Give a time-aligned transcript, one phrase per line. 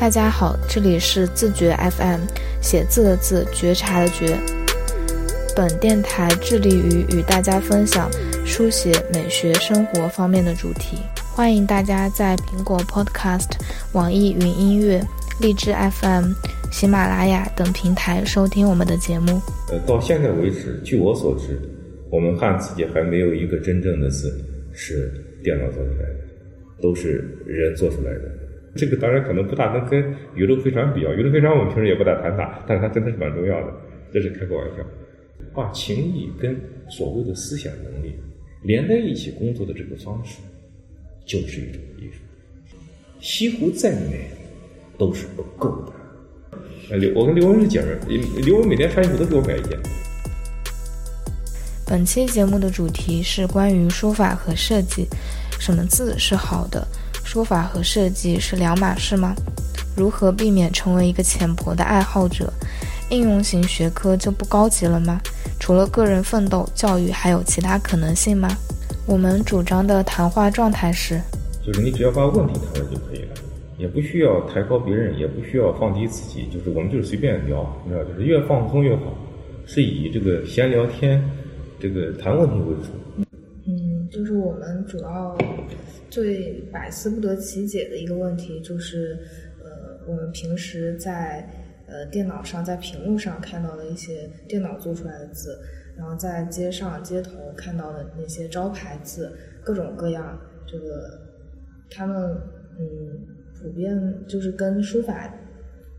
[0.00, 2.20] 大家好，这里是自觉 FM，
[2.62, 4.34] 写字的字，觉察的觉。
[5.54, 8.10] 本电台致力于与大家分享
[8.46, 10.96] 书写、美学、生活方面的主题。
[11.34, 13.50] 欢迎大家在苹果 Podcast、
[13.92, 15.02] 网易云音乐、
[15.38, 16.32] 荔枝 FM、
[16.72, 19.38] 喜马拉雅等平台收听我们的节目。
[19.70, 21.60] 呃，到现在为止，据我所知，
[22.10, 24.34] 我们汉字界还没有一个真正的字
[24.72, 25.12] 是
[25.44, 28.39] 电脑做出来的，都是人做出来的。
[28.76, 33.72] 这个当然可能不大能跟宇宙飞船比较，宇宙飞船我们平时也不大谈它，但是它真的是蛮重要的，
[34.12, 34.84] 这是开个玩笑。
[35.52, 36.56] 把情谊跟
[36.88, 38.14] 所谓的思想能力
[38.62, 40.38] 连在一起工作的这个方式，
[41.26, 42.20] 就是一种艺术。
[43.20, 44.30] 西湖再美，
[44.96, 46.96] 都是不够的。
[46.96, 47.98] 刘，我跟刘文是姐们儿，
[48.44, 49.78] 刘文每天穿衣服都给我买一件。
[51.86, 55.08] 本期节目的主题是关于书法和设计，
[55.58, 56.86] 什么字是好的？
[57.24, 59.34] 说法和设计是两码事吗？
[59.96, 62.52] 如何避免成为一个浅薄的爱好者？
[63.10, 65.20] 应用型学科就不高级了吗？
[65.58, 68.48] 除了个人奋斗，教育还有其他可能性吗？
[69.06, 71.20] 我们主张的谈话状态是：
[71.66, 73.34] 就是你只要把问题谈了就可以了，
[73.78, 79.02] 也不需要抬高别人，也不需要放低自己，就是我们就是随便聊，你知道，就是越放松越好，
[79.66, 81.22] 是以这个闲聊天，
[81.80, 82.90] 这个谈问题为主。
[84.10, 85.36] 就是我们主要。
[86.10, 89.16] 最百思不得其解的一个问题就是，
[89.62, 91.48] 呃，我们平时在
[91.86, 95.56] 呃电脑上、在屏幕上看到的一些电脑做出来的字，
[95.96, 99.30] 然后在街上、街头看到的那些招牌字，
[99.62, 100.36] 各种各样，
[100.66, 101.16] 这个
[101.88, 102.36] 他们
[102.76, 103.24] 嗯，
[103.62, 105.32] 普遍就是跟书法，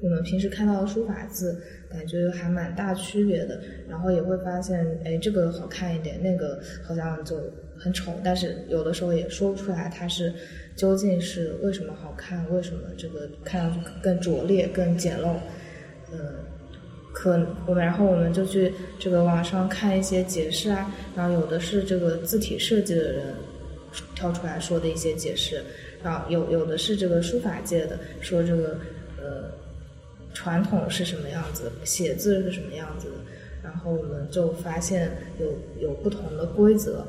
[0.02, 1.58] 我们平时看到的书法字，
[1.90, 3.62] 感觉还蛮大区别的。
[3.88, 7.38] 然后也会发现，哎，这个好看一点，那个好像就。
[7.82, 10.32] 很丑，但是有的时候也说不出来它是
[10.76, 15.34] 究竟是为什么好看，为什么这个看上去更拙劣、更简陋。
[16.12, 16.36] 呃，
[17.12, 17.32] 可
[17.66, 23.34] 我们然后我们就去这个网上看一些解释啊，然后有的是这个字体设计的人
[24.14, 25.64] 挑出来说的一些解释，
[26.04, 28.78] 然后有有的是这个书法界的说这个
[29.20, 29.52] 呃
[30.34, 33.16] 传统是什么样子，写字是什么样子的，
[33.64, 37.06] 然后我们就发现有有不同的规则。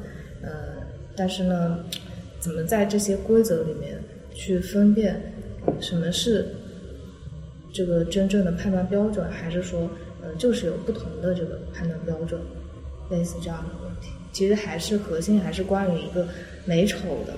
[1.14, 1.78] 但是呢，
[2.40, 3.98] 怎么在这些规则里面
[4.32, 5.20] 去分辨
[5.78, 6.46] 什么是
[7.72, 9.90] 这个真正的判断标准，还是说，
[10.22, 12.40] 呃，就是有不同的这个判断标准，
[13.10, 16.26] 类似这样的问题，其实还是核心还是关于一个
[16.64, 17.34] 美丑的。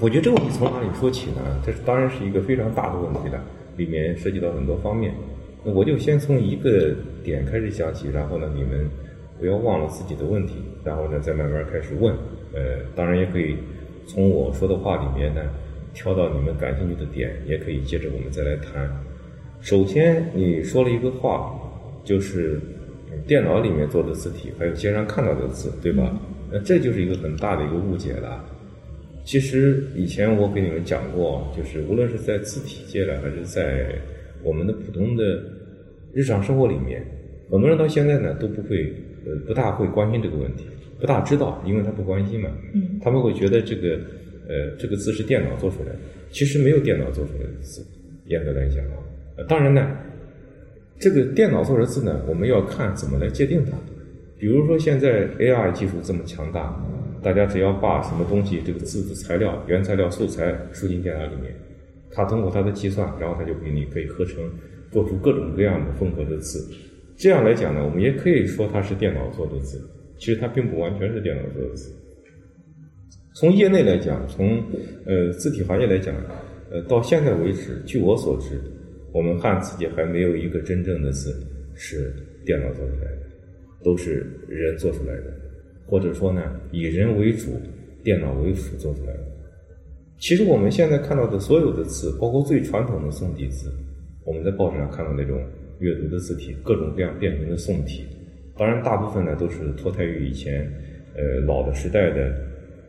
[0.00, 1.40] 我觉得这个问题从哪里说起呢？
[1.64, 3.42] 这是当然是一个非常大的问题了，
[3.76, 5.14] 里面涉及到很多方面。
[5.64, 6.94] 那我就先从一个
[7.24, 8.88] 点开始讲起，然后呢，你们。
[9.38, 10.54] 不要忘了自己的问题，
[10.84, 12.14] 然后呢，再慢慢开始问。
[12.54, 13.56] 呃，当然也可以
[14.06, 15.42] 从我说的话里面呢，
[15.92, 18.88] 挑到你们感兴趣的点，也可以接着我们再来谈。
[19.60, 21.54] 首先，你说了一个话，
[22.02, 22.58] 就是
[23.26, 26.18] 电脑里面做的字体，还有街上看到的字，对吧？
[26.50, 28.42] 那这就是一个很大的一个误解了。
[29.24, 33.94] 其实以前我给你们讲过，就是无论是在字体界呢，还是在
[34.42, 35.42] 我们的普通的
[36.14, 37.04] 日常生活里面，
[37.50, 38.94] 很多人到现在呢都不会。
[39.26, 40.64] 呃，不大会关心这个问题，
[41.00, 42.48] 不大知道，因为他不关心嘛。
[42.74, 43.00] 嗯。
[43.02, 43.98] 他们会觉得这个，
[44.48, 45.98] 呃，这个字是电脑做出来的，
[46.30, 47.84] 其实没有电脑做出来的字，
[48.26, 49.02] 严格来讲啊。
[49.36, 49.96] 呃，当然呢，
[50.98, 53.72] 这个电脑做的字呢，我们要看怎么来界定它。
[54.38, 56.80] 比如说现在 AI 技术这么强大，
[57.22, 61.52] 大家只要把什么东西这个字的材料、原材料、素材输进电脑里面，
[62.12, 64.38] 它通过它的计算，然后它就给你可以合成，
[64.92, 66.64] 做出各种各样的风格的字。
[67.16, 69.80] 这样来讲呢，我们也可以说它是电脑做的字，
[70.18, 71.90] 其实它并不完全是电脑做的字。
[73.34, 74.62] 从业内来讲，从
[75.06, 76.14] 呃字体行业来讲，
[76.70, 78.60] 呃到现在为止，据我所知，
[79.12, 81.34] 我们汉字界还没有一个真正的字
[81.74, 83.22] 是电脑做出来的，
[83.82, 85.34] 都是人做出来的，
[85.86, 87.58] 或者说呢以人为主，
[88.04, 89.22] 电脑为辅做出来的。
[90.18, 93.72] 其实我们现在看到的所有的字，包括最传统的宋体字，
[94.24, 95.40] 我们在报纸上看到那种。
[95.78, 98.04] 阅读的字体，各种各样变形的宋体，
[98.56, 100.70] 当然大部分呢都是脱胎于以前，
[101.14, 102.34] 呃老的时代的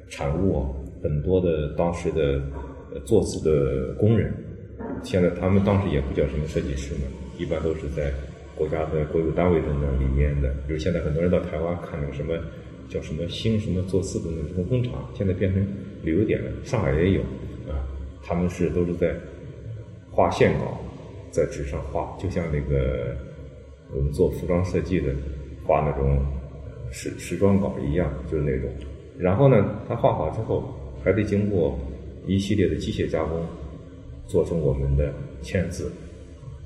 [0.09, 0.69] 产物啊。
[1.03, 2.41] 很多的当时的
[3.05, 4.33] 做字的工人，
[5.03, 7.01] 现在他们当时也不叫什么设计师嘛，
[7.37, 8.11] 一般都是在
[8.55, 10.49] 国家的国有单位等等里面的。
[10.67, 12.35] 比如现在很多人到台湾看那个什么
[12.89, 15.65] 叫什么新什么做字的那种工厂，现在变成
[16.03, 16.49] 旅游点了。
[16.63, 17.21] 上海也有
[17.69, 17.77] 啊，
[18.23, 19.15] 他们是都是在
[20.09, 20.81] 画线稿。
[21.31, 23.15] 在纸上画，就像那个
[23.95, 25.13] 我们做服装设计的
[25.65, 26.25] 画那种
[26.91, 28.69] 时时装稿一样，就是那种。
[29.17, 30.63] 然后呢，他画好之后，
[31.03, 31.77] 还得经过
[32.25, 33.43] 一系列的机械加工，
[34.27, 35.91] 做成我们的签字，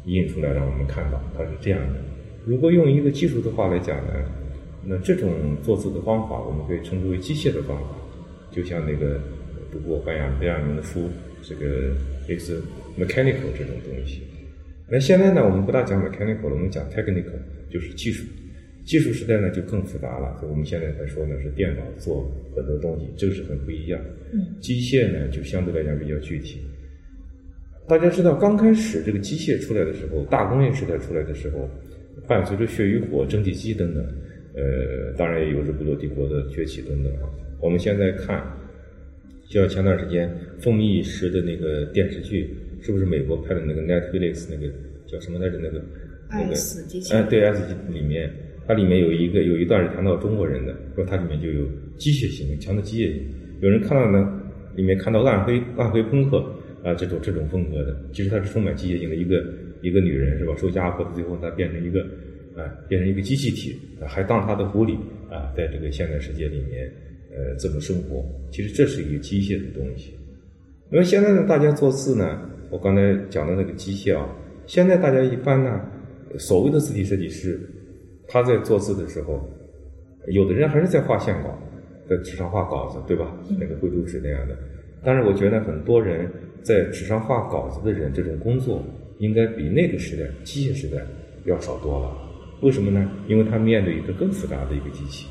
[0.05, 1.95] 印出来让我们看到，它是这样的。
[2.45, 4.13] 如果用一个技术的话来讲呢，
[4.83, 5.29] 那这种
[5.61, 7.87] 做字的方法，我们可以称之为机械的方法，
[8.51, 9.19] 就像那个
[9.71, 11.07] 读过范亚梁亚明的书，
[11.41, 11.93] 这个
[12.27, 12.61] 类似
[12.97, 14.23] mechanical 这种东西。
[14.91, 17.31] 那现在呢，我们不大讲 mechanical 了，我们讲 technical，
[17.69, 18.27] 就是技术。
[18.83, 24.01] 技术时代呢就更复杂了，所以我们现在才说呢是电脑做很多东西，这个是很不一样。
[24.33, 26.59] 嗯，机械呢就相对来讲比较具体。
[27.87, 31.69] 大家知道，刚开始这个机械出来的时候，大工业时代出来的时候，
[32.27, 34.03] 伴随着血与火、蒸汽机等等，
[34.55, 37.29] 呃，当然也有日不落帝国的崛起等等啊。
[37.61, 38.43] 我们现在看，
[39.47, 40.29] 就像前段时间
[40.59, 42.49] 风靡一时的那个电视剧，
[42.81, 44.71] 是不是美国拍的那个 Netflix 那个
[45.07, 45.57] 叫什么来着？
[45.57, 45.81] 那个
[46.29, 46.53] 那个
[47.13, 48.31] 哎，人，对，《爱死机》里面，
[48.65, 51.65] 它里面有一个有一段是谈到中国人的，说它里面就有
[51.97, 53.21] 机械性，强的机械性。
[53.61, 54.41] 有人看到呢，
[54.75, 56.37] 里面看到暗黑暗黑朋克
[56.83, 59.43] 啊这种这种风格的，其实它是充满机械性的一个
[59.81, 60.55] 一个女人是吧？
[60.57, 62.01] 受压迫的最后她变成一个
[62.55, 64.95] 啊变成一个机器体，啊还当她的狐狸
[65.29, 66.89] 啊，在这个现代世界里面
[67.29, 68.25] 呃这么生活。
[68.51, 70.13] 其实这是一个机械的东西。
[70.89, 74.25] 那么现在呢，大家做字呢，我刚才讲的那个机械啊，
[74.65, 75.81] 现在大家一般呢，
[76.39, 77.59] 所谓的字体设计师，
[78.29, 79.45] 他在做字的时候，
[80.27, 81.49] 有的人还是在画线稿，
[82.09, 83.35] 在纸上画稿子，对吧？
[83.59, 84.57] 那个绘图纸那样的。
[85.03, 86.31] 但是我觉得很多人
[86.63, 88.81] 在纸上画稿子的人，这种工作
[89.17, 91.05] 应该比那个时代机械时代
[91.43, 92.09] 要少多了。
[92.61, 93.11] 为什么呢？
[93.27, 95.27] 因为他面对一个更复杂的一个机器，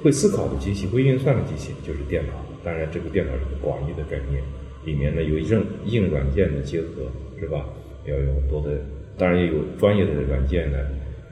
[0.00, 2.32] 会思考的机器，会运算的机器，就是电脑。
[2.64, 4.42] 当然，这个电脑是个广义的概念，
[4.84, 7.66] 里面呢有硬硬软件的结合，是吧？
[8.06, 8.78] 要有多的，
[9.18, 10.78] 当然也有专业的软件呢，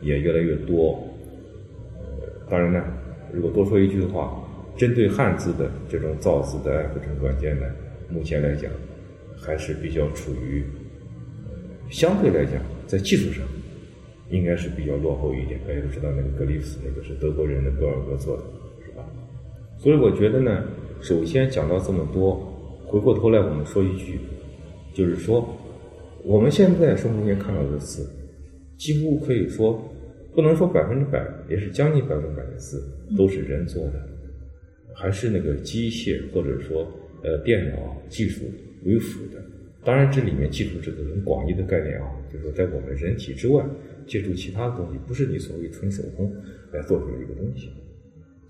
[0.02, 1.02] 也越来越多。
[1.98, 2.84] 呃，当然呢，
[3.32, 4.38] 如果多说一句话，
[4.76, 7.66] 针对汉字的这种造字的 app 这软件呢，
[8.10, 8.70] 目前来讲
[9.36, 10.62] 还是比较处于
[11.88, 13.42] 相对来讲在技术上
[14.28, 15.58] 应该是比较落后一点。
[15.66, 18.42] 大家都知道那个格里斯那个是德国人的格尔格做的，
[18.84, 19.02] 是吧？
[19.78, 20.64] 所以我觉得呢，
[21.00, 22.57] 首先讲到这么多，
[22.88, 24.18] 回过头来我们说一句，
[24.94, 25.46] 就是说
[26.24, 28.08] 我们现在生活中间看到的字，
[28.78, 29.78] 几乎可以说
[30.34, 32.82] 不能说百分之百，也是将近百分之百的字
[33.14, 34.08] 都是人做的，
[34.94, 36.90] 还是那个机械或者说
[37.22, 38.44] 呃电脑技术
[38.84, 39.42] 为辅的。
[39.84, 43.62] 当然，这里面技术这个很广义的概念啊，就是说在我们人体之外，
[44.06, 46.34] 借助其他的东西，不是你所谓纯手工
[46.72, 47.70] 来做出来一个东西。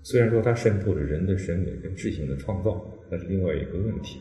[0.01, 2.81] 虽然说它渗透着人的审美跟智性的创造，
[3.11, 4.19] 那是另外一个问题。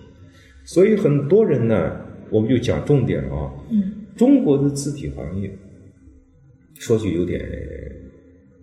[0.69, 1.99] 所以很多人呢，
[2.29, 3.50] 我们就讲重点了啊。
[3.70, 5.50] 嗯，中国的字体行业，
[6.75, 7.41] 说句有点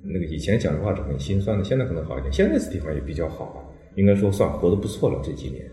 [0.04, 2.32] 那个以前讲的话是很心酸的，现在可能好一点。
[2.32, 3.60] 现在字体行业比较好啊，
[3.96, 5.66] 应该说算活得不错了这几年。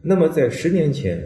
[0.00, 1.18] 那么在十年前，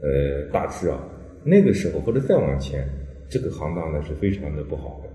[0.00, 0.98] 呃，大致啊，
[1.44, 2.88] 那个时候或者再往前，
[3.28, 5.10] 这个行当呢是非常的不好的，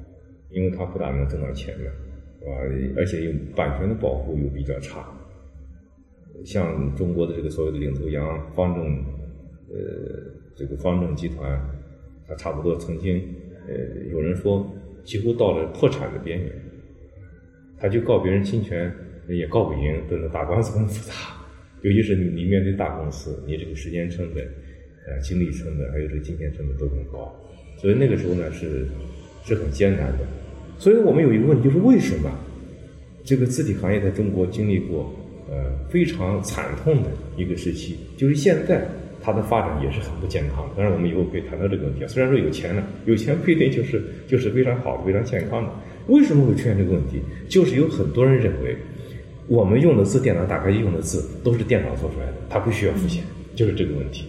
[0.52, 2.52] 因为它不大能挣到钱的，是吧？
[2.96, 5.04] 而且又版权的保护又比较差。
[6.46, 8.86] 像中国的这个所谓的领头羊方正，
[9.70, 11.60] 呃，这个方正集团，
[12.28, 13.22] 它差不多曾经，
[13.68, 13.76] 呃，
[14.12, 14.66] 有人说
[15.04, 16.52] 几乎到了破产的边缘，
[17.80, 18.94] 他就告别人侵权
[19.30, 21.14] 也告不赢，等等打官司很复杂，
[21.82, 24.44] 尤其是你你面对大公司，你这个时间成本、
[25.08, 27.34] 呃精力成本还有这个金钱成本都很高，
[27.78, 28.88] 所以那个时候呢是
[29.44, 30.20] 是很艰难的。
[30.78, 32.32] 所以我们有一个问题，就是为什么
[33.24, 35.14] 这个字体行业在中国经历过
[35.50, 38.88] 呃非常惨痛的一个时期，就是现在
[39.22, 40.76] 它的发展也是很不健康的。
[40.78, 42.06] 当然，我们以后可以谈到这个问题。
[42.08, 45.70] 虽然说有钱了，有钱不一定就是就是非常好的、非常健康的。
[46.08, 47.22] 为什么会出现这个问题？
[47.50, 48.78] 就是有很多人认为，
[49.48, 53.24] 我们用的字，电脑打开用的字都是电脑做出来的，它不需要付钱，
[53.56, 54.26] 就是这个问题。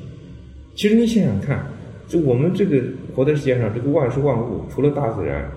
[0.75, 1.64] 其实你想想看，
[2.08, 2.82] 就我们这个
[3.14, 5.48] 活在世界上，这个万事万物，除了大自然，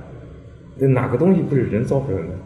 [0.78, 2.38] 那哪个东西不是人造出来的？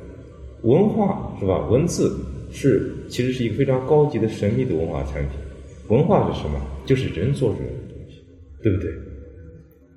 [0.64, 1.68] 文化是吧？
[1.70, 2.18] 文字
[2.56, 5.32] 是其实是一个非常高级的神秘的文化产品。
[5.90, 6.60] 文化是什么？
[6.86, 8.24] 就是人做出来的东西，
[8.64, 8.92] 对不对？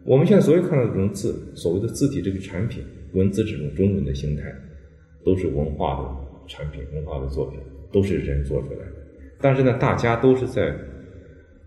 [0.04, 2.82] 我们现在所有看到的这种字，所谓的字体这个产品，
[3.14, 4.42] 文字这种中文的形态，
[5.24, 7.58] 都是文化的产品、文化的作品，
[7.92, 8.92] 都是人做出来的。
[9.40, 10.74] 但是呢，大家都是在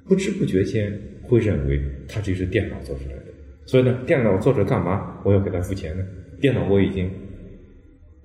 [0.08, 3.26] 不知不觉间会认为它这是电脑做出来的。
[3.66, 5.20] 所以呢，电脑做出来干嘛？
[5.24, 6.06] 我要给他付钱呢？
[6.40, 7.10] 电脑我已经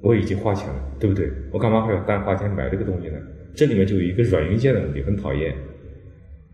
[0.00, 1.30] 我已经花钱了，对不对？
[1.50, 3.18] 我干嘛还要单花钱买这个东西呢？
[3.54, 5.54] 这里面就有一个软硬件的问题，很讨厌。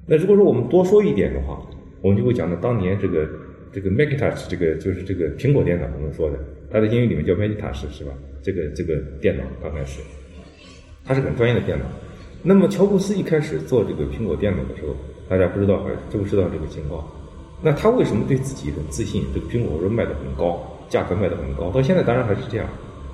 [0.07, 1.61] 那如果说我们多说一点的话，
[2.01, 3.29] 我们就会讲到当年这个
[3.73, 6.39] 这个 Macintosh 这个就是这个苹果电脑，我们说的，
[6.71, 8.13] 它的英语里面叫 Macintosh 是吧？
[8.43, 10.01] 这个这个电脑刚开始，
[11.05, 11.85] 它是很专业的电脑。
[12.43, 14.97] 那么乔布斯一开始做这个苹果电脑的时候，
[15.29, 17.07] 大家不知道还知不知道这个情况？
[17.63, 19.23] 那他为什么对自己很自信？
[19.33, 22.67] 这个苹果说卖的很高，价格卖的很高，到现在当然还是这样，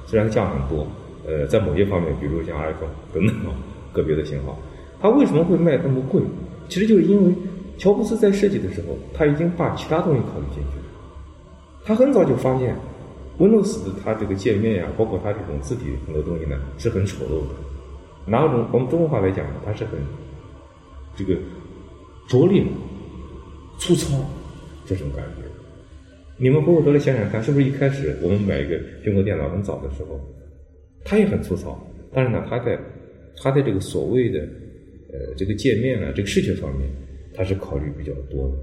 [0.08, 0.84] 虽然降很多。
[1.26, 3.52] 呃，在某些方面，比如像 iPhone 等等
[3.92, 4.58] 个别的型号，
[4.98, 6.22] 它为什么会卖那么贵？
[6.70, 7.34] 其实就是因为
[7.76, 10.84] 乔布斯在设计的时候，他已经把其他东西考虑进去了。
[11.84, 12.74] 他很早就发现
[13.38, 17.54] ，Windows 的它这个界面呀，包括它这种字体很多东西呢，是很丑陋的。
[18.24, 19.98] 拿种我们中国话来讲呢，它是很
[21.14, 21.34] 这个
[22.26, 22.64] 拙劣、
[23.76, 24.16] 粗糙
[24.86, 25.47] 这种感觉。
[26.40, 30.20] 你们回过头来想想看，是不是一开始我们买一个苹果电脑很早的时候？
[31.04, 31.78] 它也很粗糙，
[32.12, 32.78] 但是呢，它在
[33.36, 34.40] 它在这个所谓的
[35.12, 36.88] 呃这个界面啊，这个视觉方面，
[37.34, 38.56] 它是考虑比较多的，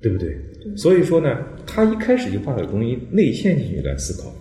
[0.00, 0.36] 对不对？
[0.76, 4.34] 所以说呢，它一开始就把这个东西内嵌进去来思考，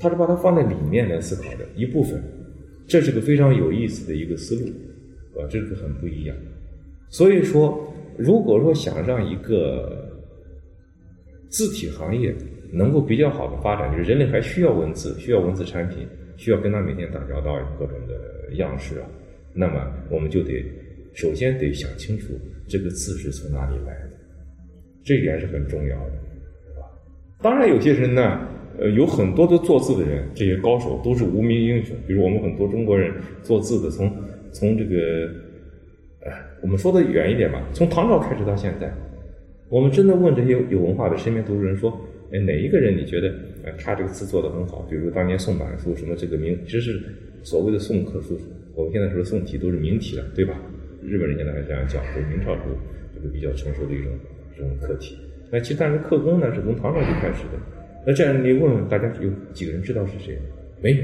[0.00, 2.22] 它是把它放在里面来思考的一部分，
[2.86, 4.66] 这是个非常有意思的一个思路，
[5.38, 6.36] 啊，这个很不一样。
[7.10, 10.07] 所以说，如果说想让一个
[11.48, 12.34] 字体行业，
[12.72, 19.06] 能够比较好的发展，就是人类还需要文字，需要文字产品，需要跟他每天打交道，各种的样式啊。
[19.54, 20.64] 那么我们就得
[21.14, 22.34] 首先得想清楚
[22.68, 24.10] 这个字是从哪里来的，
[25.02, 26.12] 这一点是很重要的，
[26.66, 26.86] 对吧？
[27.42, 28.46] 当然，有些人呢，
[28.78, 31.96] 呃，有很多的做字的人，这些高手都是无名英雄。
[32.06, 33.12] 比如我们很多中国人
[33.42, 34.12] 做字的，从
[34.52, 35.28] 从这个，
[36.20, 38.92] 呃，我们说的远一点吧，从唐朝开始到现在，
[39.68, 41.98] 我们真的问这些有文化的身边读书人说。
[42.30, 43.28] 哎，哪一个人你觉得，
[43.64, 44.86] 呃，他这个字做的很好？
[44.90, 47.02] 比如当年宋版书，什么这个明，其实是
[47.42, 48.38] 所谓的宋刻书，
[48.74, 50.54] 我们现在说宋体都是明体了，对吧？
[51.02, 52.76] 日本人现在还这样讲，是明朝时候
[53.14, 54.12] 这个比较成熟的一种
[54.54, 55.16] 这种刻体。
[55.50, 57.58] 那其实但是刻工呢，是从唐朝就开始的。
[58.06, 60.36] 那这样你问问大家，有几个人知道是谁？
[60.82, 60.98] 没有。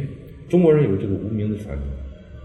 [0.50, 1.86] 中国人有这个无名的传统，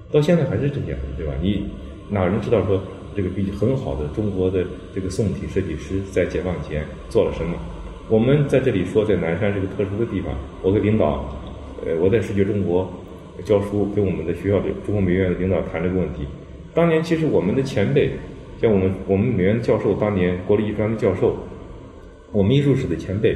[0.09, 1.33] 到现在还是这样，对吧？
[1.41, 1.65] 你
[2.09, 2.81] 哪人知道说
[3.19, 7.53] 这个比很好的中国的这个宋体设计师在解放前做了什么？
[8.07, 10.33] 我们在这里说，在南山这个特殊的地方，
[10.63, 11.37] 我跟领导，
[11.85, 12.89] 呃，我在视觉中国
[13.43, 16.25] 教书，跟我们的学校的中国美院的领导谈这个问题。
[16.73, 18.11] 当年其实我们的前辈，
[18.61, 21.35] 像我们我们美院的教授，当年国立艺术专的教授，
[22.31, 23.35] 我们艺术史的前辈，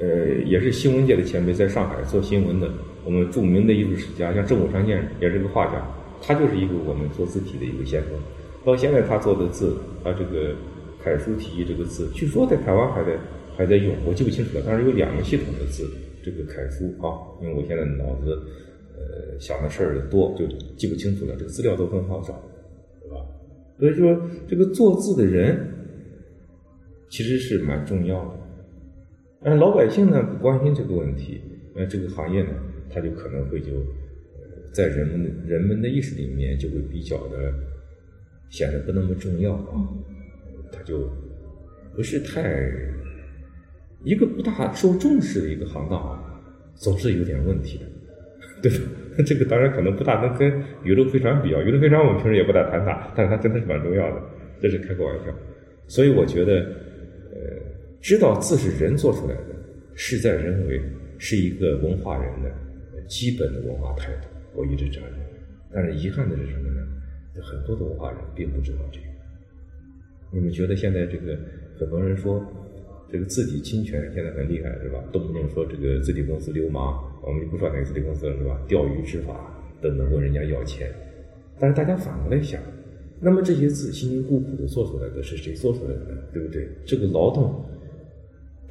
[0.00, 0.06] 呃，
[0.46, 2.70] 也是新闻界的前辈，在上海做新闻的，
[3.04, 5.84] 我们著名的艺术史家，像郑武山先生，也是个画家，
[6.22, 8.12] 他就是一个我们做字体的一个先锋。
[8.64, 10.54] 到现在他做的字，他这个
[11.02, 13.16] 楷书体这个字，据说在台湾还在。
[13.54, 14.64] 还在用，我记不清楚了。
[14.66, 15.86] 但是有两个系统的字，
[16.24, 18.32] 这个楷书啊，因为我现在脑子
[18.96, 21.36] 呃想的事儿多，就记不清楚了。
[21.36, 22.32] 这个资料都很好找，
[23.02, 23.16] 对吧？
[23.78, 25.68] 所以说，这个做字的人
[27.10, 28.30] 其实是蛮重要的。
[29.44, 31.38] 但是老百姓呢不关心这个问题，
[31.76, 32.54] 那这个行业呢，
[32.88, 33.72] 它就可能会就
[34.72, 37.52] 在人们人们的意识里面就会比较的
[38.52, 39.88] 显得不那么重要啊，
[40.70, 41.10] 它就
[41.96, 42.70] 不是太。
[44.04, 46.18] 一个不大受重视的一个行当啊，
[46.74, 47.84] 总是有点问题的，
[48.60, 48.84] 对吧？
[49.24, 54.20] 这个当然可能不大能跟宇宙飞船比啊，宇宙飞船我们平时也不大谈它，但是它真的是蛮重要的，
[54.60, 55.32] 这是开个玩笑。
[55.86, 56.54] 所以我觉得，
[57.30, 57.40] 呃，
[58.00, 59.54] 知道字是人做出来的，
[59.94, 60.82] 事在人为，
[61.16, 62.50] 是一个文化人的
[63.06, 64.26] 基本的文化态度。
[64.54, 65.26] 我一直这样认为。
[65.72, 66.71] 但是遗憾的是什么呢？
[67.40, 69.06] 很多的文化人并不知道这个。
[70.30, 71.38] 你们觉得现在这个
[71.78, 72.44] 很多人说？
[73.10, 74.98] 这个字体侵权现在很厉害，是吧？
[75.12, 78.58] 动不动说这个字体公司流氓，我们就不说哪个字体公司了，是吧？
[78.66, 80.90] 钓鱼执法等等，问人家要钱。
[81.60, 82.58] 但是大家反过来想，
[83.20, 86.22] 那么这些字辛辛苦苦的做出来的是谁做出来的呢？
[86.32, 86.66] 对不对？
[86.86, 87.62] 这个劳动，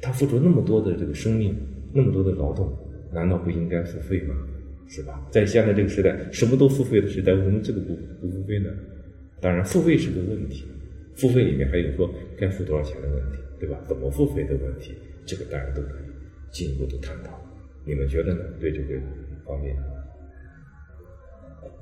[0.00, 1.56] 他付出那么多的这个生命，
[1.92, 2.76] 那么多的劳动，
[3.12, 4.34] 难道不应该付费吗？
[4.88, 5.26] 是吧？
[5.30, 8.70] 在现在这个时代，什么都付费的时代，为什么这个不不付费呢？
[9.40, 10.64] 当然，付费是个问题，
[11.16, 13.38] 付费里面还有说该付多少钱的问题。
[13.62, 13.78] 对吧？
[13.86, 14.92] 怎么付费的问题，
[15.24, 16.10] 这个大家都可以
[16.50, 17.40] 进一步的探讨。
[17.84, 18.40] 你们觉得呢？
[18.58, 19.00] 对这个
[19.46, 19.76] 方面？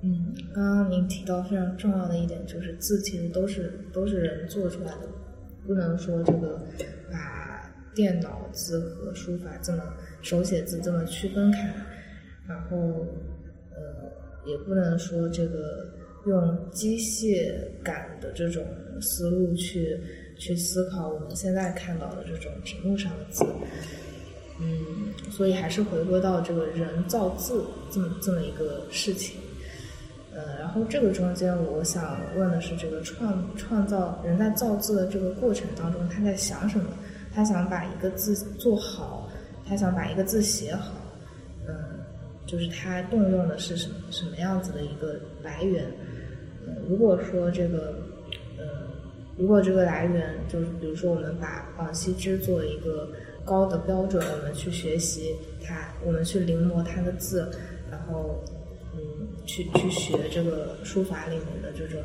[0.02, 5.08] 嗯，刚刚您提到非常重要的一点，就是字其实都是都是人做出来的，
[5.66, 6.60] 不能说这个
[7.10, 9.82] 把电脑字和书法这么
[10.20, 11.74] 手写字这么区分开，
[12.50, 12.76] 然后
[13.70, 14.10] 呃，
[14.44, 15.86] 也不能说这个
[16.26, 18.64] 用机械感的这种
[19.00, 19.98] 思路去。
[20.40, 23.44] 去思考我们现在看到的这种屏幕上的字，
[24.58, 29.38] 嗯，所以还是回归到这个人造字这么这么一个事情，
[30.32, 36.86] 呃，然后这个中间我想问的是，这个创创造人在造字的这个过程当中，他在想什么？
[37.34, 39.28] 他想把一个字做好，
[39.68, 40.94] 他想把一个字写好，
[42.50, 45.84] 就是它动用的是什么什么样子的一个来源。
[46.66, 47.94] 嗯，如果说这个，
[48.58, 48.64] 呃，
[49.36, 53.08] 如果这个来源就是比如说我们把王羲之作为一个
[53.44, 57.48] 高的标准，我们去学习它，我们去临摹他的字，
[57.88, 58.42] 然后
[58.94, 59.00] 嗯，
[59.46, 62.00] 去去学这个书法里面的这种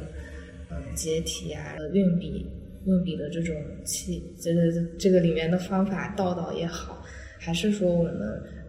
[0.69, 2.45] 嗯结体啊、运笔。
[2.87, 4.61] 运笔的这种气，这个
[4.99, 7.03] 这个里面的方法道道也好，
[7.39, 8.13] 还是说我们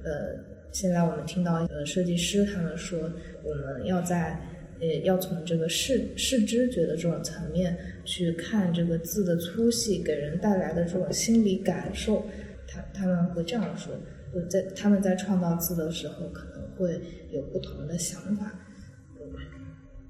[0.02, 0.33] 呃，
[0.78, 3.00] 现在我们听到呃设计师他们说，
[3.42, 4.38] 我们要在
[4.78, 12.23] 呃要从这个视视知觉的这种层面去看这个字的粗细给人带来的这种心理感受，
[12.68, 13.90] 他他们会这样说，
[14.35, 18.52] 就在他们在创造字的时候可能会有不同的想法。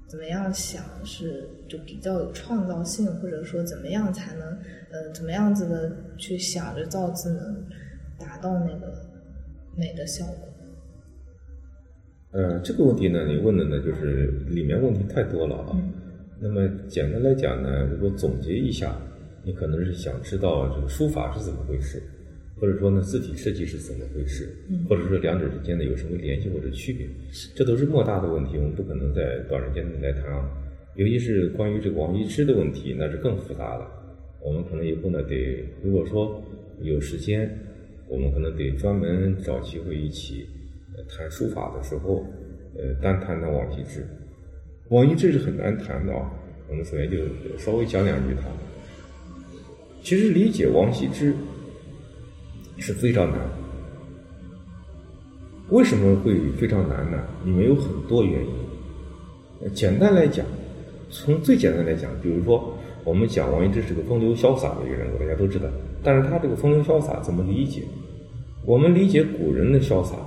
[0.05, 4.49] 怎么样想是就比较有创造性，或者说怎么样才能，
[4.91, 7.65] 呃，怎么样子的去想着造字能
[8.19, 8.93] 达到那个
[9.73, 10.46] 美的效果？
[12.31, 15.77] 呃，这个问题呢，你问的呢，就是里面问题太多了啊。
[16.39, 18.95] 那么简单来讲呢，如果总结一下，
[19.43, 22.01] 你可能是想知道这个书法是怎么回事。
[22.59, 24.49] 或者说呢，字体设计是怎么回事？
[24.89, 27.07] 或者说两者之间的有什么联系或者区别？
[27.55, 30.49] 这都是莫大的问题，我们不可能在短时间内来谈啊。
[30.95, 33.87] 尤其是关于这个王羲之的问题，那是更复杂了。
[34.41, 36.43] 我们可能以后呢得，如果说
[36.81, 37.47] 有时间，
[38.07, 40.47] 我们可能得专门找机会一起
[41.05, 42.25] 谈书法的时候，
[42.77, 44.07] 呃，单谈谈王羲之。
[44.89, 46.31] 王羲之是很难谈的啊。
[46.69, 47.17] 我们首先就
[47.57, 48.47] 稍微讲两句他。
[50.03, 51.33] 其实理解王羲之。
[52.79, 53.39] 是非常难。
[55.69, 57.17] 为什么会非常难呢？
[57.43, 59.73] 里面有很多原因。
[59.73, 60.45] 简单来讲，
[61.09, 62.71] 从最简单来讲，比如说
[63.03, 65.65] 我们讲王羲之是个风流潇洒的一个人，大家都知道。
[66.03, 67.81] 但是他这个风流潇洒怎么理解？
[68.63, 70.17] 我们理解古人的潇洒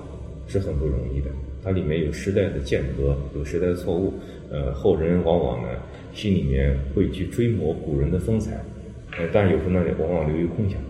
[0.51, 1.31] 是很不容易的，
[1.63, 4.13] 它里面有时代的间隔，有时代的错误。
[4.51, 5.69] 呃，后人往往呢
[6.13, 8.61] 心里面会去追摹古人的风采，
[9.17, 10.81] 呃，但是有时候呢也往往留有空想。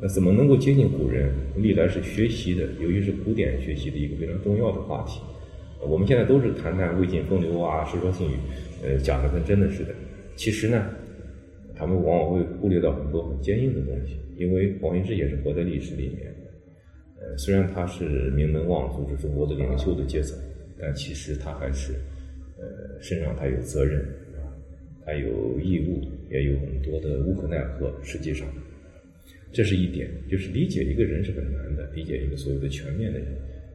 [0.00, 1.32] 那怎么能够接近古人？
[1.56, 5.20] 历来是学习的，尤其是古典学习的一个非常重要的话题。
[5.80, 8.34] 我们现在都是谈谈魏晋风流啊，《世说新语》，
[8.84, 9.94] 呃，讲的跟真的似的。
[10.34, 10.84] 其实呢，
[11.76, 14.16] 他们往往会忽略到很多很坚硬的东西。
[14.36, 16.32] 因为王羲之也是活在历史里面，
[17.36, 20.38] 虽然他是名门望族，是中国的领袖的阶层，
[20.78, 21.92] 但其实他还是，
[22.56, 24.04] 呃，身上他有责任，
[25.04, 27.92] 他有义务，也有很多的无可奈何。
[28.02, 28.46] 实际上。
[29.50, 33.28] 这是一点，就是理解一个人是很难的，理解一个所谓的全面的人。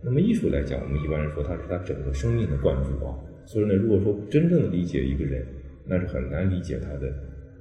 [0.04, 3.18] 那么艺术来讲，我们一般人说他是他整个生命的灌注啊。
[3.46, 5.44] 所以呢，如果说真正的理解一个人，
[5.86, 7.12] 那是很难理解他的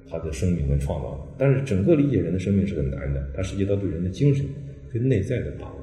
[0.07, 1.35] 他的生命跟创造。
[1.39, 4.45] 但是整个理解人的生命是很难的，它涉及到对人的精神
[4.91, 5.82] 跟内在的把握。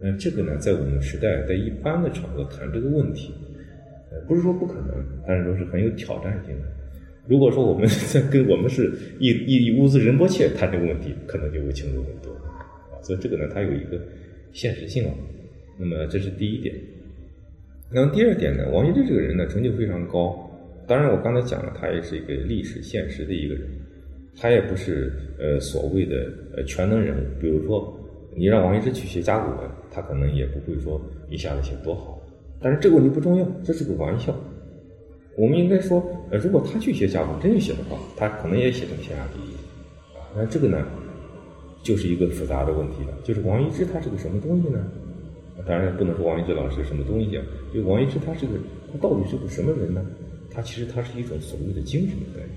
[0.00, 3.34] 那这个呢，在我们时代，在一般的场合谈这个问题，
[4.10, 6.66] 呃，不是说不可能，但是说是很有挑战性的。
[7.26, 12.64] 如果说我们 在跟我们是一一屋子仁波切谈这个问题，可能就会轻松很多啊。
[13.02, 14.00] 所以这个呢，它有一个
[14.52, 15.14] 现实性啊。
[15.78, 16.74] 那么这是第一点。
[17.90, 20.44] 那么第二点呢，王羲之这个人呢，成就非常高。
[20.86, 23.68] 当然，我刚才讲了，他也是一个历史现实的一个人，
[24.36, 27.26] 他也不是呃所谓的呃全能人物。
[27.40, 27.94] 比如说，
[28.34, 32.20] 你让王羲之去写甲骨文，他可能也不会说一下子写多好。
[32.60, 34.32] 但是这个问题不重要，这是个玩笑。
[35.36, 39.54] 我们应该说，呃，如果他去写甲骨真去写的话，他可能也写成天下第一，
[40.16, 40.86] 啊，那这个呢，
[41.82, 43.14] 就是一个复杂的问题了。
[43.24, 44.84] 就是王羲之他是个什么东西呢？
[45.66, 48.52] 当然不能说王羲之老师什么东西啊，就王羲之他是个，
[48.92, 50.04] 他到底是个什么人呢？
[50.50, 52.54] 他其实他是一种所谓的精神的代表，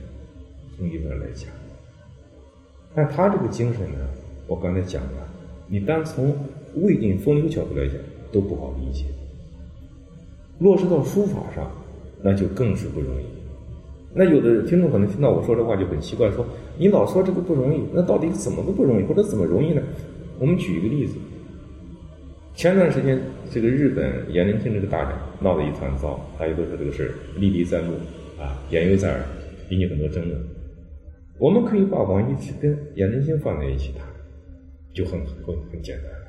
[0.77, 1.49] 从一般来讲。
[2.95, 3.99] 但他这个精神呢，
[4.47, 5.27] 我刚才讲了，
[5.67, 6.35] 你单从
[6.75, 7.95] 魏晋风流角度来讲
[8.31, 9.05] 都不好理解，
[10.59, 11.71] 落实到书法上。
[12.23, 13.25] 那就更是不容易。
[14.13, 16.45] 那有的听众可能听到我说这话就很奇怪，说
[16.77, 19.81] 你老说这个不容易，那到底怎么个不容易，或者怎么容易呢？
[20.37, 21.15] 我们举一个例子。
[22.53, 27.93] 前段时间这个日本颜真卿这个大展闹得一团糟，大家都说这个事历历在目
[28.39, 29.23] 啊，言犹在耳，
[29.71, 30.39] 引起很多争论。
[31.39, 34.05] 我们可以把王羲之跟颜真卿放在一起谈，
[34.93, 36.20] 就很很很简单。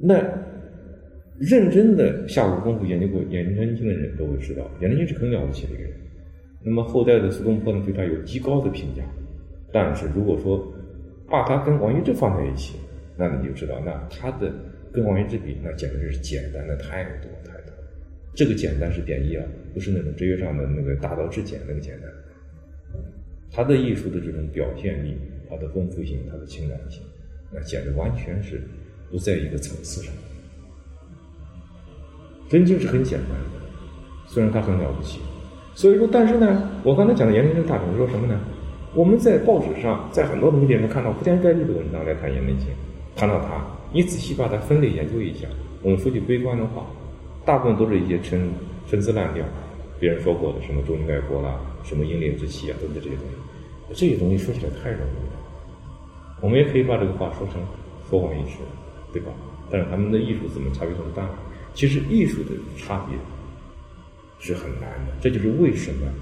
[0.00, 0.40] 那。
[1.40, 5.92] 认真的下过功夫研究过颜真卿的人都会知道，颜真卿是很了不起的一个人。
[6.62, 9.02] 那么后代的苏东坡呢，对他有极高的评价。
[9.72, 10.70] 但是如果说
[11.30, 12.76] 把他跟王羲之放在一起，
[13.16, 14.52] 那你就知道，那他的
[14.92, 17.72] 跟王羲之比，那简直是简单的太多太多。
[18.34, 22.10] 这个简单是贬义啊，不是那种哲学上的那个大道至简那个简单。
[23.50, 25.16] 他的艺术的这种表现力，
[25.48, 27.02] 他的丰富性，他的情感性，
[27.50, 28.60] 那简直完全是
[29.10, 30.12] 不在一个层次上。
[32.48, 33.60] 真经是很简单的，
[34.26, 35.20] 虽然它很了不起。
[35.74, 38.40] 所以说，但是呢，我刚才讲的言内大众说什么呢？
[38.92, 42.66] 我们在报纸上，在很多的媒体上看到铺天盖地的文章来谈言内经，
[43.14, 45.46] 谈到它，你仔细把它分类研究一下。
[45.82, 46.84] 我们说句悲观的话，
[47.44, 48.50] 大部分都是一些陈
[48.88, 49.44] 陈词滥调，
[50.00, 55.38] 别人说过的什么中医概括啦，什么英烈之气啊，等等这些东西，这些东西说起来太容易了。
[56.40, 57.62] 我们也可以把这个话说成
[58.10, 58.58] 说谎一时，
[59.12, 59.32] 对吧？
[59.70, 61.28] 但是他们的艺术怎么差别这么大？
[61.74, 63.16] 其实艺术的差别
[64.40, 66.12] 是很难的，这就是为什么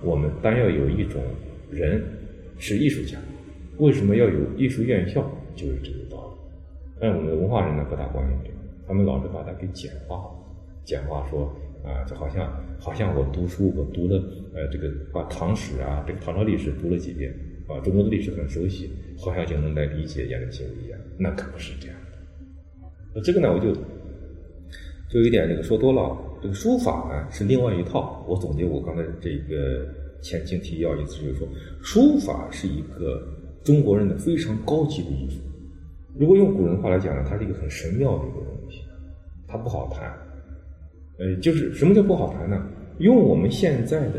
[0.00, 1.22] 我们单要有一种
[1.70, 2.02] 人
[2.58, 3.18] 是艺术家，
[3.78, 5.22] 为什么要有艺术院校，
[5.54, 6.54] 就是这个道理。
[6.98, 10.24] 但是我们的文化人呢不大欢迎这个，他们老是把它给简化，
[10.84, 11.54] 简化说
[11.84, 14.16] 啊，就好像好像我读书，我读了
[14.54, 17.34] 呃这个把唐史啊，这个唐朝历史读了几遍，
[17.68, 21.93] 啊中国的历史很熟悉，好像就能来理解颜真卿一样，那可不是这样。
[23.14, 23.74] 那这个呢，我就。
[25.10, 28.24] 就有点这个说多了，这个书法呢是另外一套。
[28.26, 29.86] 我总结我刚才这个
[30.20, 31.46] 前情提要，意思就是说，
[31.80, 33.22] 书法是一个
[33.62, 35.36] 中国人的非常高级的艺术。
[36.18, 38.80] 如果用古人话来讲呢，它是一个很神妙的一个东西，
[39.46, 40.12] 它不好谈。
[41.20, 42.60] 呃，就是什么叫不好谈呢？
[42.98, 44.14] 用我们现在的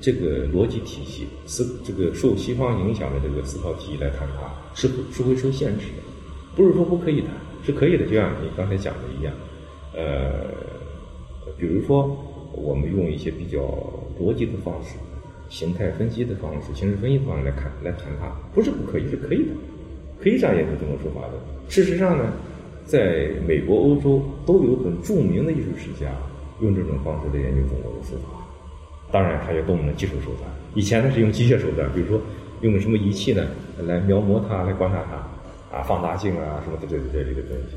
[0.00, 6.02] 这个逻辑体系思，这个受西方影响的这个思考体系来谈它，是是会受限制的。
[6.56, 7.28] 不是说不可以谈，
[7.62, 9.32] 是可以的，就像你刚才讲的一样。
[9.94, 10.44] 呃，
[11.58, 12.16] 比如说，
[12.52, 13.58] 我们用一些比较
[14.20, 14.96] 逻辑的方式、
[15.48, 19.52] 形态分析的方式、形式分析方式来看、来谈它，不是不可以，是可以的，
[20.22, 21.32] 可以这样研究中国书法的。
[21.68, 22.32] 事实上呢，
[22.84, 26.10] 在美国、欧洲都有很著名的艺术史家
[26.60, 28.28] 用这种方式来研究中国的书法。
[29.12, 30.48] 当然，还有动用技术手段。
[30.74, 32.20] 以前呢是用机械手段，比如说
[32.60, 33.44] 用什么仪器呢
[33.86, 35.28] 来描摹它、来观察它，
[35.70, 37.76] 啊，放大镜啊什么的这这类的东西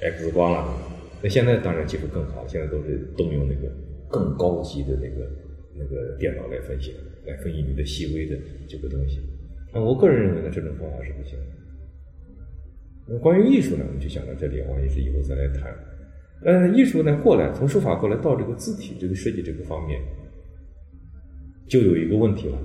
[0.00, 0.66] ，X 光了。
[1.22, 3.72] 那现在当然技术更好，现在都是动用那个
[4.10, 5.30] 更高级的那个
[5.74, 6.92] 那个电脑来分析，
[7.24, 8.36] 来分析你的细微的
[8.68, 9.20] 这个东西。
[9.72, 11.46] 那我个人认为呢，这种方法是不行的。
[13.06, 15.72] 那关于艺术呢，我们就讲到这里，王也是以后再来谈。
[16.44, 20.00] 呃，艺术呢过来，从书法过来到这个字体这个设计这个方面，
[21.68, 22.58] 就有一个问题了。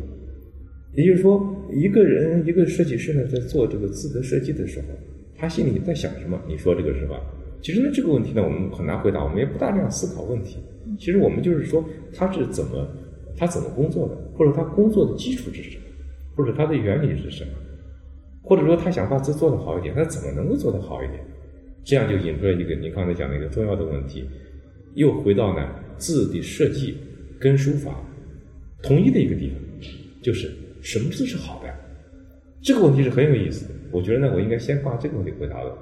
[0.94, 1.40] 也就是说，
[1.72, 4.88] 一个人一个设计师呢，在做这个字的设计的时候，
[5.36, 6.40] 他心里在想什么？
[6.48, 7.20] 你说这个是吧？
[7.62, 10.58] 其实呢，这个问题呢，我们很难回答，我们也不大这样思考问题。
[10.98, 12.88] 其实我们就是说，他是怎么，
[13.38, 15.84] 他怎么工作的，或者他工作的基础是什么，
[16.36, 17.52] 或者他的原理是什么，
[18.42, 21.20] 或者说他想把字做得好一点，他怎么能够做得好一点？
[21.84, 24.24] 这样就引出来一个您刚才讲的一个重要的问题，
[24.96, 26.96] 又回到呢字的设计
[27.40, 28.04] 跟书法
[28.84, 29.58] 同一的一个地方，
[30.22, 30.52] 就是
[30.90, 31.72] 什么字是好的？
[32.64, 33.76] 这个问题是很有意思的。
[33.92, 35.78] 我觉得呢，我应该先把这个问题回答了。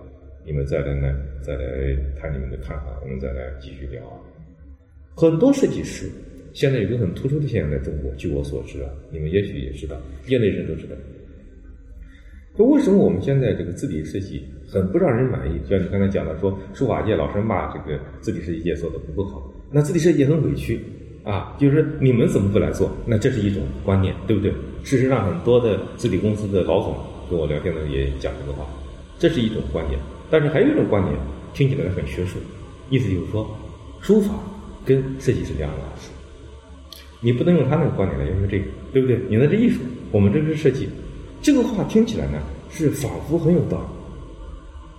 [0.46, 4.20] 你们再来呢，再来谈你们的看法，我们再来继续聊啊。
[5.16, 6.10] 很多设计师
[6.52, 9.96] 现在有个很突出的现象，在中国，据我所知啊，你们也许也知道，
[10.28, 10.96] 业内人都知道。
[12.58, 15.58] 说为什么我们现在这个字体设计很不让人满意？
[15.60, 20.82] 就像你刚才讲的，说书法界老是骂这个字体设计界做的不够好，那字体设计很委屈
[21.24, 22.92] 啊，就是你们怎么不来做？
[23.06, 24.54] 那这是一种观念，对不对？
[24.84, 26.96] 事实上，很多的字体公司的老总
[27.30, 28.66] 跟我聊天的也讲这个话，
[29.20, 30.00] 这是一种观点。
[30.30, 31.16] 但是还有一种观点，
[31.54, 32.38] 听起来很学术，
[32.90, 33.50] 意思就是说，
[34.02, 34.34] 书法
[34.86, 36.10] 跟设计是两码事。
[37.20, 39.20] 你不能用他那个观点来研究这个，对不对？
[39.28, 40.88] 你那是艺术，我们这是设计。
[41.42, 43.80] 这个话听起来呢，是仿佛很有道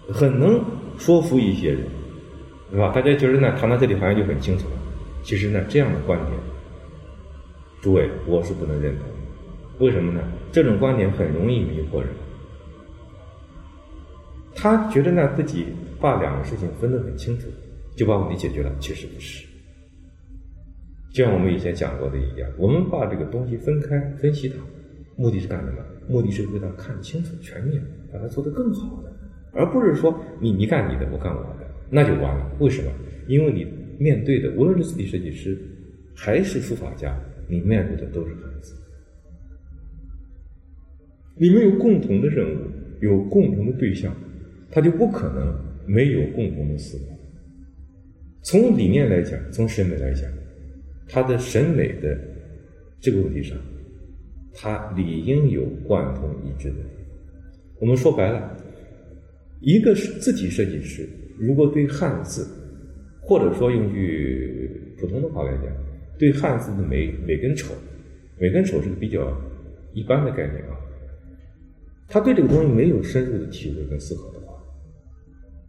[0.08, 0.60] 理，很能
[0.98, 1.82] 说服一些人，
[2.72, 2.90] 是吧？
[2.94, 4.72] 大家觉得呢，谈到这里好像就很清楚了。
[5.22, 6.32] 其实呢，这样的观点，
[7.80, 9.06] 诸位我是不能认同。
[9.78, 10.20] 为什么呢？
[10.50, 12.08] 这种观点很容易迷惑人。
[14.54, 15.66] 他觉得呢，自己
[16.00, 17.46] 把两个事情分得很清楚，
[17.96, 18.74] 就把问题解决了。
[18.80, 19.46] 其实不是，
[21.12, 24.56] 就像我们以前讲过的一样，我们把这个东西分开分析它，
[25.16, 25.78] 目的是干什么？
[26.08, 27.80] 目的是为了看清楚、全面，
[28.12, 29.12] 把它做得更好的，
[29.52, 32.50] 而不是说你你干你的，我干我的，那就完了。
[32.58, 32.90] 为什么？
[33.28, 33.64] 因为你
[33.98, 35.56] 面对的无论是字体设计师
[36.16, 38.74] 还是书法家，你面对的都是孩子，
[41.40, 42.58] 你们有共同的任务，
[43.00, 44.14] 有共同的对象。
[44.70, 47.04] 他就不可能没有共同的思考。
[48.42, 50.30] 从理念来讲，从审美来讲，
[51.08, 52.18] 他的审美的
[53.00, 53.56] 这个问题上，
[54.52, 56.76] 他理应有贯通一致的。
[57.80, 58.56] 我们说白了，
[59.60, 62.46] 一个是字体设计师如果对汉字，
[63.22, 65.64] 或者说用句普通的话来讲，
[66.18, 67.72] 对汉字的美美跟丑，
[68.38, 69.34] 美跟丑是个比较
[69.94, 70.76] 一般的概念啊。
[72.08, 74.54] 他对这个东西没有深入的体会跟思考的话。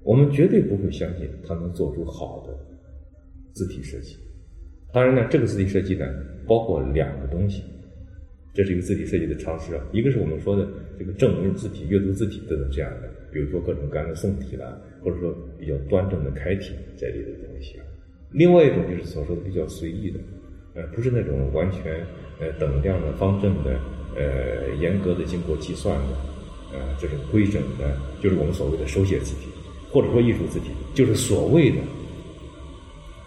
[0.03, 2.57] 我们绝对不会相信他能做出好的
[3.53, 4.15] 字体设计。
[4.91, 6.05] 当然呢，这个字体设计呢，
[6.47, 7.61] 包括两个东西，
[8.53, 9.85] 这是一个字体设计的常识啊。
[9.91, 17.85] 一个是我们说的这个正文字体、阅读字体等等这样的，比如说各种各样的宋体啦，或者说比较端正的楷体这类的东西啊。
[18.31, 20.19] 另外一种就是所说的比较随意的，
[20.75, 22.03] 呃，不是那种完全
[22.39, 23.79] 呃等量的、方正的、
[24.15, 26.15] 呃严格的经过计算的，
[26.73, 29.47] 呃这种规整的，就是我们所谓的手写字体，
[29.91, 31.77] 或者说艺术字体，就是所谓的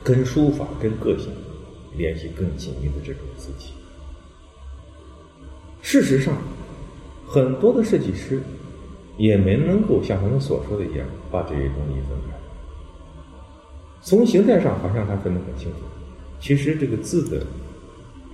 [0.02, 1.30] 跟书法、跟个性
[1.96, 3.72] 联系更紧密的这种字体。
[5.80, 6.36] 事实上，
[7.26, 8.40] 很多的设计师
[9.18, 12.36] 也没能够像他们所说的一样，把这些东西分开。
[14.00, 15.78] 从形态上好像他分得很清楚，
[16.40, 17.46] 其实这个字的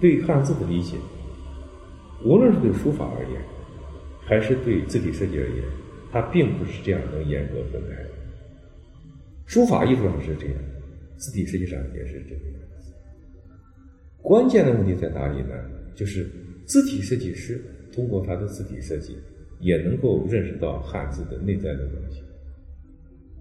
[0.01, 0.97] 对汉字的理解，
[2.25, 3.41] 无论是对书法而言，
[4.27, 5.65] 还是对字体设计而言，
[6.11, 8.11] 它并不是这样能严格分开的。
[9.47, 10.57] 书法艺术上是这样，
[11.17, 12.93] 字体实际上也是这个样子。
[14.21, 15.55] 关键的问题在哪里呢？
[15.95, 16.31] 就是
[16.65, 17.61] 字体设计师
[17.93, 19.17] 通过他的字体设计，
[19.61, 22.23] 也能够认识到汉字的内在的东西。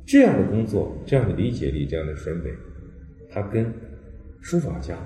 [0.05, 2.49] 这样的工作，这样的理解力，这样的审美，
[3.29, 3.71] 它跟
[4.41, 4.97] 书法家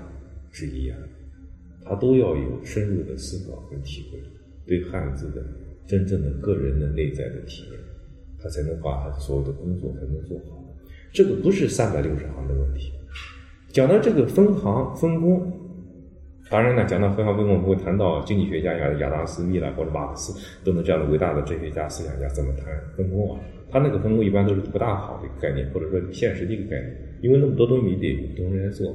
[0.52, 1.08] 是一样的，
[1.84, 4.18] 他都要有深入的思考跟体会，
[4.66, 5.42] 对汉字的
[5.86, 7.78] 真正的个人的内在的体验，
[8.40, 10.62] 他才能把他所有的工作才能做好。
[11.12, 12.92] 这个不是三百六十行的问题。
[13.72, 15.52] 讲到这个分行分工，
[16.50, 20.32] 当然呢，讲到分行分工，我们会谈到经济学家亚亚当斯密了或者马克思
[20.64, 22.66] 等等这样的伟大的哲学家、思想家怎么谈
[22.96, 23.40] 分工啊。
[23.70, 28.94] 他那个分工一般都是不大好的一个概念，或者说现实的一个概念，因为那么多东西你得有同人来做。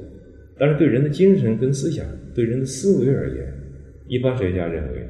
[0.58, 3.46] 但是对人的精神跟思想，对人的思维而言，
[4.08, 5.06] 一般哲学家认为，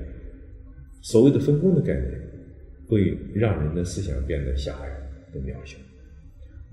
[1.02, 2.20] 所谓的分工的概念，
[2.86, 4.88] 会让人的思想变得狭隘
[5.32, 5.78] 和渺小。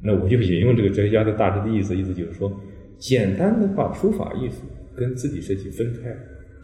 [0.04, 2.62] 那我就引用这个哲学家的大致的意思，意思就是说，
[2.98, 4.58] 简单的把书法艺术
[4.96, 6.16] 跟字体设计分开，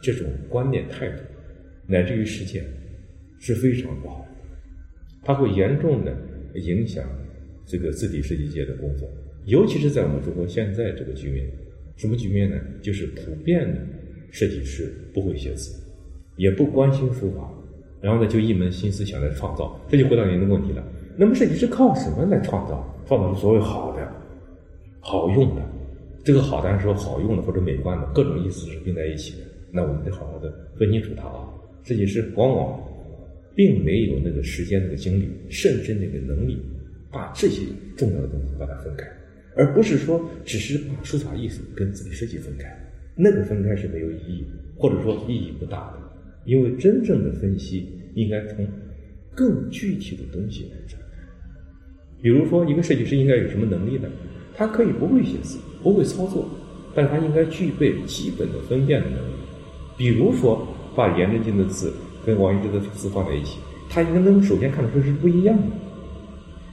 [0.02, 1.24] 这种观念态度，
[1.88, 2.65] 乃至于实践，
[3.39, 4.28] 是非常不好的。
[5.24, 6.13] 它会严重的
[6.56, 7.08] 影响
[7.65, 9.08] 这个字体设计界的工作，
[9.45, 11.47] 尤其是在我们中国现在这个局面，
[11.95, 12.58] 什么局面呢？
[12.82, 13.80] 就是普遍的
[14.32, 15.71] 设计师不会写字，
[16.36, 17.51] 也不关心书法，
[18.01, 19.80] 然后呢就一门心思想来创造。
[19.88, 20.84] 这就回到您的问题了。
[21.17, 22.88] 那么设计师靠什么来创造？
[23.06, 24.12] 创造出所谓好的、
[24.99, 25.62] 好用的。
[26.23, 29.47] 这个好当然说好用的或者美观的各种意思是并在一起的。
[29.71, 31.49] 那我们得好好的分清楚它啊。
[31.84, 32.80] 设计师往往。
[33.54, 36.58] 并没有那个时间、那个精力，甚至那个能力，
[37.12, 37.63] 把这些
[37.97, 39.06] 重要的东西把它分开，
[39.55, 42.67] 而不是说只是把书法艺术跟字体设计分开，
[43.15, 44.45] 那个分开是没有意义，
[44.77, 45.99] 或者说意义不大的。
[46.45, 48.67] 因为真正的分析应该从
[49.35, 51.17] 更具体的东西来展开。
[52.21, 54.09] 比如说，一个设计师应该有什么能力呢？
[54.55, 56.49] 他可以不会写字，不会操作，
[56.95, 59.33] 但他应该具备基本的分辨的能力。
[59.97, 61.93] 比如说，把颜真卿的字。
[62.23, 63.57] 跟王羲之的字放在一起，
[63.89, 65.63] 他应该能首先看出是不一样的，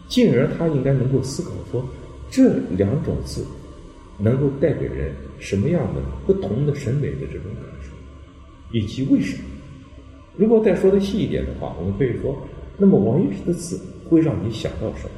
[0.06, 1.88] 进而他应该能够思考说，
[2.30, 3.44] 这两种字
[4.18, 7.92] 能够带给人什么样的不同的审美的这种感受，
[8.72, 9.44] 以及为什么。
[10.36, 12.36] 如果再说的细一点的话，我们可以说，
[12.76, 15.10] 那么王羲之的字会让你想到什么？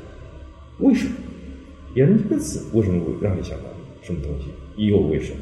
[0.78, 1.14] 为什么？
[1.94, 3.64] 颜真卿的字为什么会让你想到
[4.00, 4.46] 什么东西？
[4.86, 5.40] 又为什么？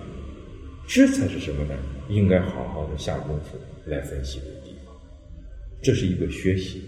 [0.86, 1.74] 这才是什么呢？
[2.08, 4.94] 应该好好的下功夫来分析的地方。
[5.82, 6.82] 这是一个学习，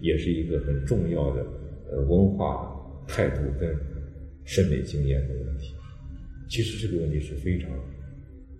[0.00, 1.46] 也是一个很重要的
[1.92, 2.74] 呃文化
[3.06, 3.68] 态度跟
[4.44, 5.74] 审美经验的问题。
[6.48, 7.70] 其实这个问题是非常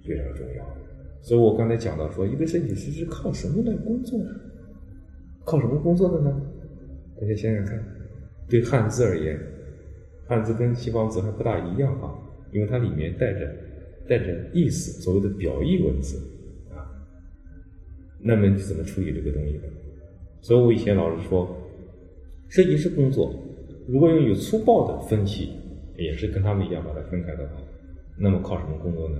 [0.06, 0.76] 非常重要的。
[1.20, 4.40] 所以我刚才讲到说，一个设计师是靠什么来工作的？
[5.44, 6.42] 靠什么工作的呢？
[7.20, 7.84] 大家想想看，
[8.48, 9.38] 对汉字而言，
[10.26, 12.14] 汉字跟西方字还不大一样啊，
[12.52, 13.54] 因为它里面带着
[14.08, 16.18] 带着意思，所谓的表意文字
[16.70, 16.82] 啊。
[18.20, 19.64] 那么你怎么处理这个东西呢？
[20.40, 21.56] 所以我以前老是说，
[22.48, 23.32] 设计师工作
[23.86, 25.50] 如果用有粗暴的分析，
[26.02, 27.62] 也是跟他们一样把它分开的话，
[28.18, 29.18] 那么靠什么工作呢？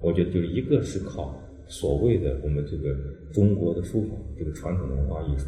[0.00, 2.96] 我觉得就是一个是靠所谓的我们这个
[3.32, 5.46] 中国的书法这个传统文化艺术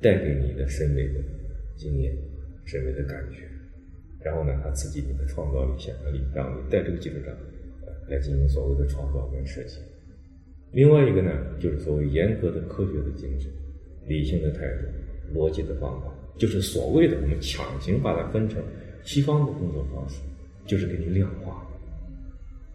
[0.00, 1.20] 带给你的审美的
[1.76, 2.16] 经验、
[2.64, 3.42] 审美的感觉，
[4.24, 7.34] 然后呢，它刺激你的创造力、想象力，让你在这个基础上
[8.08, 9.78] 来进行所谓的创造跟设计。
[10.72, 11.30] 另外一个呢，
[11.60, 13.52] 就是所谓严格的科学的精神、
[14.06, 16.06] 理性的态度、逻辑的方法，
[16.38, 18.62] 就是所谓的我们强行把它分成
[19.04, 20.16] 西方的工作方式，
[20.66, 21.66] 就是给你量化。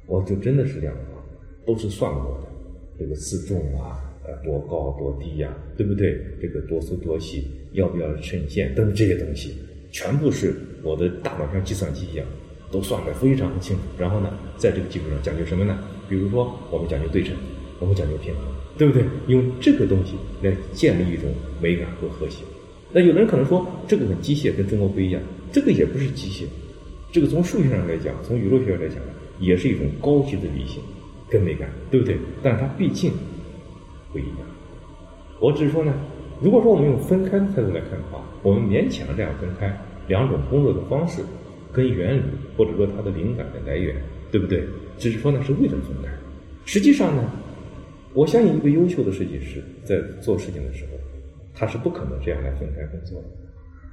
[0.05, 1.23] 我就真的是量化，
[1.65, 2.47] 都是算过的，
[2.97, 6.17] 这个自重啊，呃，多高多低呀，对不对？
[6.41, 9.55] 这个多粗多细，要不要衬线，等等这些东西，
[9.91, 12.25] 全部是我的大脑像计算机一样，
[12.71, 13.81] 都算得非常清楚。
[13.97, 15.77] 然后呢，在这个基础上讲究什么呢？
[16.07, 17.35] 比如说我们讲究对称，
[17.79, 18.43] 我们讲究平衡，
[18.77, 19.03] 对不对？
[19.27, 21.29] 用这个东西来建立一种
[21.61, 22.43] 美感和和谐。
[22.93, 25.21] 那有的人可能说这个很机械，跟中国不一样。
[25.51, 26.45] 这个也不是机械，
[27.11, 28.97] 这个从数学上来讲，从宇宙学上来讲，
[29.39, 30.81] 也是一种高级的理性
[31.29, 32.17] 跟美感，对不对？
[32.43, 33.11] 但是它毕竟
[34.11, 34.39] 不一样。
[35.39, 35.93] 我只是说呢，
[36.41, 39.75] 如果说我们用分开的态度来看的话，我们勉强这样分开
[40.07, 41.21] 两种工作的方式
[41.71, 42.23] 跟原理，
[42.57, 43.95] 或者说它的灵感的来源，
[44.31, 44.63] 对不对？
[44.97, 46.09] 只是说呢是为了分开。
[46.65, 47.31] 实际上呢，
[48.13, 50.91] 我相信一个优秀的设计师在做事情的时候，
[51.53, 53.27] 他是不可能这样来分开工作的。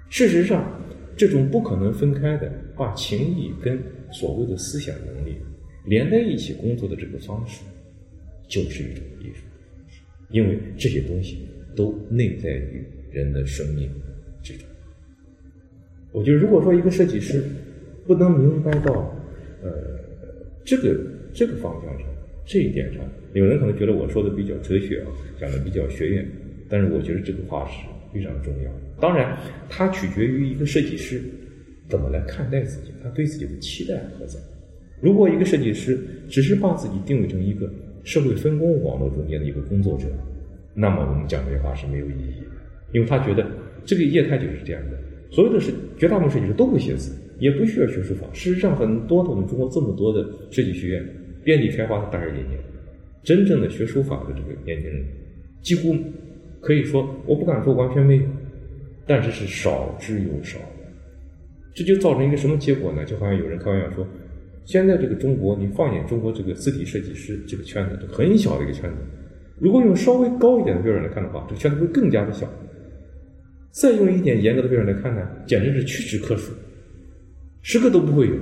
[0.08, 0.64] 事实上，
[1.16, 3.78] 这种不可能分开的把情谊跟
[4.10, 5.36] 所谓的思想能力
[5.86, 7.62] 连在一起工作的这个方式，
[8.48, 9.42] 就是一种艺术。
[10.30, 11.46] 因为这些东西
[11.76, 13.88] 都内在于人的生命
[14.42, 14.66] 之中。
[16.10, 17.44] 我觉得，如果说一个设计师
[18.06, 18.92] 不能明白到，
[19.62, 19.70] 呃，
[20.64, 20.98] 这个
[21.32, 22.08] 这个方向上，
[22.44, 25.06] 这一点上，有人可能觉得我说的比较哲学啊，
[25.38, 26.26] 讲的比较学院，
[26.68, 28.70] 但是我觉得这个话是非常重要。
[29.00, 29.36] 当然，
[29.68, 31.20] 它取决于一个设计师
[31.88, 34.38] 怎么来看待自己，他对自己的期待何在。
[35.02, 35.98] 如果一个设计师
[36.28, 37.70] 只是把自己定位成一个，
[38.04, 40.06] 社会分工网络中间的一个工作者，
[40.72, 42.46] 那么我们讲这些话是没有意义的，
[42.92, 43.46] 因为他觉得
[43.84, 44.98] 这个业态就是这样的。
[45.30, 48.26] 所有的是绝大部分设计师都不写字，也不需要学书法。
[48.32, 51.04] 事实上，很多的我们中国这么多的设计学院
[51.42, 52.58] 遍地开花的大二年年，
[53.22, 55.04] 真正的学书法的这个年轻人，
[55.60, 55.94] 几乎
[56.64, 58.24] 可以说我不敢说完全没有，
[59.06, 60.64] 但是是少之又少的。
[61.74, 63.04] 这就造成一个什么结果呢？
[63.04, 64.06] 就好像有人开玩笑说。
[64.64, 68.96] 现在这个中国，你放眼中国这个字体设计师这个圈子，很小的一个圈子。
[69.58, 72.48] 如果用稍微高一点的标准来看的话，这个圈子会更加的小。
[73.72, 76.50] 再用一点严格的标准来看呢，简直是屈指可数，
[77.60, 78.34] 十个都不会有。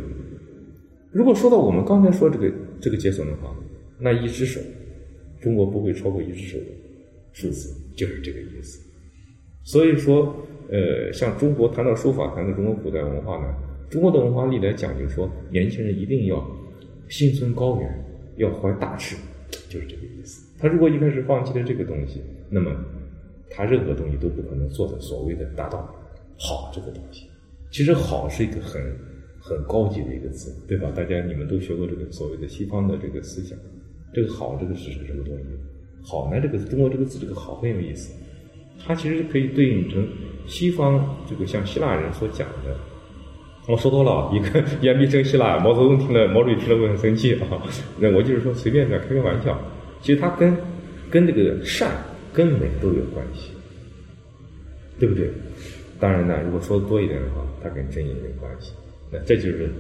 [1.11, 3.53] 如果说到我们刚才说这个这个解锁的话，
[3.99, 4.61] 那一只手，
[5.41, 6.67] 中国不会超过一只手的
[7.33, 8.81] 数字，就是这个意思。
[9.65, 10.35] 所以说，
[10.71, 13.55] 呃，像中国谈到书法，谈到中国古代文化呢。
[13.91, 16.43] 中国的文化历来讲究说，年轻人一定要
[17.09, 18.05] 心存高远，
[18.39, 19.17] 要怀大志，
[19.69, 20.47] 就是这个意思。
[20.59, 22.75] 他如果一开始放弃了这个东西，那么
[23.51, 25.79] 他任何东西都不可能做的所谓的达到
[26.39, 27.29] 好这个东西。
[27.71, 28.83] 其实好是一个很
[29.39, 30.91] 很高级的一个词，对吧？
[30.91, 33.59] 大家你们都学过这个所谓的西方的这个思想，
[34.15, 35.45] 这个好这个是是什么东西？
[36.05, 38.13] 好呢，这个中国这个字这个好很有意思，
[38.85, 40.07] 它其实可以对应成
[40.47, 42.77] 西方这个像希腊人所讲的。
[43.69, 47.47] 我说多了，一个言必称希腊，毛泽东听了，毛主席听了会很生气啊。
[47.97, 49.57] 那我就是说随便的开个玩笑，
[50.01, 50.57] 其实它跟
[51.09, 51.93] 跟这个善
[52.33, 53.53] 跟美都有关系，
[54.99, 55.31] 对不对？
[56.01, 58.73] 当然呢，如果说的多一点的话，它跟真也有关系。
[59.13, 59.73] 那这就是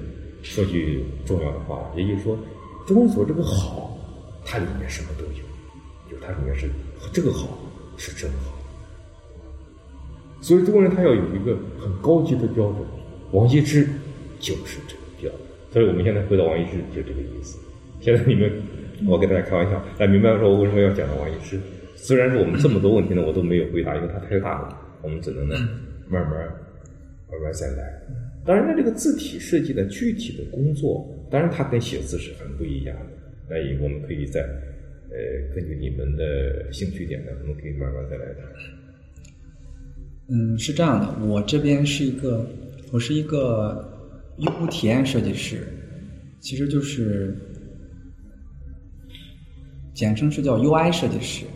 [0.44, 2.38] 说句重要的话，也就是说，
[2.86, 3.98] 中国这个好，
[4.44, 5.42] 它里面什么都有，
[6.20, 6.68] 它里面是
[7.12, 7.58] 这个好
[7.96, 8.58] 是真好。
[10.40, 12.78] 所以中国人他要有一个很高级的标准。
[13.32, 13.86] 王羲之
[14.38, 15.40] 就是这个标准，
[15.72, 17.58] 所以我们现在回到王羲之就这个意思。
[18.00, 18.50] 现在你们，
[19.08, 21.60] 我跟大家开玩笑，大家明白说我为什么要讲到王羲之？
[21.96, 25.56] 虽然是我们这么多问题呢，我都没有回答，因为它太大了，我们只能呢
[26.08, 26.32] 慢慢
[27.30, 28.02] 慢慢再来。
[28.44, 33.06] 当然，呢，这个字体设计的具体的工作，当然它跟写字是很不一样的。
[33.48, 34.44] 那也我们可以在
[35.12, 38.44] 呃根据你们的兴趣点呢，我们可以慢慢再来谈。
[40.28, 42.46] 嗯，是这样的，我这边是一个。
[42.90, 43.90] 我是一个
[44.36, 45.66] 用户体验设计师，
[46.40, 47.34] 其实就是
[49.94, 51.46] 简称是叫 UI 设计师，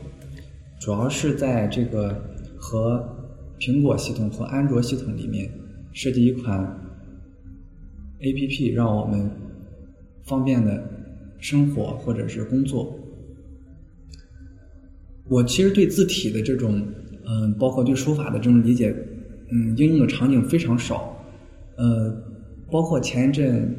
[0.80, 2.18] 主要是在这个
[2.56, 3.06] 和
[3.58, 5.46] 苹果系统和安卓系统里面
[5.92, 6.58] 设计一款
[8.20, 9.30] APP，让我们
[10.24, 10.82] 方便的
[11.38, 12.98] 生活或者是工作。
[15.28, 16.80] 我其实对字体的这种，
[17.26, 18.94] 嗯，包括对书法的这种理解，
[19.50, 21.12] 嗯，应用的场景非常少。
[21.76, 22.10] 呃，
[22.70, 23.74] 包括前一阵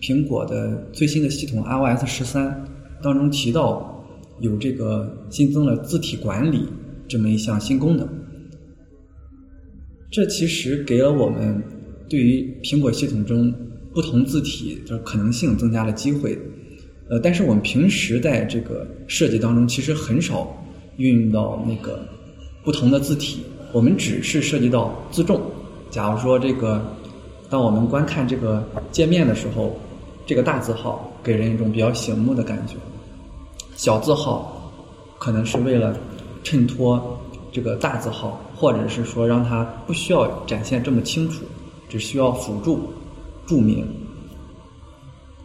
[0.00, 2.64] 苹果的最新的系统 iOS 十三
[3.02, 4.04] 当中提到
[4.40, 6.66] 有这个新增了字体管理
[7.06, 8.08] 这么一项新功能，
[10.10, 11.62] 这其实给了我们
[12.08, 13.54] 对于苹果系统中
[13.92, 16.38] 不同字体的可能性增加了机会。
[17.08, 20.52] 呃，但是我们平时在这个设计当中其实很少
[20.96, 22.00] 运用到那个
[22.64, 25.40] 不同的字体，我们只是涉及到字重。
[25.90, 26.82] 假如说这个。
[27.48, 29.72] 当我们观看这个界面的时候，
[30.26, 32.74] 这个大字号给人一种比较醒目的感觉，
[33.76, 34.68] 小字号
[35.16, 35.96] 可能是为了
[36.42, 37.16] 衬托
[37.52, 41.44] 这个大字号，或者是说让它不需要展现这么清楚，
[41.88, 42.80] 只需要辅助
[43.46, 43.86] 注明。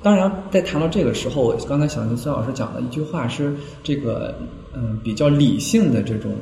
[0.01, 4.33] 当然，在谈到这个时候，我刚才想跟孙老师讲的一句话是这个，
[4.75, 6.33] 嗯，比较理性的这种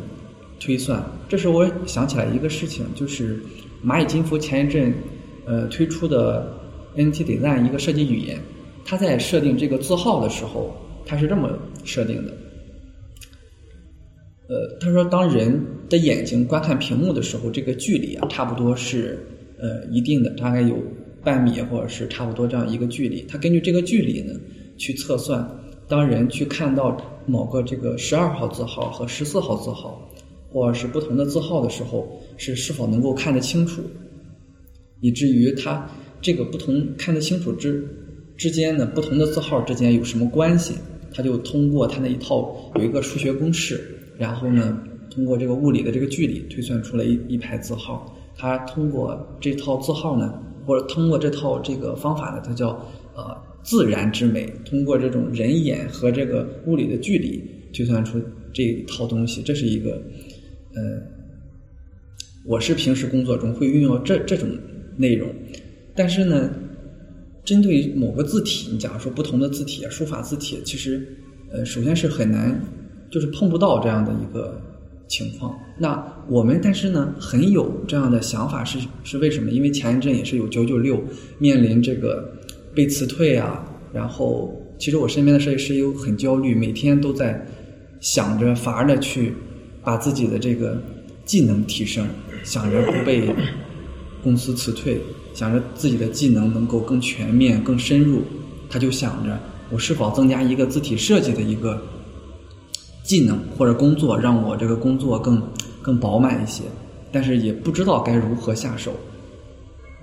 [0.59, 1.03] 推算。
[1.27, 3.39] 这时我想起来一个事情，就是
[3.85, 4.93] 蚂蚁金服前一阵
[5.45, 6.51] 呃推出的
[6.95, 8.39] NT Design 一个设计语言，
[8.85, 10.75] 它在设定这个字号的时候，
[11.05, 11.49] 它是这么
[11.83, 12.33] 设定的。
[14.47, 19.19] 呃，他说，当人的眼睛观看屏幕的时候，这个距离啊，差不多是
[19.59, 20.75] 呃一定的，大概有。
[21.21, 24.33] 半米或者是差不多这样一个距离，它根据这个距离呢
[24.77, 25.45] 去测算，
[25.85, 26.95] 当人去看到
[27.29, 30.09] 某个这个十二号字号和十四号字号，
[30.51, 32.07] 或者是不同的字号的时候，
[32.37, 33.81] 是是否能够看得清楚，
[34.99, 35.87] 以至于它
[36.21, 37.87] 这个不同看得清楚之
[38.35, 40.73] 之间呢，不同的字号之间有什么关系，
[41.13, 43.79] 他就通过他那一套有一个数学公式，
[44.17, 50.41] 然后呢通过这个物理的这个距离推算出了一一排字号，他通过这套字号呢。
[50.67, 52.67] 或者通过这套这个方法呢，它叫
[53.15, 54.51] 呃自然之美。
[54.65, 57.41] 通过这种人眼和这个物理的距离
[57.73, 58.21] 推算出
[58.53, 60.01] 这一套东西，这是一个
[60.75, 61.01] 呃，
[62.45, 64.49] 我是平时工作中会运用这这种
[64.97, 65.29] 内容。
[65.95, 66.51] 但是呢，
[67.43, 71.05] 针对某个字体，你假如说不同的字体啊，书法字体，其实
[71.51, 72.59] 呃，首先是很难，
[73.09, 74.61] 就是碰不到这样的一个。
[75.11, 79.49] 情况，那我们但是呢，很有这样的想法是是为什么？
[79.49, 81.03] 因为前一阵也是有九九六
[81.39, 82.31] 面临这个
[82.79, 83.61] 被辞退啊，
[83.91, 87.45] 然后其实我身边的设计师又很焦虑，每天都在
[87.99, 89.33] 想着法儿的去
[89.83, 90.81] 把自己的这个
[91.25, 92.07] 技能提升，
[92.45, 93.35] 想着不被
[94.23, 94.97] 公司辞退，
[95.33, 98.21] 想着自己的技能能够更全面、更深入，
[98.69, 99.37] 他就想着
[99.69, 101.81] 我是否增加一个字体设计的一个。
[103.03, 105.43] 技能或者工作让我这个工作更
[105.81, 106.63] 更饱满一些，
[107.11, 108.93] 但是也不知道该如何下手。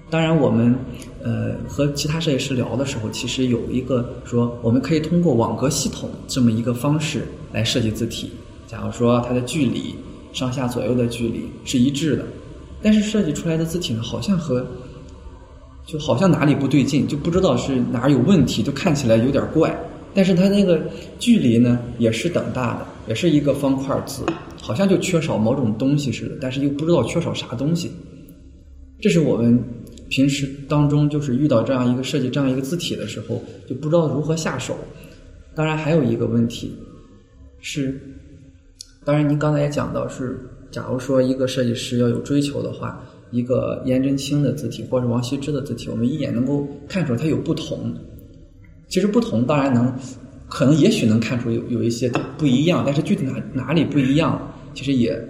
[0.08, 0.74] 当然，我们
[1.22, 8.30] 呃和其他设计师聊的时候，其实有一个说，我们可以通过网格系统这么一个方式来设计字体。
[8.66, 9.94] 假如说它的距离
[10.32, 12.24] 上下左右的距离是一致的，
[12.82, 14.64] 但是设计出来的字体呢，好像和
[15.84, 19.76] 就好像哪里不对劲，就不知道是哪有问题，就看起来有点怪。
[20.14, 20.80] 但是它那个
[21.18, 22.86] 距离呢，也是等大的。
[23.08, 24.24] 也是一个方块字，
[24.60, 27.88] 好像就缺少某种东西似的，但是又不知道缺少啥东西。
[29.00, 29.62] 这是我们
[30.08, 34.76] 平时当中就是遇到这样一个设计这样一个字体的时候，就不知道如何下手。
[35.54, 36.76] 当然还有一个问题
[37.60, 38.00] 是，
[39.04, 40.38] 当然您刚才也讲到是，
[40.70, 47.94] 假如说一个设计师要有追求的话，一个颜真卿的字体或者王羲之的字体，我们一眼能够看出来它有不同。
[48.88, 49.92] 其实不同当然能。
[50.48, 54.40] 可能也许能看出有有一些不一样，但是具体哪哪里不一样，
[54.74, 55.20] 其实也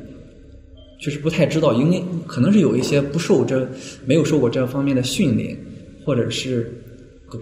[0.99, 1.73] 确实不太知道。
[1.73, 3.69] 因为可能是有一些不受这
[4.05, 5.57] 没有受过这方面的训练，
[6.05, 6.73] 或者是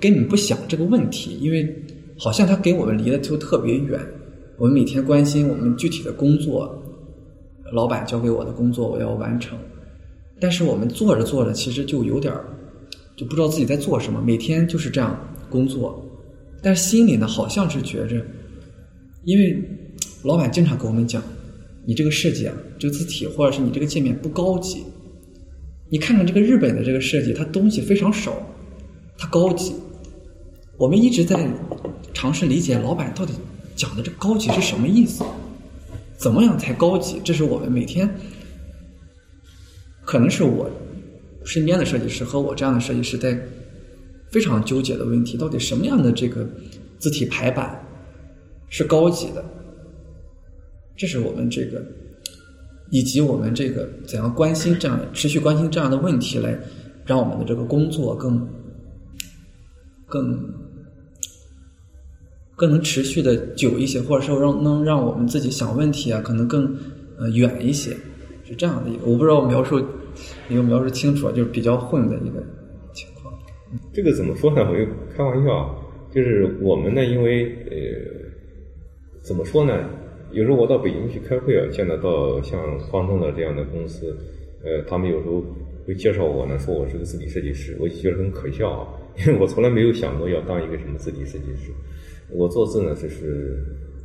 [0.01, 1.39] 根本不想这个问题。
[1.41, 1.69] 因为
[2.17, 4.01] 好像他给我们离得就特别远。
[4.57, 6.81] 我们每天关心我们具体的工作，
[7.73, 9.59] 老板交给我的工作我要完成，
[10.41, 12.33] 但是我们做着做着，其实就有点
[13.17, 14.23] 就不知道自己在做什么。
[14.25, 15.19] 每天就是这样
[15.51, 16.01] 工作。
[16.63, 18.25] 但是心里呢，好像是觉着，
[19.25, 19.61] 因为
[20.23, 21.23] 老板经常跟我们讲，
[21.87, 24.85] 你这个设计啊，这个字体或者是你这个界面不高级。
[25.91, 28.37] 你看看这个日本的这个设计，它东西非常少，
[29.16, 29.74] 它高级。
[30.76, 31.49] 我们一直在
[32.12, 33.32] 尝试理解老板到底
[33.76, 35.24] 讲的这高级是什么意思，
[36.16, 37.20] 怎么样才高级？
[37.24, 38.09] 这是我们每天，
[40.05, 40.70] 可能是我
[41.45, 43.39] 身边的设计师和我这样的设计师在。
[44.30, 46.45] 非常纠结的问题，到底什么样的这个
[46.99, 47.80] 字体排版
[48.68, 49.45] 是高级的？
[50.97, 51.84] 这是我们这个，
[52.90, 56.57] 以及我们这个怎样关心这样持续关心这样的问题，来
[57.05, 58.49] 让我们的这个工作更
[60.07, 60.55] 更
[62.55, 66.64] 更能持续的久一些，或者说让能让我们自己想问题啊，可能更
[67.18, 67.90] 呃远一些，
[68.45, 69.07] 是这样的一个。
[69.07, 69.84] 我不知道我描述
[70.49, 72.40] 没有描述清楚，就是比较混的一个
[72.95, 73.34] 情况。
[73.92, 74.62] 这个怎么说呢？
[74.70, 74.86] 我又
[75.16, 75.74] 开玩笑，
[76.14, 79.74] 就是我们呢，因为呃，怎么说呢？
[80.35, 84.16] 有时候我到北京去开会啊，见得到像方正的这样的公司，
[84.64, 85.43] 呃，他们有时候
[85.87, 91.70] 会介绍我呢，说我是个字体设计师，我就觉得很可笑啊， 因为我从来没有想过要当一个什么字体设计师。
[92.30, 93.62] 我做字呢，只是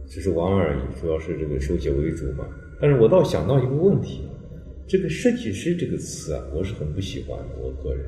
[0.08, 2.46] 只是玩而已，主要是这个手写为主嘛。
[2.80, 4.22] 但是我倒想到一个问题，
[4.88, 8.06] 这个设计师这个词啊，我是很不喜欢的，我个人。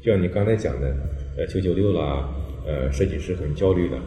[0.00, 0.96] 就像你刚才讲的，
[1.36, 2.28] 呃，九九六啦，
[2.66, 3.98] 呃，设计师很焦虑的，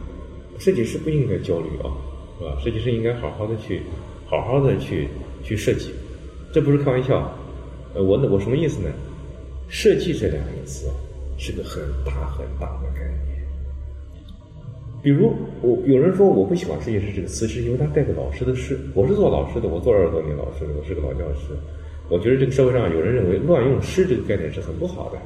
[0.58, 1.92] 设计师不应该焦虑啊，
[2.38, 2.58] 是吧？
[2.62, 3.82] 设计师应该好好的去，
[4.26, 5.08] 好好的去
[5.42, 5.90] 去设计，
[6.52, 7.32] 这不是开玩笑，
[7.94, 8.90] 呃，我我什么意思呢？
[9.68, 10.86] 设计这两个字
[11.38, 13.42] 是个很大很大的概念，
[15.02, 18.78] 比如我有人说我不喜欢设计师这个词，是因为它带个老师的师。
[18.94, 21.56] 我是做老师的，我做二十多年老师的，我是个老教师。
[22.10, 25.18] 我觉得这个社会上有人认为乱用师这个概念是很不好的，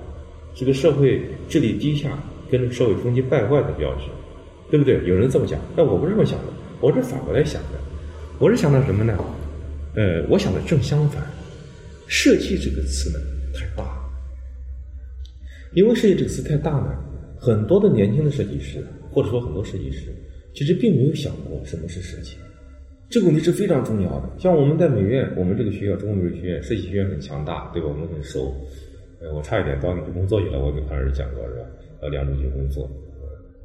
[0.55, 2.17] 是个社会智力低下、
[2.49, 4.03] 跟社会风气败坏的标志，
[4.71, 5.03] 对不对？
[5.05, 7.79] 有人这么讲，但我不是这么想的，我是反过来想的。
[8.39, 9.17] 我是想到什么呢？
[9.95, 11.25] 呃，我想的正相反，
[12.07, 13.19] 设计这个词呢
[13.55, 13.99] 太大，
[15.73, 16.95] 因为设计这个词太大呢，
[17.39, 20.15] 很多的年轻的设计师，或者说很多设计师，
[20.53, 22.37] 其实并没有想过什么是设计。
[23.09, 24.29] 这个问题是非常重要的。
[24.39, 27.89] 像我们在美院，我们这个学校中国美术学院设计学院很强大，对吧？
[27.89, 28.55] 我们很熟。
[29.23, 31.61] 呃，我差一点到那个工作去了，我跟潘老师讲过，是吧？
[32.03, 32.91] 到凉州去工作，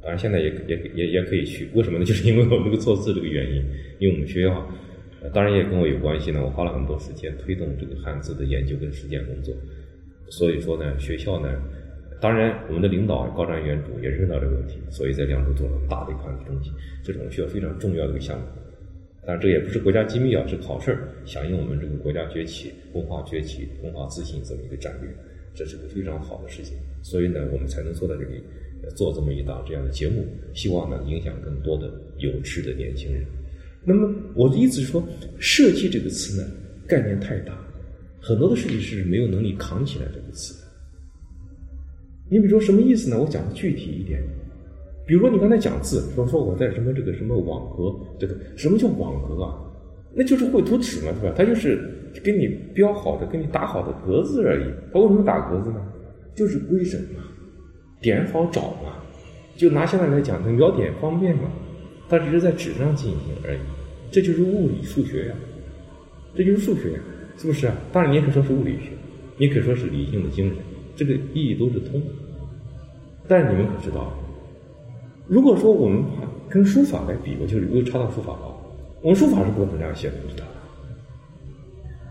[0.02, 1.68] 当然现在也也也也可以去。
[1.74, 2.04] 为什么呢？
[2.06, 3.64] 就是因为我这个错字这个原因。
[4.00, 4.68] 因为我们学校，
[5.32, 6.42] 当然也跟我有关系呢。
[6.44, 9.54] 我花了很多时间推动这个汉字的研究跟实践工作。
[10.28, 11.48] 所以说呢，学校呢，
[12.20, 16.72] 当然我们的领导高瞻远瞩，也认识到这个问题，所以在凉州做了大的一块中心，
[17.04, 18.44] 这是我们学校非常重要的一个项目。
[19.24, 25.08] 但这也不是国家机密啊，是好事，响应我们这个国家崛起、文化崛起、文化自信这么一个战略，
[25.54, 26.76] 这是个非常好的事情。
[27.02, 28.42] 所以呢，我们才能做到这里
[28.90, 33.24] 做这么一档这样的节目，希望呢影响更多的有志的年轻人。
[33.84, 35.02] 那么我的意思是说，
[35.38, 36.48] 设计这个词呢
[36.86, 37.58] 概念太大，
[38.20, 40.68] 很多的设计师是没有能力扛起来这个词的。
[42.30, 43.20] 你比如说什么意思呢？
[43.20, 44.22] 我讲的具体一点。
[45.04, 49.58] 比如说，你刚才讲字，说说我在什么这个什么网格，这个什么叫网格啊？
[50.14, 51.34] 那就是绘图纸嘛，对吧？
[51.36, 51.90] 它就是
[52.22, 54.64] 给你标好的、给你打好的格子而已。
[54.92, 55.82] 它为什么打格子呢？
[56.36, 57.24] 就是规整嘛，
[58.02, 58.98] 点好找嘛。
[59.56, 61.44] 就拿现在来讲，它描点方便嘛。
[62.08, 63.58] 它只是在纸上进行而已。
[64.10, 65.34] 这就是物理数学呀，
[66.34, 66.98] 这就是数学呀，
[67.38, 67.74] 是不是啊？
[67.90, 68.90] 当然，你也可以说是物理学，
[69.38, 70.58] 你可以说是理性的精神，
[70.94, 72.06] 这个意义都是通的。
[73.26, 74.12] 但是你们可知道？
[75.26, 76.04] 如果说我们
[76.50, 78.54] 跟书法来比，我就是又插到书法了。
[79.00, 80.52] 我们书法是不能这样写的，知道吧？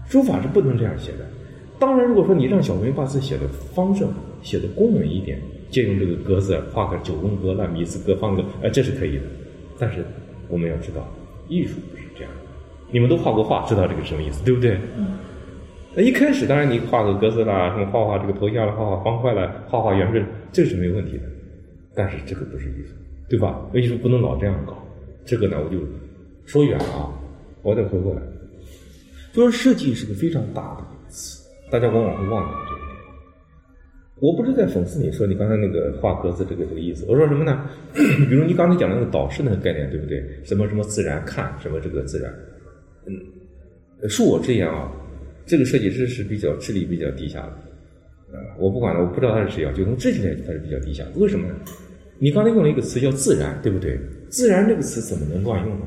[0.08, 1.28] 书法是不能这样写的。
[1.78, 4.12] 当然，如果说你让小明把字写的方正、
[4.42, 5.40] 写的工整一点，
[5.72, 9.24] 借用这个格子画个九宫格、烂米字格、方格，哎，这是可以的。
[9.80, 10.06] 但是
[10.48, 11.12] 我们要知道，
[11.48, 12.40] 艺术不是这样的。
[12.92, 14.78] 你们都画过画，知道这个什么意思，对不对？
[15.96, 21.24] 那一开始，当然你画个格子啦，什么画画这个头像啦，画画方块啦，画画圆润，这是没有问题的。
[21.96, 22.94] 但是这个不是艺术。
[23.30, 23.62] 对吧？
[23.74, 24.78] 艺术不能老这样搞，
[25.26, 25.80] 这个呢我就
[26.46, 27.10] 说远了啊，
[27.62, 28.22] 我得回过来。
[29.34, 31.42] 就说设计是个非常大的一个词，
[31.72, 32.71] 大家往往会忘掉这一点。
[34.22, 37.68] 我不是在讽刺你说你刚才那个画格子这个这个意思，我说什么呢？
[38.30, 40.24] 比如你刚才讲的那个导师那个概念，对不对？
[40.44, 42.32] 什么什么自然看什么这个自然，
[43.08, 43.18] 嗯，
[44.08, 44.92] 恕我直言啊，
[45.44, 51.56] 这个设计师是比较智力比较低下的，啊，我不管了，我不知道他是谁啊，就从智力来讲他是比较低下，为什么呢？
[52.20, 54.00] 你刚才用了一个词叫“自然”，对不对
[54.30, 55.86] ？“自然”这个词怎么能乱用呢？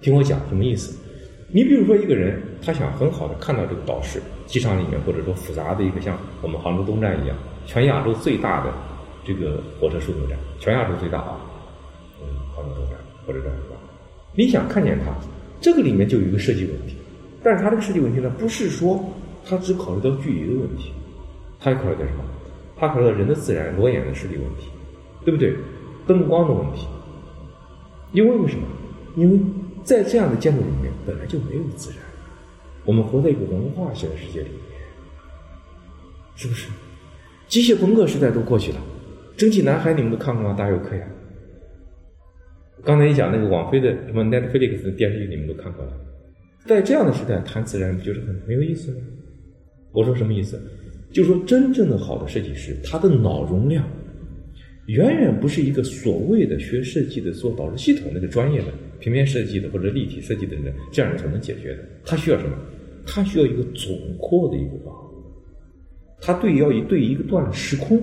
[0.00, 0.96] 听我讲什么意思？
[1.48, 7.36] 你比如说一个人，他想很好的看到这个导师，机场里面或者说复杂的一个像我们杭州东站一样，
[7.66, 8.72] 全亚洲最大的
[9.24, 11.40] 这个火车枢纽站，全亚洲最大啊，
[12.22, 12.96] 嗯，杭州东站
[13.26, 13.76] 火车站是吧？
[14.34, 15.12] 你想看见它，
[15.60, 16.96] 这个里面就有一个设计问题，
[17.42, 19.04] 但是它这个设计问题呢，不是说
[19.44, 20.92] 它只考虑到距离的问题，
[21.60, 22.24] 它还考虑到什么？
[22.78, 24.68] 它考虑到人的自然裸眼的视力问题。
[25.24, 25.52] 对不对？
[26.06, 26.86] 灯光的问题，
[28.12, 28.64] 因为为什么？
[29.16, 29.40] 因为
[29.82, 31.98] 在这样的建筑里面本来就没有自然，
[32.84, 34.80] 我们活在一个文化型的世界里面，
[36.36, 36.68] 是不是？
[37.48, 38.78] 机械朋克时代都过去了，
[39.36, 40.52] 蒸汽男孩你们都看过吗？
[40.52, 41.06] 大家有课呀。
[42.84, 45.92] 刚才你讲那个网飞的什么 Netflix 的电视剧，你们都看过了。
[46.66, 48.98] 在这样的时代谈自然，不就是很没有意思吗？
[49.92, 50.60] 我说什么意思？
[51.12, 53.88] 就说真正的好的设计师，他的脑容量。
[54.86, 58.66] 远远不是一个所谓的学设计的做导入系统那个专业的
[59.00, 61.84] 平面设计的或者立体设计的人这样人所能解决的。
[62.04, 62.56] 他需要什么？
[63.06, 65.05] 他需要一个总括的一个把握。
[66.20, 68.02] 他对要以对一个段时空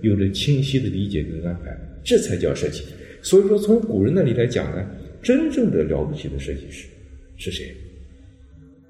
[0.00, 2.84] 有着清晰的理解跟安排，这才叫设计。
[3.22, 4.84] 所以说，从古人那里来讲呢，
[5.22, 6.88] 真正的了不起的设计师
[7.36, 7.74] 是谁？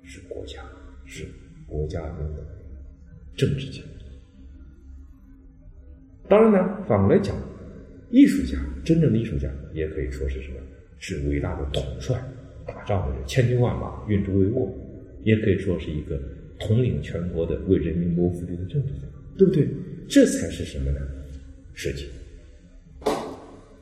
[0.05, 0.61] 是国家，
[1.05, 1.25] 是
[1.67, 2.45] 国家中的
[3.37, 3.83] 政治家。
[6.29, 7.37] 当然呢，反过来讲，
[8.11, 10.57] 艺术家真正的艺术家也可以说是什么？
[10.99, 12.17] 是伟大的统帅，
[12.67, 14.71] 打仗的人，千军万马，运筹帷幄；
[15.25, 16.19] 也可以说是一个
[16.67, 19.07] 统领全国的，为人民谋福利的政治家，
[19.37, 19.69] 对不对？
[20.09, 21.01] 这才是什么呢？
[21.75, 22.07] 设计。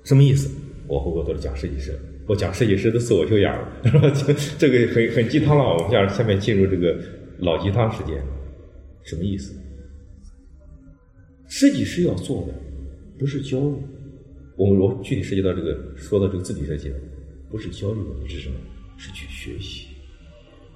[0.05, 0.51] 什么意思？
[0.87, 3.57] 我后过都是讲设计师，我讲设计师的自我修养？
[4.59, 5.65] 这个很很鸡汤了。
[5.65, 6.99] 我们下下面进入这个
[7.39, 8.21] 老鸡汤时间，
[9.05, 9.55] 什么意思？
[11.49, 12.55] 设计师要做的
[13.19, 13.77] 不是焦虑，
[14.57, 16.93] 我们我具体涉及到这个说到这个字体设计，
[17.51, 18.57] 不是焦虑问题是什么？
[18.97, 19.87] 是去学习。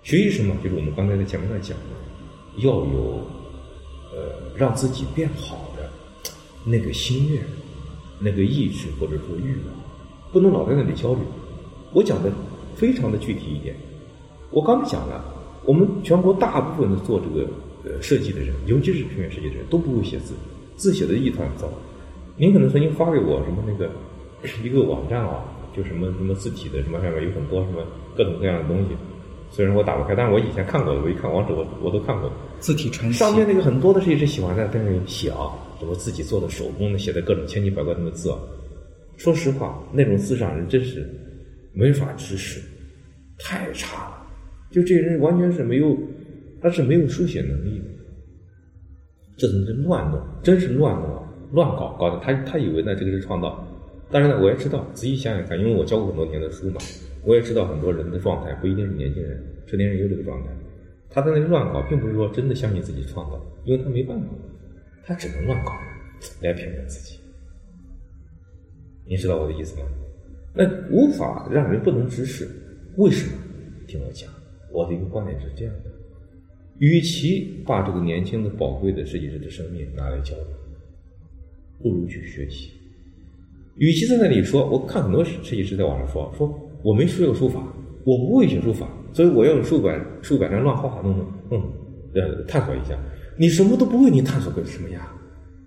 [0.04, 0.54] 学习什么？
[0.62, 3.26] 就是我们刚才在前面在讲的，要有
[4.12, 5.90] 呃让自己变好的
[6.62, 7.42] 那个心愿、
[8.20, 9.74] 那个意志或者说欲望，
[10.30, 11.20] 不能老在那里焦虑。
[11.94, 12.30] 我讲的
[12.76, 13.74] 非常的具体一点，
[14.50, 15.24] 我刚才讲了，
[15.64, 17.48] 我们全国大部分的做这个
[17.84, 20.34] 呃设计的人，尤其是平面设计的人，都不会写字，
[20.76, 21.66] 字写的一团糟。
[22.36, 23.90] 您可能曾经发给我什么那个
[24.62, 25.42] 一个网站啊，
[25.74, 27.82] 就什么什么字体的什么上面有很多什么
[28.14, 28.94] 各种各样的东西。
[29.54, 32.28] 虽然我打不开，但是我以前看过的，我一看网址，我我都看过。
[32.58, 38.38] 字体传奇上面那个很多的设计师喜欢在在那里写啊，什么自己做的手工的写的各种千奇百怪的字啊。
[39.16, 41.08] 说实话，那种字让人真是
[41.72, 42.60] 没法直视，
[43.38, 44.26] 太差了。
[44.72, 45.96] 就这人完全是没有，
[46.60, 47.84] 他是没有书写能力的。
[49.36, 50.20] 这怎么是乱弄？
[50.42, 51.22] 真是乱弄啊！
[51.52, 53.64] 乱搞搞的，他他以为呢这个是创造。
[54.10, 56.80] 当然呢，我也知道，仔细想想看，因为我教过很多年的书嘛。
[57.24, 60.50] 我也知道很多人的状态不一定是年轻人，成年人有这个状态。
[61.08, 64.26] 他在那里乱搞，并不是说真的相信自己创造，因为他没办法，
[65.04, 65.70] 他只能乱搞
[66.42, 67.20] 来骗骗自己。
[69.06, 69.86] 你知道我的意思吗？
[70.52, 72.48] 那无法让人不能直视，
[72.96, 73.38] 为什么？
[73.86, 74.28] 听我讲，
[74.72, 75.90] 我的一个观点是这样的：
[76.78, 80.46] 与其把这个年轻的宝贵的设计师的生命拿来交流，
[81.80, 82.72] 不如去学习。
[83.76, 86.63] 与其在那里说，我看很多设计师在网上说说。
[86.84, 87.60] 我没学过书法，
[88.04, 91.62] 我不会写书法，所以我要用书板书板上乱画画弄弄，嗯，
[92.14, 92.94] 呃，探索一下。
[93.38, 95.10] 你什么都不会，你探索个什么呀？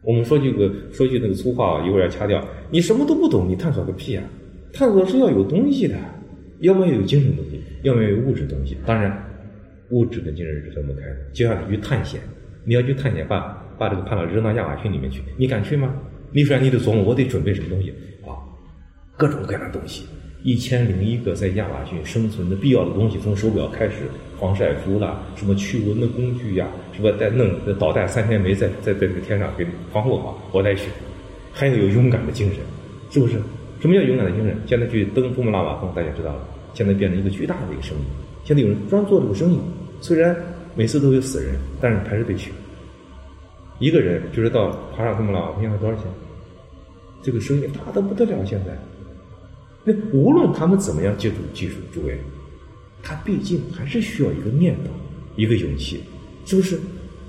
[0.03, 2.41] 我们说句个说句那个粗话啊，一会儿要掐掉。
[2.69, 4.23] 你什么都不懂，你探索个屁啊！
[4.71, 5.97] 探索是要有东西的，
[6.59, 8.77] 要么有精神东西，要么有物质东西。
[8.85, 9.11] 当然，
[9.89, 11.15] 物质跟精神是分不开的。
[11.33, 12.21] 就像你去探险，
[12.63, 15.93] 你要去探险，把把这个潘老师扔到亚马逊里面去，你敢去吗？
[16.31, 17.89] 你首先你得琢磨，我得准备什么东西
[18.21, 18.37] 啊？
[19.17, 20.05] 各种各样的东西。
[20.47, 27.45] 一千零一个在亚马逊生存的必要的东西，从手表开始，防晒服啦，什么驱蚊的工具呀，什么再弄
[27.77, 30.83] 导弹三天没在在在这个天上给防护好，我再去。
[31.51, 32.59] 还要有勇敢的精神，
[33.09, 33.33] 是不是？
[33.81, 34.57] 什么叫勇敢的精神？
[34.65, 38.03] 现在去登珠穆朗玛峰，大家知道了，现在变成一个巨大的一个生意。
[38.45, 39.59] 现在有人专做这个生意，
[39.99, 40.33] 虽然
[40.75, 42.53] 每次都有死人，但是还是得去。
[43.79, 46.05] 一个人就是到爬上珠穆朗玛峰要多少钱？
[47.21, 48.71] 这个生意大的不得了，现在。
[49.87, 52.17] 那无论他们怎么样接触技术，诸位，
[53.01, 54.91] 他毕竟还是需要一个念头，
[55.37, 56.01] 一个勇气，
[56.45, 56.77] 是不是？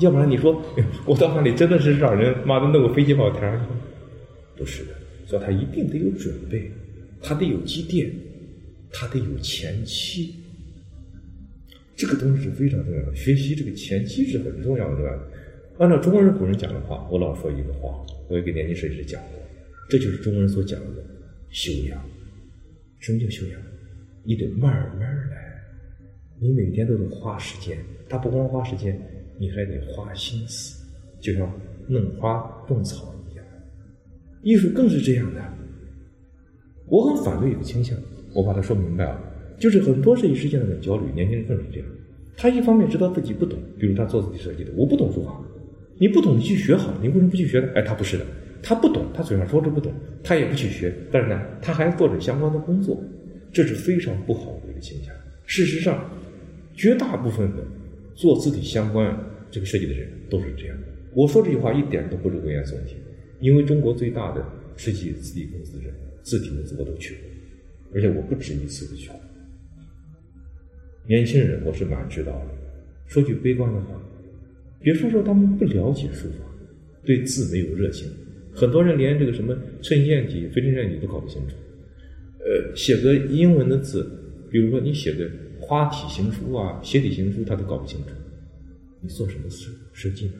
[0.00, 0.60] 要不然你说
[1.06, 3.66] 我到那里真的是让人妈的弄个飞机把我抬上去？
[4.58, 4.90] 不是的，
[5.24, 6.68] 所以他一定得有准备，
[7.22, 8.12] 他得有积淀，
[8.92, 10.34] 他得有前期。
[11.94, 15.18] 这个东西是非常重要的，学习这个前期是很重要的，对吧？
[15.78, 19.40] 按照中国人古人讲的话，我老说一个话，我也给年轻设计师讲过，
[19.88, 21.04] 这就是中国人所讲的
[21.50, 22.00] 修养。
[22.98, 23.60] 什么叫修养？
[24.24, 25.54] 你得慢慢来，
[26.40, 27.78] 你每天都得花时间。
[28.08, 29.00] 他不光花时间，
[29.38, 30.84] 你还得花心思，
[31.20, 31.50] 就像
[31.86, 33.44] 弄花种草一样。
[34.42, 35.42] 艺术更是这样的。
[36.86, 37.96] 我很反对一个倾向，
[38.34, 39.20] 我把它说明白了，
[39.58, 41.88] 就是很多设计师现在很焦虑，年轻人更是这样。
[42.36, 45.38] 他一方面知道自己不懂，比如他做自己设计的，我不懂书法，
[45.98, 47.68] 你不懂你去学好，你为什么不去学呢？
[47.74, 48.24] 哎，他不是的。
[48.62, 49.92] 他不懂，他嘴上说着不懂，
[50.22, 53.02] 他也不去学，但是呢，他还做着相关的工作，
[53.52, 55.14] 这是非常不好的一个现象。
[55.46, 56.10] 事实上，
[56.74, 57.64] 绝大部分的
[58.14, 59.18] 做字体相关
[59.50, 60.76] 这个设计的人都是这样。
[61.14, 62.96] 我说这句话一点都不是危言耸听，
[63.40, 64.44] 因为中国最大的
[64.76, 67.22] 设计字体公司的人，字体公司我都去过，
[67.94, 69.16] 而且我不止一次的去过。
[71.06, 72.48] 年轻人我是蛮知道的，
[73.06, 73.98] 说句悲观的话，
[74.80, 76.44] 别说说他们不了解书法，
[77.04, 78.08] 对字没有热情。
[78.58, 81.54] 很多人连这个什么衬线体、非衬线体都搞不清楚，
[82.40, 84.04] 呃，写个英文的字，
[84.50, 85.30] 比如说你写个
[85.60, 88.06] 花体行书啊、斜体行书，他都搞不清楚。
[89.00, 90.32] 你做什么设设计呢？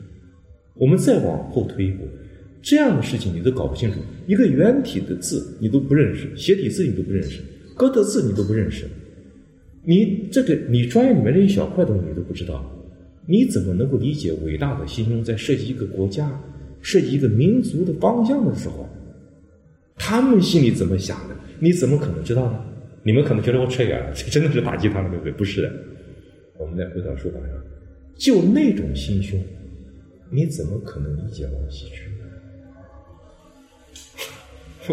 [0.73, 2.05] 我们再往后推一步，
[2.61, 7.41] 这样的事情你都搞不清楚，一个圆体的字你都不认识，斜体字你都不认识，
[7.77, 8.85] 哥特字你都不认识，
[9.85, 12.69] 你这个你专业里面这一小块东西你都不知道，
[13.25, 16.29] 你怎么能够理解伟大的心胸在设计一个国家？
[16.81, 18.87] 是一个民族的方向的时候，
[19.95, 21.35] 他们心里怎么想的？
[21.59, 22.65] 你怎么可能知道呢？
[23.03, 25.31] 你们可能觉得我扯远了， 这真的是打击他们，对不对？
[25.33, 25.73] 不是的，
[26.57, 27.49] 我们再回到书法上，
[28.15, 29.41] 就那种心胸，
[30.29, 32.09] 你怎么可能理解 王羲之？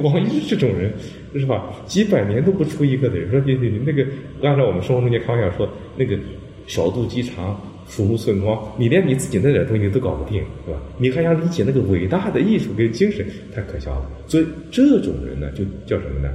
[0.00, 0.92] 王羲之这种人，
[1.34, 1.74] 是吧？
[1.86, 4.04] 几百年都不出一个的人，说你你那个，
[4.42, 6.18] 按照我们生活中间开玩笑说，那个
[6.66, 7.60] 小肚鸡肠。
[7.88, 10.78] 鼠目寸光，你连你自己那点东西都搞不定，是吧？
[10.98, 14.10] 你还想理解那个伟大的艺术跟精神，太可笑了。
[14.26, 16.28] 所以这种人呢，就叫什么呢？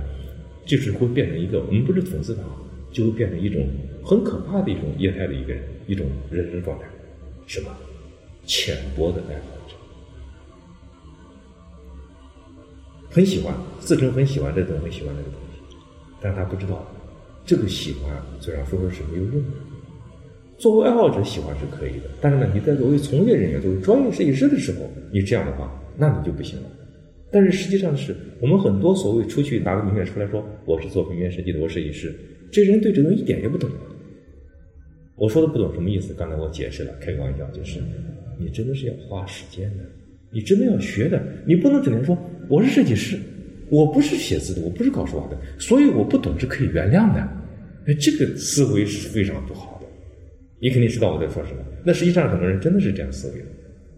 [0.66, 2.41] 就是会变成一个，我们不是讽刺他，
[2.91, 3.68] 就会变成一种
[4.04, 6.86] 很可怕的一种业态的一个人，一种人生状态，
[7.47, 7.70] 什么？
[8.45, 9.76] 浅薄的爱好者，
[13.10, 15.78] 很喜欢，自称很喜欢这东西，很喜欢那个东西，
[16.20, 16.88] 但他不知道，
[17.45, 19.70] 这个喜欢虽然说说是没有用的。
[20.62, 26.66] 作为爱好者喜欢是可以的，但是呢，你在作为从业人员、作为专业设计师的时候，你这样的话，那你就不行了。
[27.32, 32.14] 但是实际上是我们很多所谓出去拿个名片出来说我是做平面设计的，我设计师，
[32.51, 33.68] 这人对这个一点也不懂。
[35.16, 36.14] 我说的不懂什么意思？
[36.14, 37.80] 刚才我解释了，开个玩笑，就是
[38.39, 39.84] 你真的是要花时间的，
[40.32, 42.16] 你真的要学的，你不能整天说
[42.47, 43.18] 我是设计师，
[43.72, 47.20] 我不是写字的，我不是搞书法的，所以我不懂是可以原谅的。
[47.88, 49.70] 哎，这个思维是非常不好。
[50.62, 51.62] 你肯定知道我在说什么。
[51.84, 53.45] 那实际上很多人真的是这样思维的，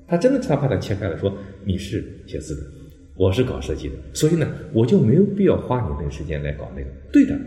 [0.07, 2.61] 他真的他把它切开了，说你是写字的，
[3.17, 6.89] 我是搞设计的，所以呢，我就没有必要花你那个时间来搞那个。
[7.11, 7.37] 对的，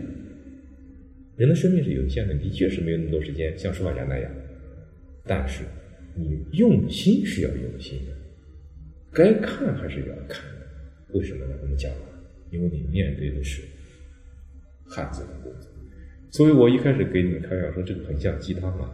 [1.35, 4.31] 人的生命是有限的，的确是没有那么多时间像书法家那样。
[5.25, 5.63] 但是
[6.15, 8.13] 你用心是要用心的，
[9.11, 10.67] 该看还是要看的。
[11.13, 11.55] 为什么呢？
[11.61, 11.97] 我们讲了，
[12.51, 13.63] 因为你面对的是
[14.85, 15.71] 汉字的工作。
[16.29, 18.91] 所以我一开始给你们开玩笑说，这个很像鸡汤嘛。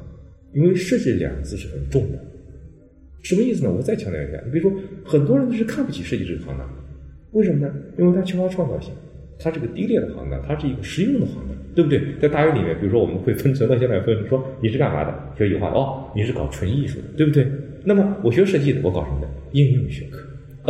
[0.54, 2.20] 因为设计两个字是很重的，
[3.22, 3.72] 什么意思呢？
[3.72, 6.70] 我再强调一下，你比如说，很多人是看不起设计这个行当，
[7.32, 7.74] 为什么呢？
[7.98, 8.94] 因为它缺乏创造性，
[9.40, 12.02] 它是个低劣的行当，它是一个实用的行当，对不对？
[12.22, 15.14] 在大学里面，比如说我们会分成到现在分说你是干嘛的？
[15.38, 17.48] 学一句话哦，你是搞纯艺术的，对不对？
[17.84, 19.28] 那么我学设计的，我搞什么的？
[19.54, 20.20] 应用学科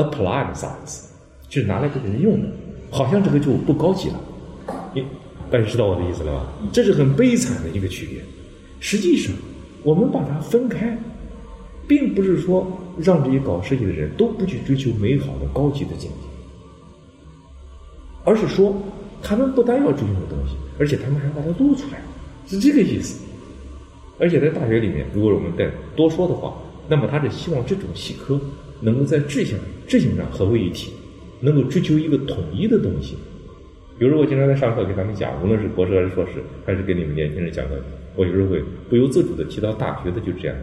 [0.02, 1.08] ，applied science，
[1.50, 2.48] 就是拿来给人用的，
[2.90, 4.22] 好像这个就不高级了。
[4.94, 5.04] 你
[5.52, 6.54] 大家知道我的意思了吧？
[6.72, 8.20] 这是很悲惨的一个区别，
[8.80, 9.34] 实际上。
[9.84, 10.98] 我们把它分开，
[11.88, 12.66] 并不是说
[12.98, 16.28] 让这些搞设计的人都不去追求美好的高级的境界，
[18.24, 18.76] 而是说
[19.22, 22.02] 他们不但要追求的东西，而且他们还要把它录出来，
[22.48, 23.24] 是这个意思。
[24.20, 26.54] 而且在大学里面，如果我们再多说的话，
[26.88, 28.40] 那么他是希望这种系科
[28.80, 30.94] 能够在志向志向上合为一体，
[31.42, 33.18] 能够追求一个统一的东西。
[33.98, 37.76] 比如我经常在上课给他们讲，无论是博士还是硕士，还是给你们年轻人讲课。
[38.16, 40.55] 我有时候会不由自主的提到大学的，就是这样。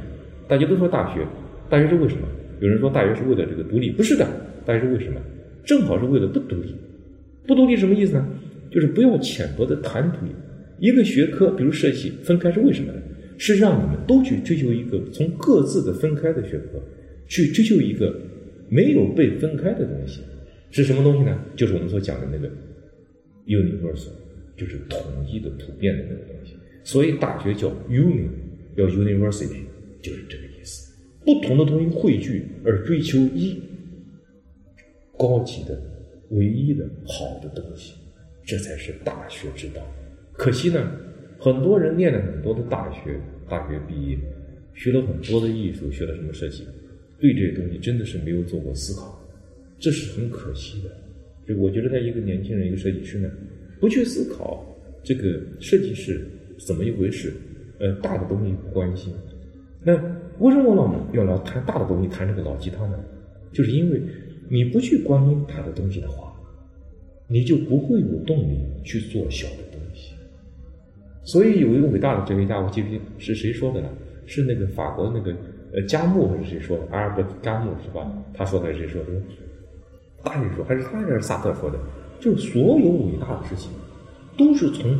[0.48, 1.26] 大家都说大学，
[1.68, 2.22] 大学是为什么？
[2.60, 4.26] 有人说大学是为了这个独立，不是的，
[4.64, 5.20] 大学是为什么？
[5.64, 6.74] 正好是为了不独立。
[7.46, 8.28] 不独立什么意思呢？
[8.70, 10.32] 就是不要浅薄的谈独立。
[10.78, 13.00] 一个学科，比如设计，分开是为什么呢？
[13.38, 16.80] 是让你们都去追求一个从各自的分开的学科，
[17.26, 18.14] 去追求一个
[18.68, 20.20] 没有被分开的东西，
[20.70, 21.38] 是什么东西呢？
[21.56, 22.48] 就是我们所讲的那个
[23.46, 24.10] universal，
[24.56, 26.54] 就是统一的、普遍的那个东西。
[26.82, 28.28] 所以大学叫 uni，
[28.76, 29.62] 叫 university，
[30.02, 30.90] 就是这个意思。
[31.24, 33.60] 不同的东西汇聚而追求一
[35.18, 35.80] 高级的、
[36.30, 37.94] 唯一的好的东西，
[38.44, 39.86] 这才是大学之道。
[40.32, 40.90] 可惜呢，
[41.38, 44.18] 很多人念了很多的大学，大学毕业，
[44.74, 46.66] 学了很多的艺术，学了什么设计，
[47.20, 49.22] 对这些东西真的是没有做过思考，
[49.78, 50.90] 这是很可惜的。
[51.46, 53.30] 就我觉得，他一个年轻人，一个设计师呢，
[53.78, 54.66] 不去思考
[55.04, 56.26] 这个设计师。
[56.66, 57.32] 怎么一回事？
[57.78, 59.14] 呃，大的东西不关心。
[59.82, 59.94] 那
[60.38, 62.98] 为什么我老要老谈大的东西，谈这个老鸡汤呢？
[63.52, 64.02] 就是因为
[64.48, 66.30] 你不去关心大的东西的话，
[67.26, 70.12] 你就不会有动力去做小的东西。
[71.24, 73.88] 所以有一个伟大的哲学家，我记不清是谁说的了，
[74.26, 75.34] 是那个法国的那个
[75.72, 76.86] 呃加木还是谁说的？
[76.90, 78.06] 阿尔伯加木是吧？
[78.34, 79.10] 他说的还是谁说的？
[80.22, 81.78] 大约说还是他还是萨特说的？
[82.20, 83.70] 就是所有伟大的事情
[84.36, 84.94] 都是从。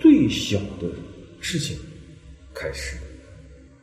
[0.00, 0.88] 最小的
[1.40, 1.76] 事情
[2.54, 2.96] 开始，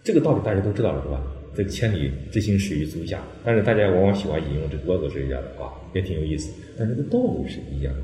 [0.04, 1.24] 这个道理大家都知道了，是吧？
[1.56, 3.24] 这千里之行，始于足下。
[3.44, 6.52] 但是大家往往喜欢引用这个俄国哲学家的话，也挺有意思。
[6.78, 8.02] 但这个道理是一样的。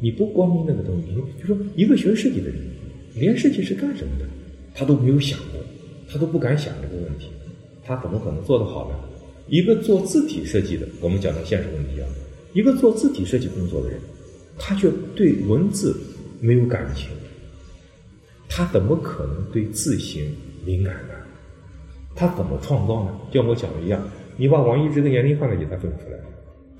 [0.00, 2.56] 你不关心那个东西，你就说一个学设计的人，
[3.14, 4.24] 连设计是干什么的，
[4.74, 5.60] 他都没有想过，
[6.08, 7.30] 他都不敢想这个问题，
[7.84, 8.96] 他怎么可能做得好呢？
[9.48, 12.08] 一个做字体设计的，我们讲的现实问题啊，
[12.52, 13.98] 一个做字体设计工作的人，
[14.58, 15.96] 他却对文字
[16.40, 17.08] 没有感情。
[18.48, 20.34] 他怎么可能对字形
[20.64, 21.14] 敏感呢？
[22.14, 23.20] 他怎么创造呢？
[23.30, 24.02] 就像我讲的一样，
[24.36, 26.16] 你把王羲之跟颜林放在一起，他分不出来；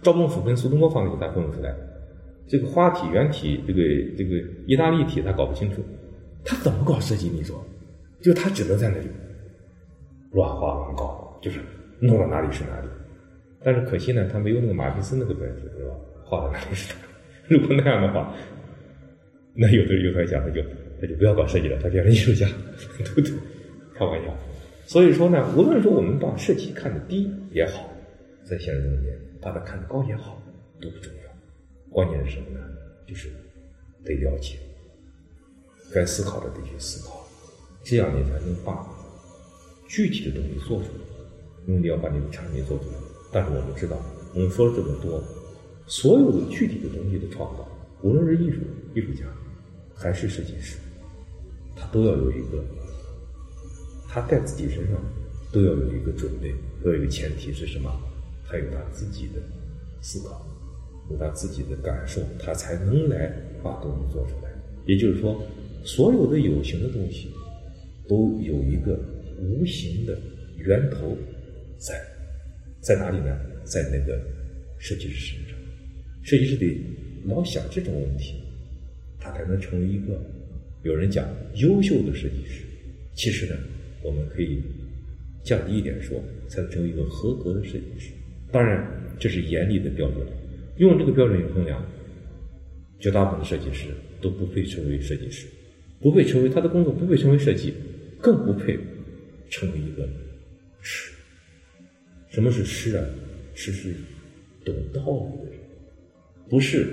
[0.02, 1.74] 赵孟頫跟苏东坡放在一起，他分不出来。
[2.48, 3.82] 这个花体、圆体、这个
[4.16, 4.36] 这个
[4.66, 5.82] 意大利体，他搞不清楚。
[6.44, 7.28] 他怎么搞设计？
[7.28, 7.62] 你说，
[8.22, 9.08] 就他只能在那里
[10.30, 11.60] 乱画乱搞，就是
[12.00, 12.88] 弄到哪里是哪里。
[13.62, 15.94] 但是可惜呢，他没有那个马蒂斯那个本事，是吧？
[16.24, 17.06] 画到哪里是哪里。
[17.48, 18.32] 如果那样的话，
[19.54, 20.62] 那有的有的讲他就。
[21.01, 22.47] 他就不要搞设计了，他变成艺术家，
[22.99, 23.32] 对不对？
[23.94, 24.36] 开玩笑。
[24.86, 27.90] 所以说呢，无论说我们把设计看得低也好，
[28.44, 30.40] 在现实中间把它看得高也好，
[30.80, 31.22] 都不重要。
[31.90, 32.64] 关键是什么呢？
[33.07, 33.28] 就是
[34.05, 34.57] 得了解，
[35.92, 37.26] 该思考的得去思考，
[37.82, 38.86] 这样你才能把
[39.88, 41.07] 具体的东西做出来。
[41.66, 42.97] 因为你要把你的产品做出来。
[43.32, 44.01] 但是我们知道，
[44.34, 45.20] 我们说了这么多，
[45.88, 47.68] 所有的具体的东西的创造，
[48.03, 48.59] 无论是艺术
[48.94, 49.24] 艺术家，
[49.92, 50.76] 还是设计师，
[51.77, 52.64] 他都要有一个，
[54.09, 54.97] 他在自己身上
[55.53, 56.53] 都要有一个准备，
[56.83, 57.89] 都要有一个前提是什么？
[58.49, 59.41] 他有他自己的
[60.01, 60.45] 思考，
[61.11, 63.31] 有他自己的感受，他才能来
[63.62, 64.51] 把东西做出来。
[64.87, 65.41] 也就是说，
[65.85, 67.31] 所有的有形的东西，
[68.09, 68.99] 都有一个
[69.39, 70.18] 无形的
[70.57, 71.16] 源头
[71.77, 71.95] 在。
[72.81, 73.37] 在哪里呢？
[73.64, 74.16] 在那个
[74.79, 75.59] 设计师身上，
[76.22, 76.81] 设计师得
[77.24, 78.41] 老想这种问题，
[79.18, 80.20] 他才能成为一个
[80.87, 82.62] 有人讲优秀的设计师。
[83.14, 83.57] 其实呢，
[84.05, 84.62] 我们可以
[85.43, 88.12] 降低一点说，才能成为一个合格的设计师。
[88.53, 88.87] 当然，
[89.18, 90.24] 这是严厉的标准，
[90.76, 91.84] 用这个标准去衡量，
[93.01, 93.89] 绝大部分的设计师
[94.20, 95.49] 都不配成为设计师，
[96.01, 97.74] 不配成为他的工作，不配成为设计，
[98.20, 98.78] 更不配
[99.51, 100.09] 成为一个
[100.80, 101.11] 师。
[102.30, 103.05] 什么是师啊？
[103.55, 103.95] 师是
[104.64, 105.61] 懂道理的人，
[106.51, 106.87] 不是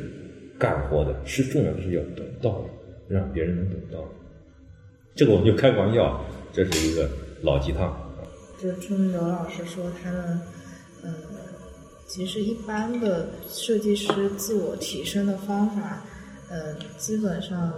[0.57, 1.25] 干活的。
[1.25, 2.69] 师重要的是要懂道理，
[3.13, 4.03] 让别人能懂到。
[5.15, 7.09] 这个我们就开个玩笑，这是一个
[7.41, 7.95] 老鸡汤。
[8.61, 10.41] 就听刘老师说，他们
[11.03, 11.13] 嗯，
[12.07, 16.03] 其实一般的设计师自我提升的方法，
[16.49, 17.73] 嗯，基本上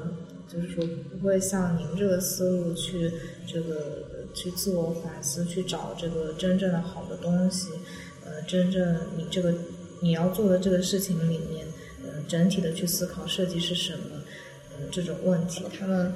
[0.47, 3.11] 就是说不会像您这个思路去
[3.45, 4.03] 这个。
[4.36, 7.69] 去自我反思，去找这个真正的好的东西，
[8.25, 9.53] 呃，真正你这个
[10.01, 11.65] 你要做的这个事情里面，
[12.03, 14.14] 呃，整体的去思考设计是什么，
[14.91, 16.13] 这种问题，他们，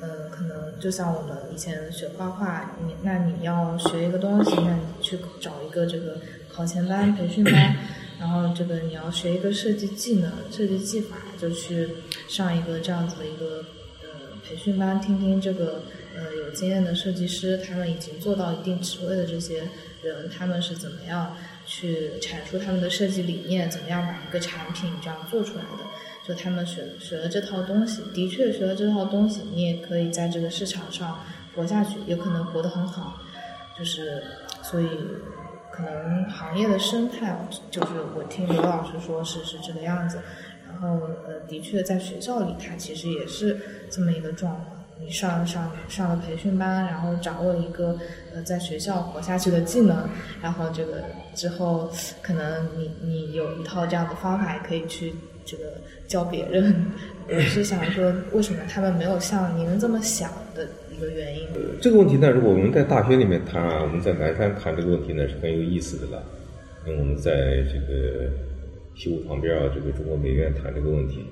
[0.00, 7.76] 呃，可能就像我们以前学画画，你那你要学一个东西，那你去找一个这个考前班、培训班，
[8.20, 11.88] 然后这个你要学一个设计技能、设计技法，就去
[12.28, 13.64] 上一个这样子的一个
[14.02, 14.08] 呃
[14.46, 15.82] 培训班，听听这个。
[16.14, 19.66] 呃，有经验的设计师，他们已经做到一定职位的这些
[20.02, 21.34] 人，他们是怎么样
[21.64, 23.70] 去阐述他们的设计理念？
[23.70, 25.78] 怎么样把一个产品这样做出来的？
[26.26, 31.18] 就他们学学了这套东西，的确学了这套东西，你也可以在这个市场上
[31.54, 33.18] 活下去，有可能活得很好。
[33.78, 34.22] 就是，
[34.62, 34.86] 所以
[35.72, 37.36] 可能行业的生态，
[37.70, 40.20] 就是我听刘老师说是是这个样子。
[40.68, 43.60] 然后，呃，的确在学校里，它其实也是
[43.90, 44.66] 这么一个状况。
[45.00, 47.98] 你上上上了培训班，然后掌握一个
[48.32, 50.08] 呃在学校活下去的技能，
[50.40, 51.02] 然后这个
[51.34, 55.12] 之后可能你你有一套这样的方法，也可以去
[55.44, 55.64] 这个
[56.06, 56.74] 教别人。
[57.30, 61.46] 我是想说，为什么他们没有像您这么想的一个原因？
[61.80, 66.22] 这个问题呢，如果我们在大学里面谈啊，我们在南山谈这个问题呢，是很有意思的了。
[66.84, 68.28] 因为我们在这个
[68.94, 71.24] 西湖旁边啊，这个中国美院谈这个问题。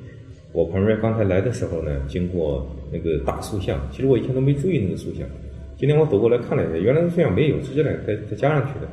[0.52, 5.28] 我旁边刚才来的时候呢，经过那个大塑像，其实我以前都没注意那个塑像。
[5.76, 8.88] 今天我走过来看了一下，原来的塑像没有，是这两再再加上去的。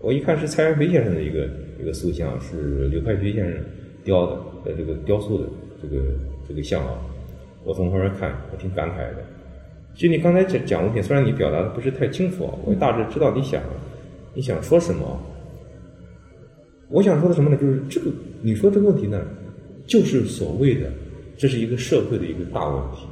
[0.00, 1.48] 我一看是蔡元培先生的一个
[1.80, 3.60] 一个塑像，是刘太学先生
[4.06, 4.32] 雕的，
[4.64, 5.44] 呃，这个雕塑的
[5.82, 6.02] 这个
[6.48, 6.94] 这个像啊。
[7.64, 9.24] 我从旁边看，我挺感慨的。
[9.94, 13.60] 其实你刚才讲讲问题，虽然你表达的不是太清楚啊，我大致知道你想
[14.32, 15.20] 你想说什么。
[16.88, 17.56] 我想说的什么呢？
[17.56, 19.20] 就是这个你说这个问题呢？
[19.86, 20.88] 就是所谓的，
[21.36, 23.06] 这是一个社会的一个大问题。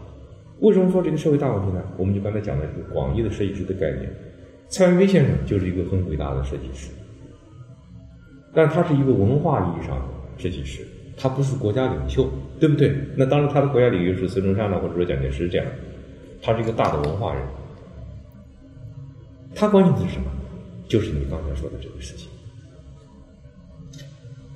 [0.60, 1.82] 为什么说这个社会大问题呢？
[1.96, 4.08] 我们就刚才讲的这个广义的设计师的概念。
[4.68, 6.90] 蔡元培先生就是一个很伟大的设计师，
[8.54, 10.04] 但他是一个文化意义上的
[10.36, 12.28] 设计师，他不是国家领袖，
[12.58, 12.94] 对不对？
[13.16, 15.66] 那当然，他的国家领袖是孙中山呢，或者说蒋介石这样，
[16.42, 17.42] 他是一个大的文化人。
[19.54, 20.26] 他关心的是什么？
[20.88, 22.28] 就是你刚才说的这个事情。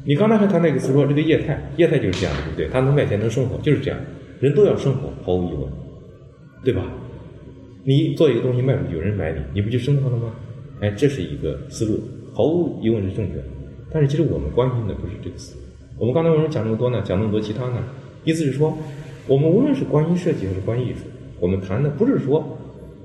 [0.05, 2.69] 你刚才还谈那个词说这个业态，业态就是这样的，对不对？
[2.69, 4.01] 他能卖钱能生活，就是这样。
[4.41, 5.73] 人都要生活，毫无疑问，
[6.65, 6.83] 对吧？
[7.85, 10.33] 你做一个东西卖出去，有人买你，你不就生活了吗？
[10.81, 12.01] 哎，这是一个思路，
[12.33, 13.45] 毫无疑问是正确的。
[13.91, 15.63] 但是其实我们关心的不是这个思路。
[15.99, 17.03] 我们刚才为什么讲那么多呢？
[17.03, 17.83] 讲那么多其他呢？
[18.25, 18.77] 意思是说，
[19.27, 21.01] 我们无论是关于设计还是关于艺术，
[21.41, 22.57] 我们谈的不是说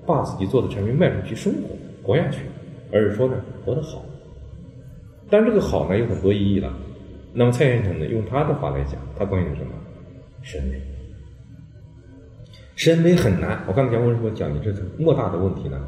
[0.05, 1.69] 把自己做的产品卖出去生活
[2.03, 2.41] 活下去，
[2.91, 3.35] 而是说呢
[3.65, 4.03] 活得好。
[5.29, 6.71] 但这个好呢有很多意义了。
[7.33, 8.05] 那么蔡先生呢？
[8.05, 9.71] 用他的话来讲，他关于什么？
[10.43, 10.79] 审美。
[12.75, 13.59] 审美很难。
[13.67, 15.81] 我刚才讲为什么讲你这个莫大的问题呢？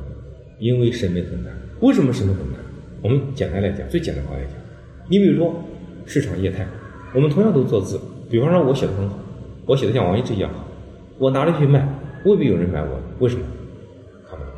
[0.58, 1.53] 因为审美很难。
[1.82, 2.60] 为什么审美很难？
[3.03, 4.53] 我们简单来讲，最简单的话来讲，
[5.08, 5.53] 你比如说
[6.06, 6.66] 市场业态，
[7.14, 7.99] 我们同样都做字，
[8.30, 9.16] 比方说我写的很好，
[9.66, 10.66] 我写的像王一之一样好，
[11.18, 11.88] 我拿着去卖，
[12.26, 12.99] 未必有人买我。
[13.20, 13.43] 为什么？
[14.30, 14.53] 看不懂。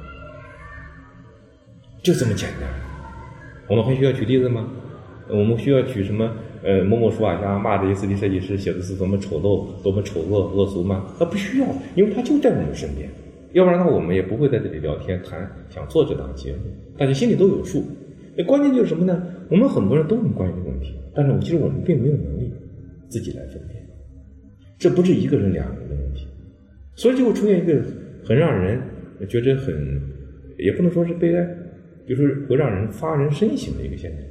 [2.02, 2.70] 就这么简单。
[3.68, 4.68] 我们还需要举例子吗？
[5.30, 6.30] 我们需要举什么？
[6.64, 11.06] 呃，某某书法家骂这些四 D 设计师写的字多么丑陋、多么丑恶、恶俗吗？
[11.20, 13.08] 那不需要，因为他就在我们身边。
[13.54, 16.60] 要不然的话，我们也不会在这里聊天谈，想做这档节目，
[16.98, 17.84] 大家心里都有数。
[18.36, 19.22] 那关键就是什么呢？
[19.50, 20.67] 我们很多人都很关心，
[21.18, 22.54] 但是我其实我们并没有能力
[23.10, 23.84] 自己来分辨。
[24.78, 26.28] 这不是一个人、两个人的问题，
[26.94, 27.82] 所以就会出现一个
[28.24, 28.80] 很让人
[29.28, 30.00] 觉得很，
[30.60, 31.50] 也不能说是悲哀，
[32.08, 34.22] 就是会让人发人深省的一个现象。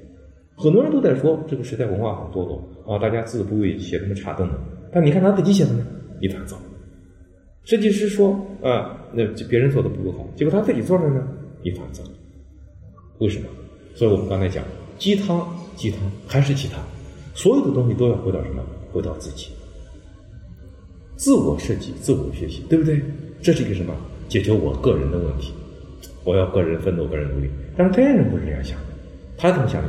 [0.56, 4.56] 很多人都在说这个时代文化很堕落啊，大家字不会写那么差等等。
[4.92, 5.84] 但你看他自己写的呢，
[6.20, 6.56] 一团糟。
[7.64, 11.26] 设计师说啊，那别人做的不够好，结果他自己做的呢，
[11.64, 12.04] 一团糟。
[13.18, 13.48] 为什么？
[13.96, 14.62] 所以我们刚才讲，
[14.98, 15.44] 鸡汤，
[15.76, 16.80] 鸡汤还是鸡汤，
[17.34, 18.62] 所有的东西都要回到什么？
[18.92, 19.48] 回到自己，
[21.16, 23.00] 自我设计、自我学习，对不对？
[23.42, 23.94] 这是一个什么？
[24.28, 25.52] 解决我个人的问题，
[26.24, 27.48] 我要个人奋斗、个人努力。
[27.76, 28.84] 但是太阳人不是这样想的，
[29.36, 29.88] 他怎么想的？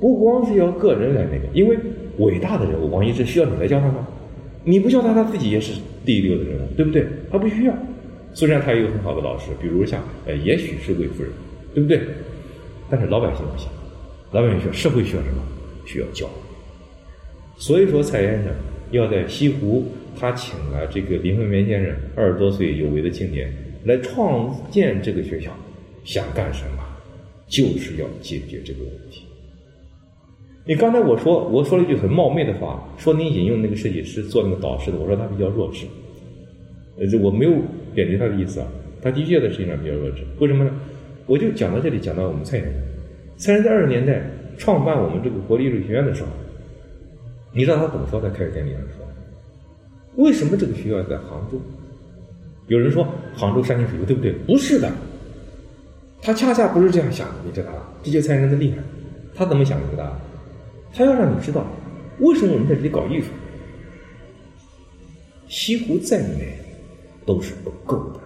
[0.00, 1.78] 不光是要个人来那个，因为
[2.18, 4.08] 伟大的人物王羲之需要你来教他吗？
[4.64, 7.06] 你不教他，他自己也是第一流的人物，对不对？
[7.30, 7.74] 他不需要。
[8.32, 11.30] 虽然他也有很好的老师，比如像呃，也许是魏夫人，
[11.74, 12.00] 对不对？
[12.88, 13.68] 但是老百姓不行，
[14.32, 15.42] 老百姓需要社会需要什么？
[15.86, 16.28] 需要教。
[17.56, 18.52] 所以说，蔡先生
[18.90, 19.86] 要在西湖，
[20.18, 23.52] 他请了这个林徽民先生二十多岁有为的青年
[23.84, 25.50] 来创建这个学校，
[26.04, 26.84] 想干什么？
[27.46, 29.24] 就是要解决这个问题。
[30.64, 35.86] 你刚才我说我说了一句很冒昧的话，说你引用那个设计师做那个导师的，我说他比较弱智，
[36.98, 37.52] 呃，这我没有
[37.92, 38.68] 贬低他的意思啊，
[39.02, 40.22] 他的确在实际上比较弱智。
[40.38, 40.70] 为什么呢？
[41.26, 42.74] 我就讲到这里，讲到我们蔡先生，
[43.40, 44.22] 蔡先生在二十年代
[44.58, 46.28] 创办我们这个国立艺术学院的时候，
[47.54, 48.20] 你知道他怎么说？
[48.20, 49.08] 在开始典礼上说，
[50.16, 51.58] 为什么这个学校在杭州？
[52.66, 53.02] 有人说
[53.34, 54.30] 杭州山清水秀，对不对？
[54.46, 54.92] 不是的，
[56.20, 57.88] 他恰恰不是这样想的，你知道吧？
[58.02, 58.76] 这就蔡先生的厉害，
[59.34, 60.20] 他怎么想的？
[60.92, 61.66] 他要让你知道，
[62.18, 63.28] 为什么我们在这里搞艺术？
[65.48, 66.58] 西湖再美，
[67.24, 68.20] 都是不够的，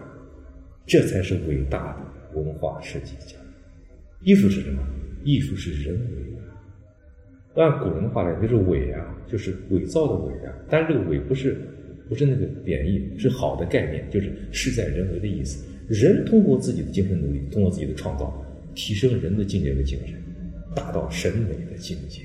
[0.84, 3.36] 这才是伟大的文化设计家。
[4.22, 4.82] 艺术是什么？
[5.24, 7.62] 艺术是人为的。
[7.62, 10.52] 按古人的话来，就是伪啊，就是伪造的伪啊。
[10.68, 11.56] 但是这个伪不是
[12.08, 15.64] 不是那个贬义，是好的概念，就是事在人为的意思。
[15.88, 18.32] 人通过自己的精神努力，通过自己的创造，
[18.74, 20.14] 提升人的境界和精神，
[20.74, 22.22] 达到审美的境界。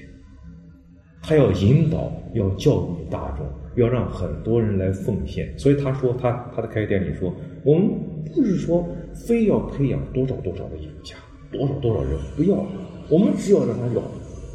[1.21, 3.45] 他要引导，要教育大众，
[3.75, 5.53] 要让很多人来奉献。
[5.59, 7.87] 所以他说，他他的开典礼说，我们
[8.33, 11.17] 不是说非要培养多少多少的艺术家，
[11.51, 12.65] 多少多少人，不要，
[13.09, 14.01] 我们只要让他有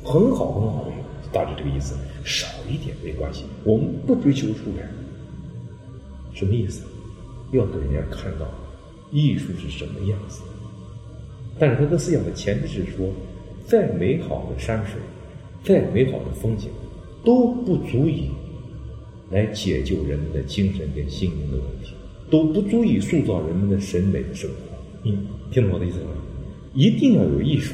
[0.05, 0.93] 很好很好的，
[1.33, 4.89] 大致这个意思，少一点没关系，我们不追求数量。
[6.33, 6.83] 什么意思？
[7.53, 8.47] 要给人家看到
[9.11, 10.43] 艺术是什么样子。
[11.59, 13.09] 但是他的思想的前提是说，
[13.67, 15.01] 再美好的山水。
[15.63, 16.69] 再美好的风景，
[17.25, 18.29] 都不足以
[19.31, 21.95] 来解救人们的精神跟心灵的问题，
[22.31, 24.57] 都不足以塑造人们的审美的生活。
[25.03, 25.19] 你
[25.51, 26.11] 听懂我的意思吗？
[26.75, 27.73] 一定要有艺术。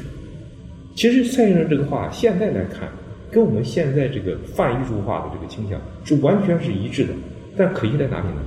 [0.95, 2.89] 其实蔡先生这个话，现在来看，
[3.31, 7.13] 跟我们现在这个泛艺术化的这个倾向是完全是一致的。
[7.55, 8.41] 但可惜在哪里呢？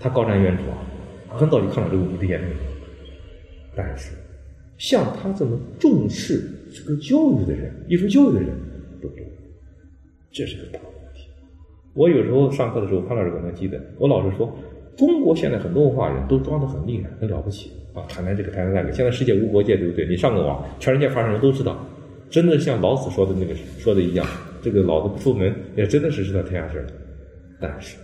[0.00, 0.78] 他高瞻远瞩啊，
[1.36, 2.58] 很早就看到这个问题的严重性。
[3.74, 4.10] 但是，
[4.76, 8.50] 像他这么重视这个教育的人，艺术教育的人。
[9.00, 9.18] 不多，
[10.32, 11.28] 这是个大问题。
[11.92, 14.56] 我有时候上课的时候，潘老师可能记得，我老是说，
[14.96, 18.92] 中国现在很多文化人都装的很厉害，很了不起啊，谈谈这个，谈谈那个。
[18.92, 20.06] 现在世界无国界，对不对？
[20.06, 21.76] 你上个网，全世界发生的都知道。
[22.30, 24.26] 真的像老子说的那个说的一样，
[24.62, 26.86] 这个老子不出门，也真的是知道天下事了
[27.60, 27.96] 但是，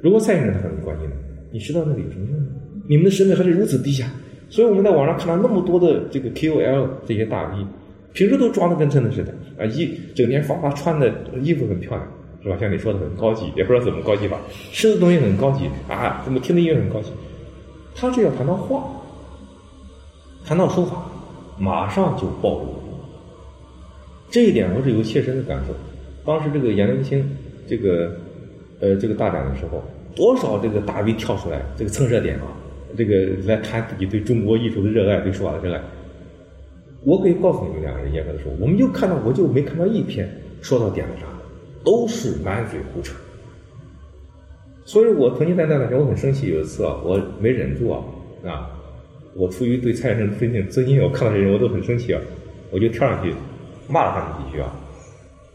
[0.00, 1.16] 如果再有人他很关心的，
[1.50, 2.46] 你知道那里有什么用呢？
[2.88, 4.10] 你们的审美还是如此低下，
[4.48, 7.64] 所以我们在网上看到那么多的这个 KOL 这些大 V。
[8.12, 9.64] 平时都装的跟真的似的啊！
[9.66, 12.08] 一整天发发穿的衣服很漂亮，
[12.42, 12.56] 是吧？
[12.58, 14.38] 像你说的很高级，也不知道怎么高级法。
[14.72, 17.10] 吃的东西很高级啊，怎么听的音乐很高级？
[17.94, 18.82] 他是要谈到画，
[20.44, 21.04] 谈到书法，
[21.58, 22.74] 马上就暴露。
[24.30, 25.74] 这一点我是有切身的感受。
[26.24, 27.36] 当时这个颜真卿
[27.66, 28.16] 这个
[28.80, 29.82] 呃这个大展的时候，
[30.14, 32.46] 多少这个大 V 跳出来，这个蹭热点啊，
[32.96, 35.80] 这个来谈自己对中国艺术的热爱，对书法的热爱。
[37.02, 40.30] 我可以告诉你们两个人严格的说，我们就看到，我就没看到一篇
[40.60, 41.29] 说到点子上，
[41.84, 43.14] 都是满嘴胡扯。
[44.84, 48.04] 所以我曾经在那段时间我很生气，有一次啊，我没忍住啊，
[48.44, 48.70] 啊，
[49.34, 52.20] 我出于对蔡先生尊敬尊敬，我看到这人我都很生气啊，
[52.70, 53.32] 我就跳上去
[53.88, 54.74] 骂了他们几句啊，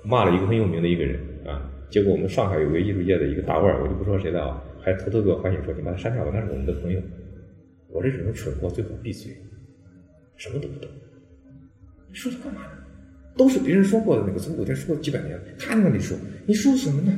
[0.04, 7.02] 骂了一个很有名的一个人啊，结果我们上海有个艺术界的一个大腕儿，我就不说谁了啊，还偷偷给我发信说，你把他删掉吧，那是我们的朋友。
[7.90, 9.36] 我这种蠢货最好闭嘴。
[10.38, 10.90] 什么都不懂。
[12.10, 12.85] 你说他干嘛呢？
[13.36, 17.12] 都是别人说过的那个，从古代说了几百年了，他那里说，你说什么呢？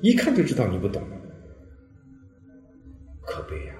[0.00, 1.02] 一看就知道你不懂，
[3.22, 3.74] 可悲呀！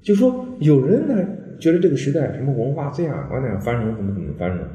[0.00, 1.28] 就说有人呢，
[1.58, 4.66] 觉得这个时代什么文化这样那样繁荣，怎么怎么繁荣？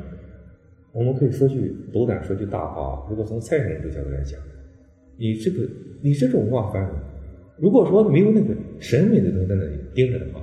[0.92, 4.40] 我们可以说句斗胆说句大话，如果从蔡先生这个角度来讲，
[5.18, 5.68] 你这个
[6.02, 6.92] 你这种文化繁荣，
[7.58, 10.42] 如果说没有那个审美的东西在那里盯着的话，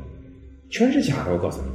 [0.69, 1.33] 全是假的。
[1.33, 1.69] 我告诉你，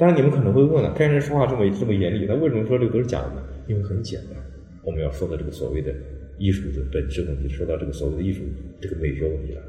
[0.00, 3.46] 当然你们可能会问了，蔡先生说话这么这么严厉，那为什么说这个都是假的呢？
[3.68, 4.42] 因为很简单，
[4.82, 5.94] 我们要说的这个所谓的
[6.38, 8.40] 艺术的本质问题，说到这个所谓的艺术
[8.80, 9.62] 这个美学问题了。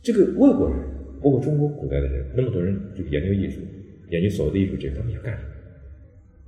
[0.00, 0.78] 这个外国人，
[1.20, 3.58] 包括中国古代的人，那么多人就研究艺术，
[4.10, 5.50] 研究所谓的艺术，这他们想干什么？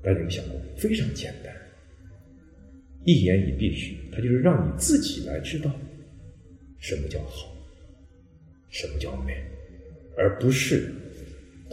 [0.00, 0.60] 大家有没有想过？
[0.76, 1.52] 非常简单，
[3.04, 5.68] 一言以蔽之，它就是让你自己来知道
[6.78, 7.52] 什么叫好，
[8.70, 9.34] 什么叫美，
[10.16, 10.88] 而不是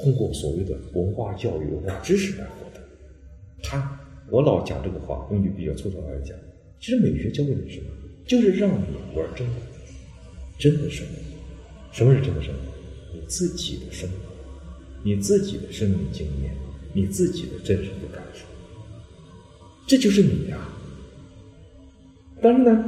[0.01, 2.81] 通过所谓的文化教育、文化知识来获得。
[3.63, 6.37] 他，我老讲这个话，用句比较粗糙来讲，
[6.79, 7.85] 其实美学教给你什么？
[8.25, 8.85] 就是让你
[9.15, 9.55] 玩真的，
[10.57, 11.13] 真的生活。
[11.91, 12.59] 什么是真的生活？
[13.13, 14.15] 你自己的生活，
[15.03, 16.51] 你自己的生命经验。
[16.91, 18.43] 你自己的真实的感受，
[19.85, 20.57] 这就是你呀。
[22.41, 22.83] 但是呢，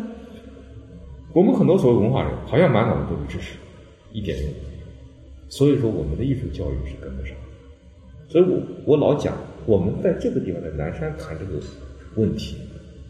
[1.34, 3.57] 我们很多所谓文化人，好像满脑子都是知识，
[4.12, 4.51] 一点用。
[5.52, 7.36] 所以说，我们的艺术教育是跟不上。
[8.30, 11.62] 所以我我老讲，我们在这个地方的南山谈这个
[12.16, 12.56] 问题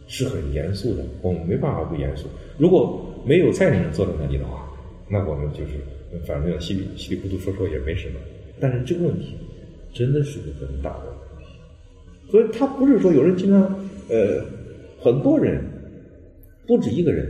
[0.08, 2.28] 是很严肃的，我们没办法不严肃。
[2.58, 4.68] 如果没有蔡先生坐在那里的话，
[5.08, 5.72] 那我们就是
[6.26, 8.16] 反正稀里稀里糊涂说说也没什么。
[8.60, 9.38] 但是这个问题。
[9.94, 13.62] 真的是个很大的问题，所以他不是说有人经常，
[14.08, 14.42] 呃，
[15.02, 15.62] 很多人，
[16.66, 17.30] 不止一个人，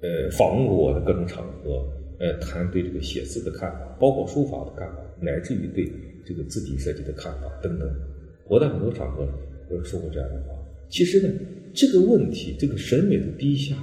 [0.00, 1.86] 呃，访问过我的各种场合，
[2.20, 5.90] 呃，谈对这个写字的看法，包括书法的看法，乃至于对
[6.22, 7.90] 这个字体设计的看法等等。
[8.46, 9.26] 我在很多场合
[9.70, 10.54] 都说过这样的话。
[10.90, 11.32] 其实呢，
[11.72, 13.74] 这个问题，这个审美的低下，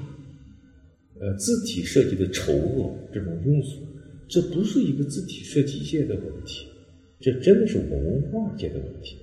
[1.20, 3.82] 呃，字体设计的丑恶，这种庸俗，
[4.28, 6.68] 这不是一个字体设计界的问题。
[7.20, 9.18] 这真的是文化界的问题。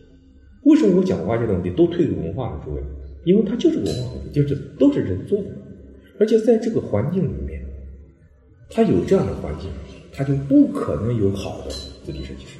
[0.64, 2.82] 为什么我讲文化界的问题都推给文化的诸位？
[3.24, 5.48] 因为它就是文化问题，就是都是人做的。
[6.18, 7.43] 而且在这个环境里
[8.70, 9.70] 他，有这样的环境，
[10.12, 11.70] 他就不可能有好的
[12.04, 12.58] 自己设计师，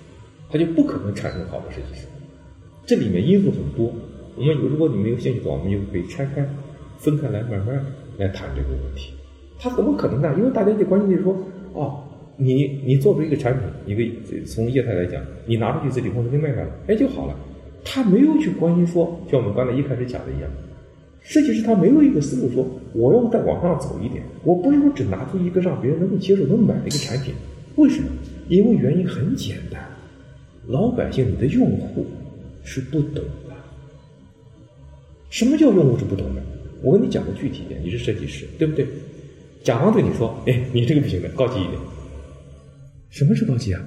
[0.51, 2.07] 他就不可能产生好的设计师。
[2.87, 3.93] 这里面因素很多。
[4.37, 6.47] 我们如果你没有兴趣的话，我们就可以拆开、
[6.99, 7.85] 分开来慢慢
[8.19, 9.13] 来谈这个问题。
[9.59, 10.35] 他怎么可能呢？
[10.37, 11.37] 因为大家的关心就是说，
[11.73, 12.01] 哦。
[12.37, 17.37] 你你做出一个产品，一个从业态来讲，你拿出去自己公司就卖开了，哎就好了。
[17.85, 20.51] 他没有去关心说，像我们刚才一开始讲的一样，
[21.25, 24.23] 设计师他没有一个思路说，我要再往上走一点。
[24.45, 27.35] 我不是说只拿出一个让别人能够接受、能买的一个产品。
[27.77, 28.09] 为什么？
[28.49, 29.83] 因为原因很简单，
[30.67, 32.07] 老百姓你的用户
[32.63, 33.55] 是不懂的。
[35.31, 36.43] 什么叫用户是不懂的？
[36.83, 38.87] 我跟你讲个具体一点，你是设计师，对不对？
[39.63, 41.81] 甲方对你说，哎，你这个不行的，高级一点。
[43.09, 43.83] 什么是高级啊？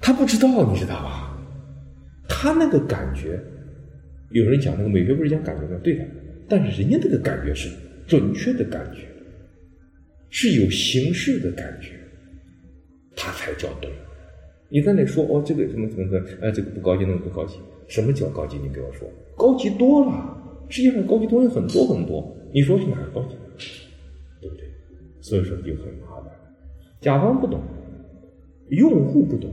[0.00, 1.38] 他不知道，你知道吧？
[2.28, 3.40] 他那个感觉，
[4.30, 5.78] 有人讲那个美学不是讲感觉吗？
[5.84, 6.04] 对的，
[6.50, 7.70] 但是人家那个感觉是
[8.08, 9.06] 准确的感觉，
[10.28, 11.92] 是有形式的感觉，
[13.14, 13.88] 他才叫对。
[14.68, 17.54] 你在那说哦，这个怎么怎么怎么，哎，这个不高级，那个不高级。
[17.86, 18.58] 什么叫高级？
[18.58, 22.36] 你给我说，高级多了，世界上高级东西很多很多。
[22.52, 23.36] 你说是哪个高级？
[24.40, 24.64] 对不对？
[25.20, 26.30] 所以说就很麻烦。
[27.00, 27.62] 甲方不懂。
[28.68, 29.52] 用户不懂，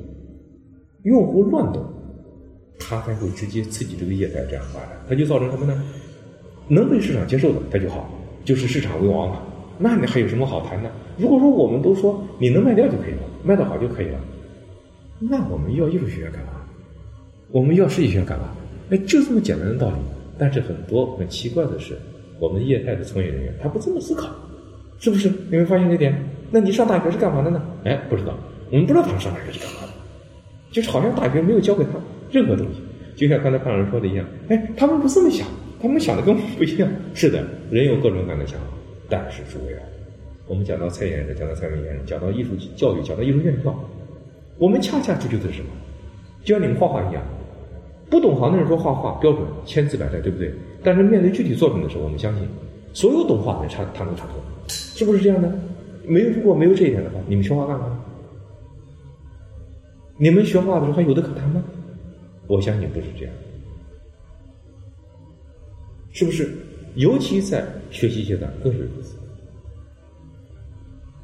[1.01, 1.83] 用户乱懂，
[2.77, 5.83] 他才会直接刺激这个业态这样发展，它就造成什么呢？
[6.67, 8.09] 能被市场接受的，它就好，
[8.43, 9.41] 就是市场为王嘛。
[9.77, 10.89] 那你还有什么好谈的？
[11.17, 14.19] 如果说我们都说你能卖掉就可以了，卖得好就可以了，
[15.19, 16.49] 那我们要艺术学院干嘛？
[17.51, 18.49] 我们要设计学院干嘛？
[18.89, 19.95] 哎，就这么简单的道理。
[20.37, 21.97] 但是很多很奇怪的是，
[22.39, 24.29] 我们业态的从业人员他不这么思考，
[24.99, 25.31] 是不是？
[25.49, 26.15] 你会发现这点？
[26.51, 27.61] 那你上大学是干嘛的呢？
[27.85, 28.37] 哎，不知道。
[28.69, 29.89] 我们不知道他上大学是干嘛的，
[30.71, 31.91] 就是好像大学没有教给他
[32.31, 32.81] 任何东西，
[33.15, 35.47] 就像刚才潘老师说的一样，哎，他们不这么想，
[35.81, 36.89] 他们想的跟我们不一样。
[37.13, 38.67] 是的，人有各种各样的想法，
[39.09, 39.81] 但是诸位啊，
[40.47, 43.73] 我们讲到蔡先生，讲到蔡明先生，讲到艺术教育，讲到艺术院校，
[44.57, 45.69] 我们恰恰追求的是什么？
[46.43, 47.23] 就像你们画画一样，
[48.09, 50.51] 不懂行的人说画画标准千姿百态，对不对？
[50.83, 52.47] 但是面对具体作品的时候，我们相信，
[52.93, 55.51] 所有懂画的人差他能差不多，是不是这样的？
[56.05, 57.99] 没有如果没有这一点的话，你们学画干嘛？
[60.17, 61.61] 你们学画的时候还有的可谈吗？
[62.47, 63.33] 我相信不是这样，
[66.17, 66.49] 是不是？
[66.95, 69.15] 尤其在学习阶段更是如此。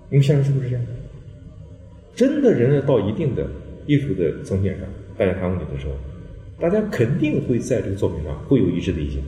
[0.08, 0.86] 你们现在是不是这样？
[2.14, 3.44] 真的人类到一定的
[3.88, 4.88] 艺术的层面上，
[5.18, 5.94] 大家谈问题的时候，
[6.60, 9.20] 大家肯定会在这个作品上会有一致的意见，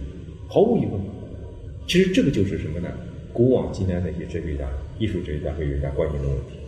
[0.47, 1.01] 毫无疑问。
[1.87, 2.87] 其实这个就是什么呢？
[3.33, 4.69] 古往今来那些哲学家、
[4.99, 6.59] 艺术哲学家和艺术家关心的问题。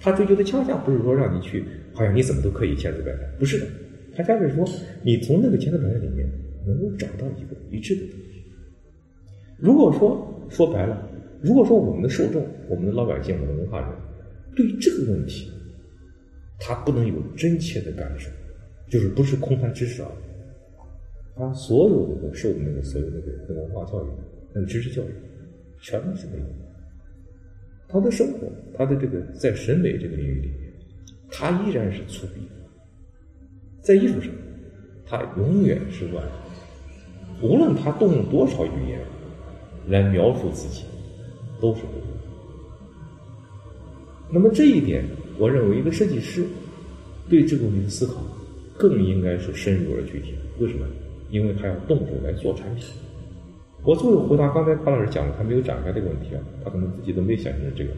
[0.00, 3.66] 他追求的恰恰不是说让你去，好像你怎么都可以千姿百态，不是的。
[4.14, 4.64] 他恰恰是说，
[5.02, 6.30] 你从那个千姿百态里面
[6.64, 8.25] 能够找到一个一致的东西。
[9.58, 11.08] 如果说说白了，
[11.42, 13.88] 如果说我们的受众、我们的老百姓、我们的文化人
[14.54, 15.50] 对这个问题，
[16.58, 18.30] 他不能有真切的感受，
[18.88, 20.10] 就是不是空谈知识啊，
[21.36, 24.08] 他所有的受的那个所有那个文化教育、
[24.54, 25.12] 那个知识教育，
[25.80, 26.44] 全都是没有。
[27.88, 30.72] 他的生活，他的这个在审美这个领域里面，
[31.30, 32.56] 他依然是粗鄙的。
[33.80, 34.30] 在艺术上，
[35.04, 36.32] 他永远是乱的。
[37.42, 38.98] 无论他动用多少语言
[39.88, 40.84] 来描述自己，
[41.60, 42.02] 都是不对。
[44.30, 45.04] 那么这一点，
[45.38, 46.44] 我认为一个设计师
[47.28, 48.14] 对这个问题的思考，
[48.76, 50.34] 更应该是深入而具体。
[50.58, 50.84] 为什么？
[51.30, 52.84] 因为他要动手来做产品。
[53.84, 57.90] 我最后回答刚才潘老师讲的，他没有展开这个问题啊，他可能自己都没想清楚这个。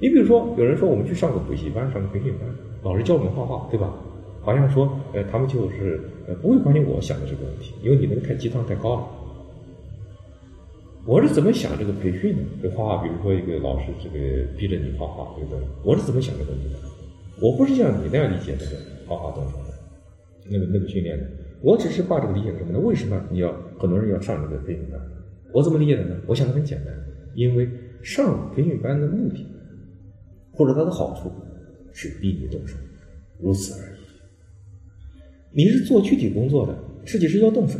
[0.00, 2.48] 你比如说，有人说我们去上个补习班，上个培训班，
[2.82, 3.94] 老师教我们画画，对吧？
[4.42, 9.06] 好像说，呃，他们就是呃不会关心我想的这个问题，因为你那个太鸡汤太高了。
[11.04, 12.42] 我是怎么想这个培训的？
[12.62, 15.58] 这画画，比如说一个老师这个逼着你画画，对不对？
[15.84, 16.78] 我是怎么想这个问题的？
[17.40, 19.74] 我不是像你那样理解这个画画动手的，
[20.48, 21.26] 那个那个训练的。
[21.60, 22.78] 我只是把这个理解什么呢？
[22.78, 25.00] 为什么你要很多人要上这个培训班？
[25.52, 26.16] 我怎么理解的呢？
[26.28, 26.94] 我想的很简单，
[27.34, 27.68] 因为
[28.00, 29.44] 上培训班的目的，
[30.52, 31.32] 或者它的好处，
[31.92, 32.76] 是逼你动手，
[33.40, 34.00] 如此而已。
[35.50, 36.72] 你是做具体工作的
[37.04, 37.76] 设计师，要动手；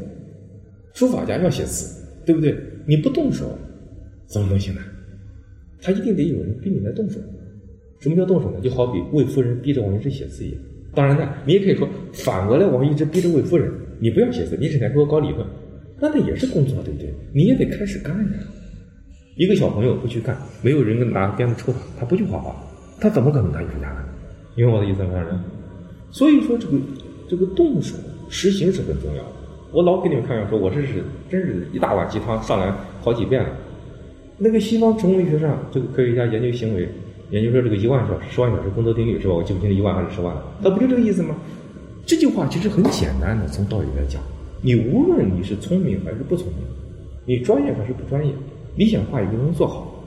[0.92, 2.56] 书法家要写字，对不对？
[2.86, 3.56] 你不动手，
[4.26, 4.80] 怎么能行呢？
[5.80, 7.18] 他一定得有人逼你来动手。
[8.00, 8.60] 什么叫动手呢？
[8.60, 10.60] 就好比魏夫人逼着王羲之写字一样。
[10.94, 15.46] 当然呢，你也可以说反过来，王羲之逼着魏夫人，你不要写字，你整天给我搞理论。
[16.00, 17.12] 那那也是工作，对不对？
[17.32, 18.38] 你也得开始干呀。
[19.36, 22.54] 一个小朋友不去干，没有人拿鞭子抽他，他不去画画，
[23.00, 24.04] 他怎么可能当艺术家呢？
[24.56, 25.44] 明白我的意思吗？
[26.10, 26.78] 所以说，这个
[27.28, 27.96] 这个动手
[28.28, 29.32] 实行是很重要的。
[29.72, 33.48] 我老给你们开玩笑说，我这是真是一大碗鸡汤上来好几遍了。
[34.36, 36.86] 那个西方成功学上，这个科学家研究行为，
[37.30, 39.34] 研究说这个一万小时、十万小时工作定律是吧？
[39.34, 41.34] 我记不清是一万还是十万了，那不就这个意思吗？
[42.04, 44.20] 这句话其实很简单的，从道理来讲。
[44.60, 46.56] 你无论你是聪明还是不聪明，
[47.24, 48.32] 你专业还是不专业，
[48.76, 50.04] 你想把一个东西做好，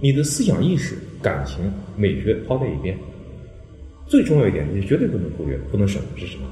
[0.00, 1.64] 你的思想意识、感情、
[1.96, 2.96] 美学抛在一边，
[4.06, 6.44] 最重要一点，你绝对不能忽略、不能省的是什么？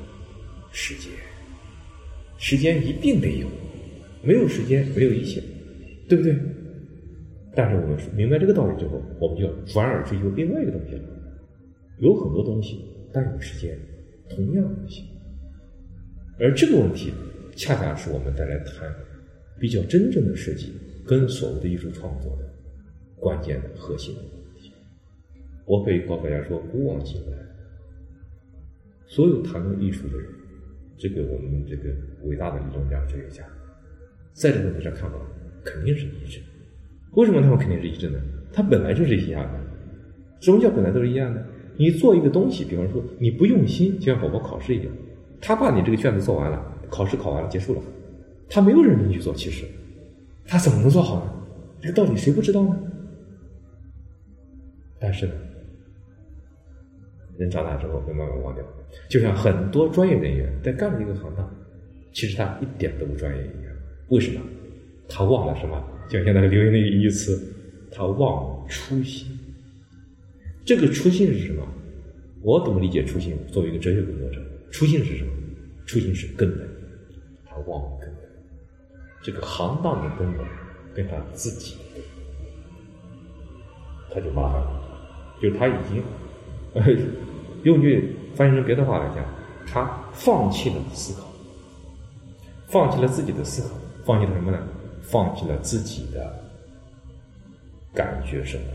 [0.73, 1.13] 时间。
[2.41, 3.47] 时间一定得有，
[4.25, 5.43] 没有时间没有一切，
[6.09, 6.35] 对不对？
[7.55, 11.03] 但是我们明白这个道理之后，我们就转而追求另外一个东西了。
[11.99, 13.79] 有很多东西，但有时间，
[14.31, 15.05] 同样不行。
[16.39, 17.13] 而这个问题，
[17.55, 18.91] 恰恰是我们再来谈
[19.61, 20.73] 比较真正的设计
[21.07, 22.49] 跟所谓的艺术创作的
[23.17, 24.73] 关键的核心的问题。
[25.67, 27.37] 我可以告诉大家说，古往今来，
[29.07, 30.27] 所有谈论艺术的人，
[31.01, 31.89] 这个我们这个
[32.25, 33.43] 伟大的理论家、哲学家，
[34.35, 35.17] 在这个问题上看法
[35.65, 36.43] 肯定是一致。
[37.13, 38.21] 为什么他们肯定是一致呢？
[38.53, 39.59] 他本来就是一样的。
[40.41, 41.43] 什么叫本来都是一样的？
[41.79, 44.93] 你做一个东西，比方说你不用心，就像宝宝考试一样。
[45.41, 47.83] 他把你这个卷子做完了，考试考完了，结束了，
[48.51, 49.65] 他没有认真去做，其实
[50.47, 51.33] 他怎么能做好呢？
[51.81, 52.79] 这个道理谁不知道呢？
[54.99, 55.33] 但是呢，
[57.39, 58.63] 人长大之后会慢慢忘掉，
[59.09, 61.49] 就像很多专业人员在干一个行当，
[62.13, 63.73] 其实他一点都不专业一样。
[64.09, 64.41] 为什么？
[65.09, 65.83] 他忘了什么？
[66.09, 67.41] 就像现在流行的一句词，
[67.91, 69.27] 他忘了初心。
[70.65, 71.67] 这个初心是什么？
[72.43, 73.37] 我怎么理解初心？
[73.49, 74.41] 作为一个哲学工作者。
[74.71, 75.33] 初心是什么？
[75.87, 76.69] 初心是根本，
[77.45, 78.19] 他忘了根本。
[79.23, 80.47] 这个行当的根本
[80.95, 81.77] 跟他自己，
[84.15, 84.81] 他就麻烦了。
[85.43, 86.03] 就他已经，
[87.63, 89.25] 用句翻译成别的话来讲，
[89.67, 91.27] 他放弃了思考，
[92.67, 93.75] 放弃了自己的思考，
[94.05, 94.59] 放弃了什么呢？
[95.03, 96.39] 放弃了自己的
[97.93, 98.67] 感觉生活。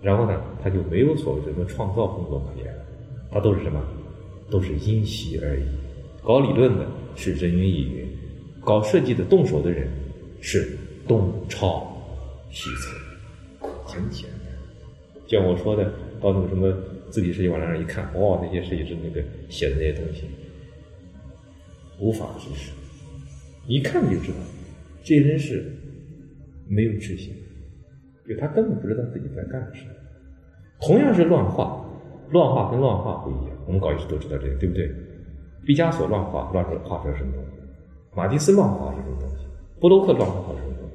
[0.00, 2.74] 然后呢，他就没有所谓的什么创造工作可言。
[3.30, 3.80] 他都是什么？
[4.50, 5.62] 都是因袭而已。
[6.22, 6.86] 搞理论的
[7.16, 8.08] 是人云亦云，
[8.60, 9.88] 搞设计的动手的人
[10.40, 10.76] 是
[11.08, 11.90] 东抄
[12.50, 14.52] 西凑，很简单。
[15.28, 15.90] 像我说的，
[16.22, 16.72] 到那个什么
[17.10, 20.24] 字体设计网站上一看，哇，那些设计师那个写的那些东西，
[21.98, 22.72] 无法直视，
[23.66, 24.38] 一看就知道，
[25.02, 25.70] 这些人是
[26.68, 27.34] 没有志心，
[28.26, 29.90] 就他根本不知道自己在干什么。
[30.80, 31.80] 同样是乱画。
[32.30, 34.90] 乱画跟乱画不一样，我们搞艺术都知道这个，对不对？
[35.66, 37.50] 毕加索乱画，乱画画出来什么东西？
[38.16, 39.44] 马蒂斯乱画是什么东西？
[39.78, 40.94] 波洛克乱画是什么东西？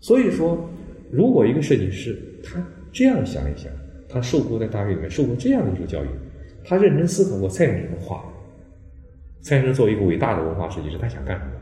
[0.00, 0.66] 所以说，
[1.10, 2.58] 如果一个设计师他
[2.92, 3.72] 这样想一想，
[4.08, 6.08] 他受过在大学里面受过这样的艺术教育，
[6.64, 8.22] 他认真思考过蔡先生的画，
[9.40, 11.52] 蔡先生作为一个伟大的文化设计师，他想干什么？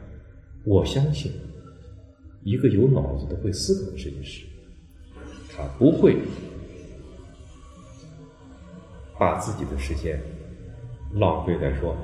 [0.65, 1.33] 我相信，
[2.43, 4.45] 一个有脑子的会思考的设计师，
[5.57, 6.17] 他不会
[9.19, 10.21] 把自己的时间
[11.15, 11.97] 浪费在说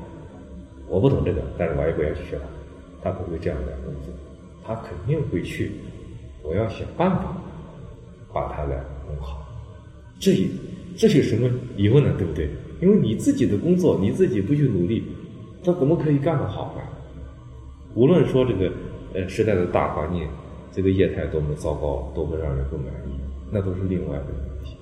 [0.88, 2.38] 我不懂这个，但是我也不要去学
[3.02, 4.14] 它，他不会这样来工作，
[4.64, 5.72] 他肯定会去。
[6.42, 7.36] 我要想办法
[8.32, 9.46] 把它来很好，
[10.18, 10.34] 这
[10.96, 12.12] 这是什么疑问呢？
[12.18, 12.48] 对不对？
[12.80, 15.02] 因为你自己的工作你自己不去努力，
[15.64, 16.82] 他怎么可以干得好呢？
[17.94, 18.70] 无论说这个
[19.14, 20.28] 呃时代的大环境，
[20.72, 23.10] 这个业态多么糟糕，多么让人不满意，
[23.50, 24.76] 那都是另外的问题。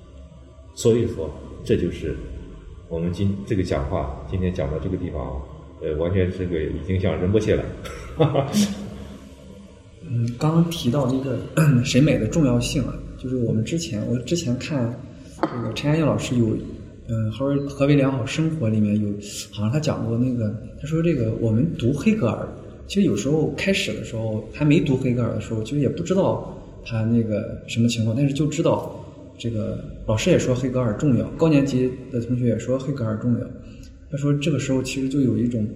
[0.73, 1.29] 所以说，
[1.63, 2.15] 这就是
[2.89, 5.41] 我们今这个讲话今天讲到这个地方，
[5.81, 7.63] 呃，完全是个已经像仁波切了。
[8.17, 8.47] 哈 哈
[10.07, 11.39] 嗯，刚刚提到那个
[11.83, 12.93] 审美的重要性啊，
[13.25, 14.93] 就是我们之前我之前看
[15.41, 16.55] 这个陈嘉映老师有，
[17.07, 19.09] 嗯，何为何为良好生活里面有，
[19.51, 22.47] 好像他讲过那个，他说这个我们读黑格尔，
[22.85, 29.03] 其实有时候开始的时候还没读黑格尔的时候，其实也不知道他那个什么情况，但是就知道
[29.39, 33.47] 这个老师也说黑格尔重要，高年级的同学也说黑格尔重要，
[34.11, 35.67] 他说这个时候其实就有一种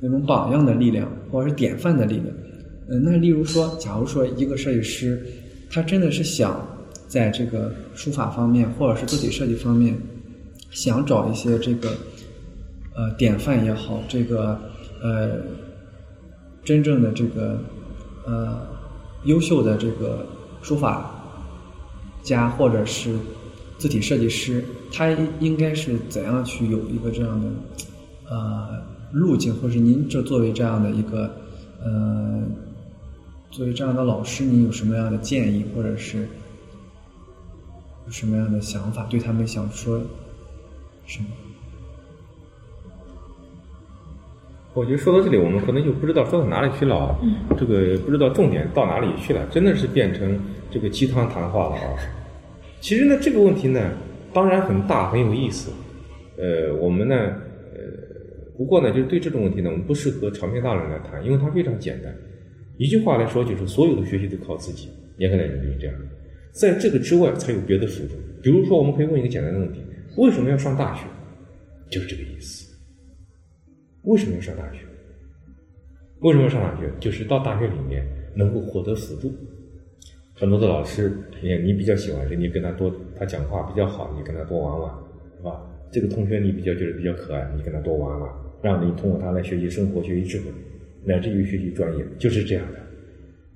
[0.00, 2.28] 那种榜样的力量，或者是典范的力量。
[2.88, 5.22] 嗯，那例如说，假如说一个设计师，
[5.70, 6.66] 他真的是想
[7.08, 9.98] 在这个书法方面，或者是字体设计方面，
[10.70, 11.90] 想找一些这个
[12.94, 14.60] 呃典范也好，这个
[15.02, 15.40] 呃
[16.62, 17.58] 真正的这个
[18.26, 18.60] 呃
[19.24, 20.24] 优秀的这个
[20.62, 21.10] 书法
[22.22, 23.16] 家或者是
[23.78, 24.62] 字体设计师，
[24.92, 25.10] 他
[25.40, 27.48] 应该是怎样去有一个这样的
[28.28, 28.80] 呃
[29.10, 31.34] 路径，或者是您这作为这样的一个
[31.82, 32.42] 呃。
[33.50, 36.28] 作为这样的老师，你有什么样的建议，或者是
[38.08, 39.04] 有什么样的想法？
[39.10, 40.00] 对他们想说
[41.04, 41.28] 什么？
[44.72, 47.14] 我觉得说到这里，我们可能就不知道说到哪里去了啊。
[47.58, 50.40] 这个不知道重点到哪里去了，真的是变成
[50.70, 51.98] 这个鸡汤谈话了啊。
[52.80, 53.92] 其实呢，这个问题呢，
[54.32, 55.70] 当然很大，很有意思。
[56.38, 57.78] 呃，我们呢，呃，
[58.56, 62.10] 不过呢，就是对这种问题呢，我们不适合长篇大论来谈，因为它非常简单。
[62.78, 64.88] 一句话来说，就是所有的学习都靠自己。
[65.18, 65.96] 严格来讲就是这样，
[66.58, 68.14] 在这个之外才有别的辅助。
[68.42, 69.80] 比如说，我们可以问一个简单的问题：
[70.16, 71.06] 为什么要上大学？
[71.88, 72.74] 就是这个意思。
[74.02, 74.80] 为什么要上大学？
[76.20, 76.90] 为什么要上大学？
[76.98, 78.04] 就是到大学里面
[78.34, 79.32] 能够获得辅助。
[80.34, 82.36] 很多的老师，你你比较喜欢谁？
[82.36, 84.94] 你跟他多，他讲话比较好，你跟他多玩玩，
[85.36, 85.60] 是吧？
[85.92, 88.30] 这个同学你比较觉得比较可爱，你跟他多玩玩，
[88.62, 90.46] 让你通过他来学习生活，学习智慧。
[91.04, 92.80] 乃至于学习专业就是这样的，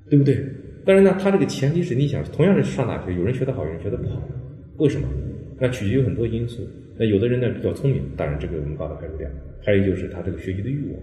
[0.08, 0.36] 对不对？
[0.84, 4.22] 但是呢，他这个前提是你想，同样是上大学，有人学得好，有人学得不好，
[4.78, 5.06] 为什么？
[5.58, 6.66] 那取决于很多因素。
[6.96, 9.28] 那有的人呢比较聪明，当然这个我们把它排除掉。
[9.64, 11.00] 还有就是他这个学习的欲望、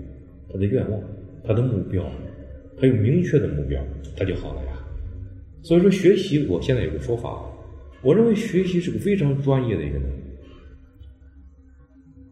[0.52, 1.02] 他的愿望、
[1.46, 2.04] 他的目标，
[2.78, 3.82] 他有明确的目标，
[4.18, 4.74] 他就好了呀。
[5.64, 7.42] 所以说学习，我现在有个说法，
[8.02, 10.24] 我认为学习是个非常专业的一个能力，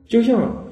[0.07, 0.63] 就像。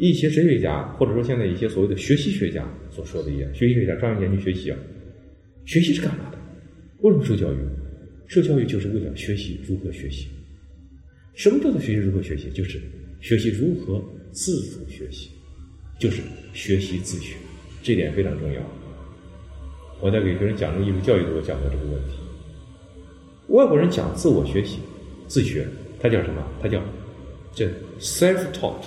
[0.00, 4.78] 一些哲学家，或者说现在一些所谓的学习学家所说的一样，学习学家专门研究学习啊，
[5.68, 6.38] 学习是干嘛的？
[7.02, 7.58] 为什么受教育？
[8.26, 10.26] 受教育就是为了学习如何学习。
[11.34, 12.48] 什么叫做学习如何学习？
[12.54, 12.80] 就是
[13.20, 15.28] 学习如何自主学习，
[15.98, 16.22] 就是
[16.54, 17.36] 学习自学，
[17.82, 18.62] 这点非常重要。
[20.00, 22.14] 我在给学生讲这个艺术教育的时候讲过这个问题。
[23.48, 24.78] 外国人讲自我学习、
[25.26, 25.66] 自学，
[26.00, 26.42] 他叫什么？
[26.62, 26.82] 他叫
[27.52, 27.68] 这
[28.00, 28.86] self-taught。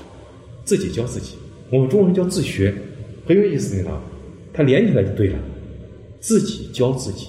[0.65, 1.35] 自己教自己，
[1.71, 2.73] 我们中国人叫自学，
[3.27, 4.03] 很有意思，你知道吗
[4.51, 5.39] 它连起来就对了。
[6.21, 7.27] 自己教自己，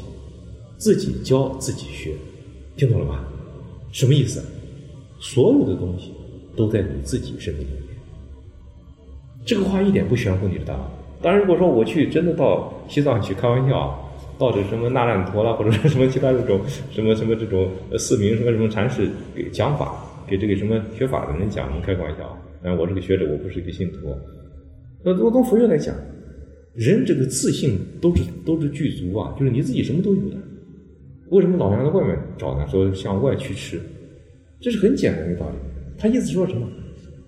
[0.77, 2.12] 自己教自己学，
[2.77, 3.24] 听懂了吧？
[3.90, 4.40] 什么意思？
[5.19, 6.12] 所有的东西
[6.55, 7.69] 都在你自己身里面。
[9.44, 10.90] 这个话一点不玄乎，你知道吗？
[11.23, 13.98] 当然，如果说我去真的到西藏去开玩笑，
[14.39, 16.60] 到这什么那烂陀啦，或者是什么其他这种
[16.90, 22.24] 什么什么这种寺名什么什么禅师给讲法，给这个什么学法的人讲，我们开个玩笑。
[22.62, 24.14] 啊，我是个学者，我不是一个信徒。
[25.02, 25.94] 那从从佛学来讲，
[26.74, 30.36] 人这个自信都是都是具足啊，就是你自己什么都有的。
[31.31, 32.66] 为什么老娘在外面找呢？
[32.69, 33.81] 说向外去吃，
[34.61, 35.57] 这是很简单的道理。
[35.99, 36.69] 他意思说什么？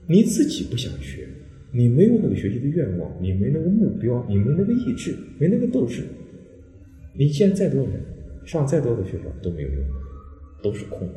[0.07, 1.27] 你自己不想学，
[1.73, 6.03] 你没有那个学习的愿望，你没那个目标，你没那个意志，没那个斗志，
[7.15, 7.93] 你见再多人，
[8.45, 9.79] 上再多的学校都没有用，
[10.62, 11.09] 都是空。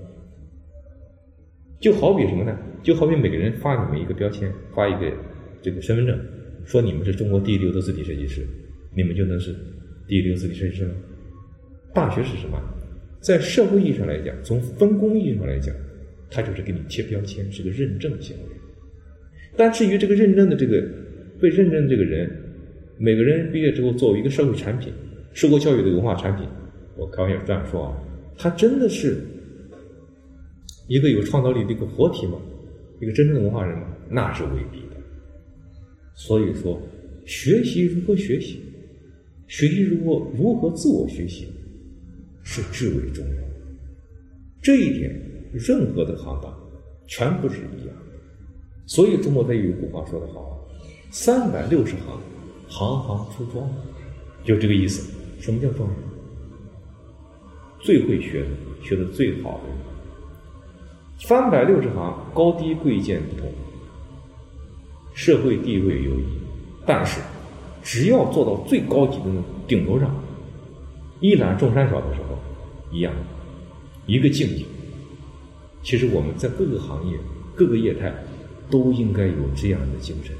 [1.79, 2.57] 就好比什么呢？
[2.81, 5.11] 就好比每个人发你们一个标签，发一个
[5.61, 6.17] 这个身份证，
[6.67, 8.45] 说你们是中国第一流的字体设计师，
[8.93, 9.55] 你们就能是
[10.05, 10.91] 第一流字体设计师吗？
[11.93, 12.61] 大学是什么？
[13.21, 15.73] 在社会意义上来讲，从分工意义上来讲，
[16.29, 18.43] 它就是给你贴标签，是个认证行为。
[19.55, 20.85] 但至于这个认证的这个
[21.39, 22.29] 被认证的这个人，
[22.97, 24.91] 每个人毕业之后作为一个社会产品，
[25.33, 26.45] 受过教育的文化产品，
[26.97, 27.97] 我开玩笑这样说啊，
[28.37, 29.17] 他真的是
[30.89, 32.37] 一个有创造力的一个活体吗？
[32.99, 33.87] 一个真正的文化人吗？
[34.09, 34.86] 那是未必。
[36.19, 36.81] 所以说，
[37.27, 38.59] 学习如何学习，
[39.47, 41.47] 学习如何如何自我学习，
[42.41, 43.43] 是至为重要。
[44.63, 45.15] 这一点，
[45.53, 46.51] 任何的行当
[47.05, 48.17] 全部是一样的。
[48.87, 50.67] 所以中国在有古话说得好
[51.11, 52.19] ：“三百六十行，
[52.67, 53.75] 行行出状元。”
[54.43, 55.13] 就这个意思。
[55.39, 55.97] 什么叫状元？
[57.79, 58.47] 最会学的，
[58.83, 59.77] 学的最好的人。
[61.19, 63.51] 三百六十行，高低贵贱不同，
[65.17, 66.23] 社会地位有异，
[66.85, 67.19] 但是
[67.81, 70.15] 只要做到最高级的那顶头上，
[71.21, 72.37] 一览众山小的时候，
[72.91, 73.11] 一样，
[74.05, 74.63] 一个境界。
[75.81, 77.17] 其实我们在各个行业、
[77.55, 78.13] 各个业态。
[78.69, 80.35] 都应该有这样的精神，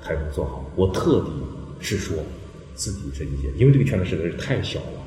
[0.00, 0.64] 才能做好。
[0.76, 1.32] 我特地
[1.80, 2.16] 是说
[2.76, 5.02] 自己这一届，因为这个圈子实在是太小了，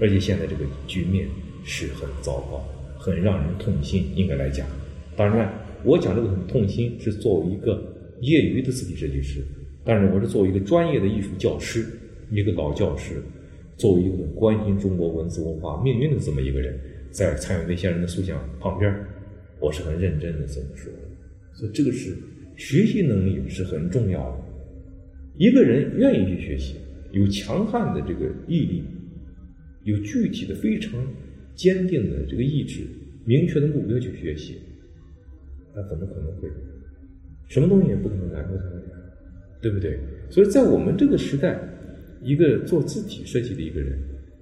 [0.00, 1.28] 而且现在这个局面
[1.62, 2.64] 是很糟糕，
[2.98, 4.10] 很让人痛心。
[4.14, 4.66] 应该来讲，
[5.14, 5.52] 当然，
[5.84, 7.82] 我讲这个很痛心，是作为一个
[8.20, 9.42] 业余的字体设计师，
[9.84, 11.86] 但是我是作为一个专业的艺术教师，
[12.30, 13.22] 一个老教师，
[13.76, 16.78] 作为一个关心中国文字文化命运的这么一个人，
[17.10, 18.92] 在蔡元培先生的塑像旁边，
[19.60, 20.98] 我是很认真的这么说的。
[21.52, 22.16] 所以，这个是
[22.56, 24.44] 学习能力是很重要的。
[25.38, 26.76] 一个人愿意去学习，
[27.12, 28.84] 有强悍的这个毅力，
[29.84, 30.92] 有具体的非常
[31.54, 32.82] 坚定的这个意志，
[33.24, 34.56] 明确的目标去学习，
[35.74, 36.48] 他怎么可能会
[37.48, 38.82] 什么东西也不可能难住他的，
[39.62, 39.98] 对不对？
[40.30, 41.58] 所以在我们这个时代，
[42.22, 43.98] 一个做字体设计的一个人，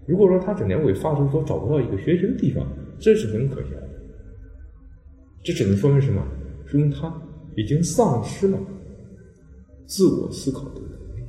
[0.06, 2.66] 如果说他整天为发愁说找不到一个学习的地方，
[2.98, 3.88] 这是很可笑的。
[5.42, 6.26] 这只能说明什么？
[6.66, 7.12] 说明他
[7.56, 8.58] 已经丧失了
[9.86, 11.22] 自我思考的能力，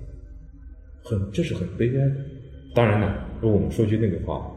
[1.04, 2.16] 很这是很悲哀的。
[2.74, 4.50] 当然呢，如果我们说句那个话，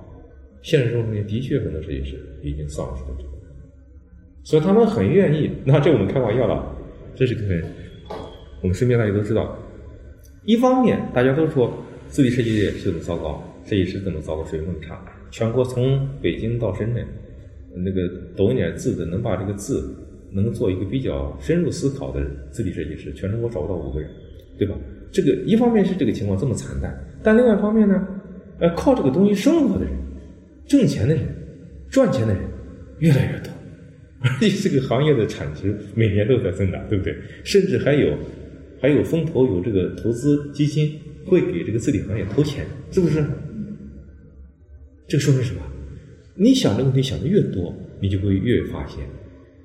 [0.62, 3.30] 现实生活中的确很多设计师已经丧失了这个，
[4.44, 5.50] 所以他们很愿意。
[5.64, 6.76] 那这我们开玩笑了，
[7.18, 7.62] 这是很
[8.62, 9.58] 我们身边大家都知道。
[10.44, 11.70] 一方面，大家都说
[12.06, 15.04] 字体设计界是么糟糕，设计师怎么糟糕，水平那么差。
[15.30, 17.04] 全国从北京到深圳，
[17.74, 20.04] 那个懂一点字的，能把这个字。
[20.30, 24.10] 能做一个比较深入思考的字体设计师，全中国找不到五个人，
[24.58, 24.74] 对吧？
[25.10, 28.06] 这个一方面是这个情况这么惨淡，但另外一方面呢，
[28.58, 29.94] 呃，靠这个东西生活的人、
[30.66, 31.24] 挣钱的人、
[31.88, 32.42] 赚钱的人
[32.98, 33.50] 越来越多，
[34.20, 37.16] 而 且这个行业的产值每年都在增长，对不对？
[37.44, 38.18] 甚至还有
[38.80, 43.24] 还有风投有这个投资基金会给这个字体行业投钱，是不是？
[45.06, 45.62] 这个说明什么？
[46.34, 48.98] 你想的问题想的越多，你就会越发现。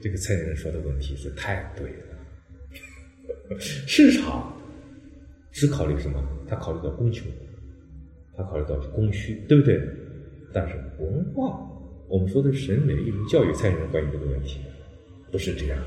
[0.01, 3.57] 这个蔡先生说的问题是太对了。
[3.59, 4.55] 市场
[5.51, 6.21] 只考虑什么？
[6.47, 7.25] 他考虑到供求，
[8.35, 9.81] 他考虑到供需，对不对？
[10.53, 11.59] 但是文化，
[12.13, 14.59] 我们说的审美、艺术教育，蔡先生关于这个问题
[15.31, 15.79] 不是这样。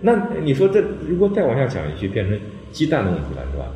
[0.00, 2.38] 那你说这如果再往下讲一句，变成
[2.70, 3.74] 鸡蛋的问题了，是吧？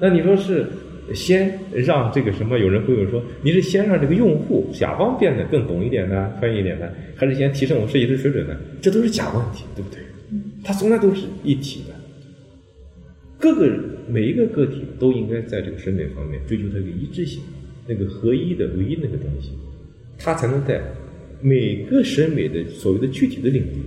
[0.00, 0.66] 那你说是？
[1.12, 2.56] 先让这个什么？
[2.56, 9.98] 有人会问说：“你是先让这个用户甲方变得更懂一点呢，专业一点呢，还是先提升我们设计师水准呢？”这都是假问题，对不对？
[10.62, 11.94] 它从来都是一体的。
[13.40, 13.68] 各个
[14.06, 17.42] 每一个个体都应该在这个审美方面追求它一个一致性，
[17.88, 19.50] 那个合一的唯一那个东西，
[20.22, 20.80] 他才能在
[21.40, 23.82] 每个审美的所谓的具体的领域，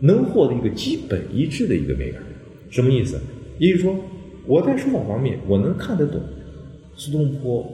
[0.00, 2.20] 能获得一个基本一致的一个美感。
[2.68, 3.18] 什么意思？
[3.58, 3.96] 也就是说，
[4.46, 6.20] 我在书法方面，我能看得懂。
[6.96, 7.64] 苏东坡、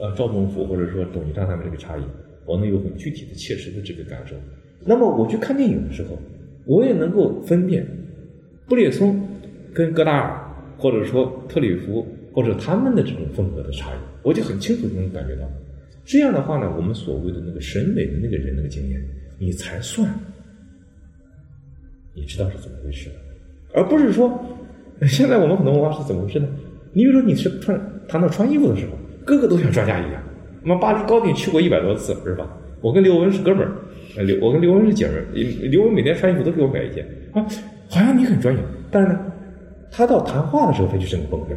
[0.00, 2.02] 呃赵孟頫或者说董其昌他们这个差异，
[2.46, 4.34] 我能有很具体的、切实的这个感受。
[4.84, 6.18] 那么我去看电影的时候，
[6.64, 7.86] 我也能够分辨
[8.66, 9.28] 布列松
[9.72, 15.48] 跟戈达尔，或者说特里弗或者他们的这种风格的差异，我就很清楚能感觉到。
[16.12, 19.00] 这样的话呢，我们所谓的那个审美的那个人那个经验，
[19.38, 20.06] 你才算
[22.12, 23.08] 你知道是怎么回事，
[23.72, 24.38] 而不是说
[25.08, 26.46] 现在我们很多文化是怎么回事呢？
[26.92, 27.80] 你比如说你是穿。
[28.08, 28.92] 谈到穿衣服的时候，
[29.24, 30.20] 个个都像专家一样。
[30.60, 32.46] 那么巴黎高定去过一百多次，是吧？
[32.82, 35.24] 我跟刘文是哥们儿，刘我跟刘文是姐们儿。
[35.32, 37.40] 刘文每天穿衣服都给我买一件啊，
[37.88, 38.60] 好像你很专业。
[38.90, 39.18] 但是呢，
[39.90, 41.56] 他到谈话的时候，他就是个绷着，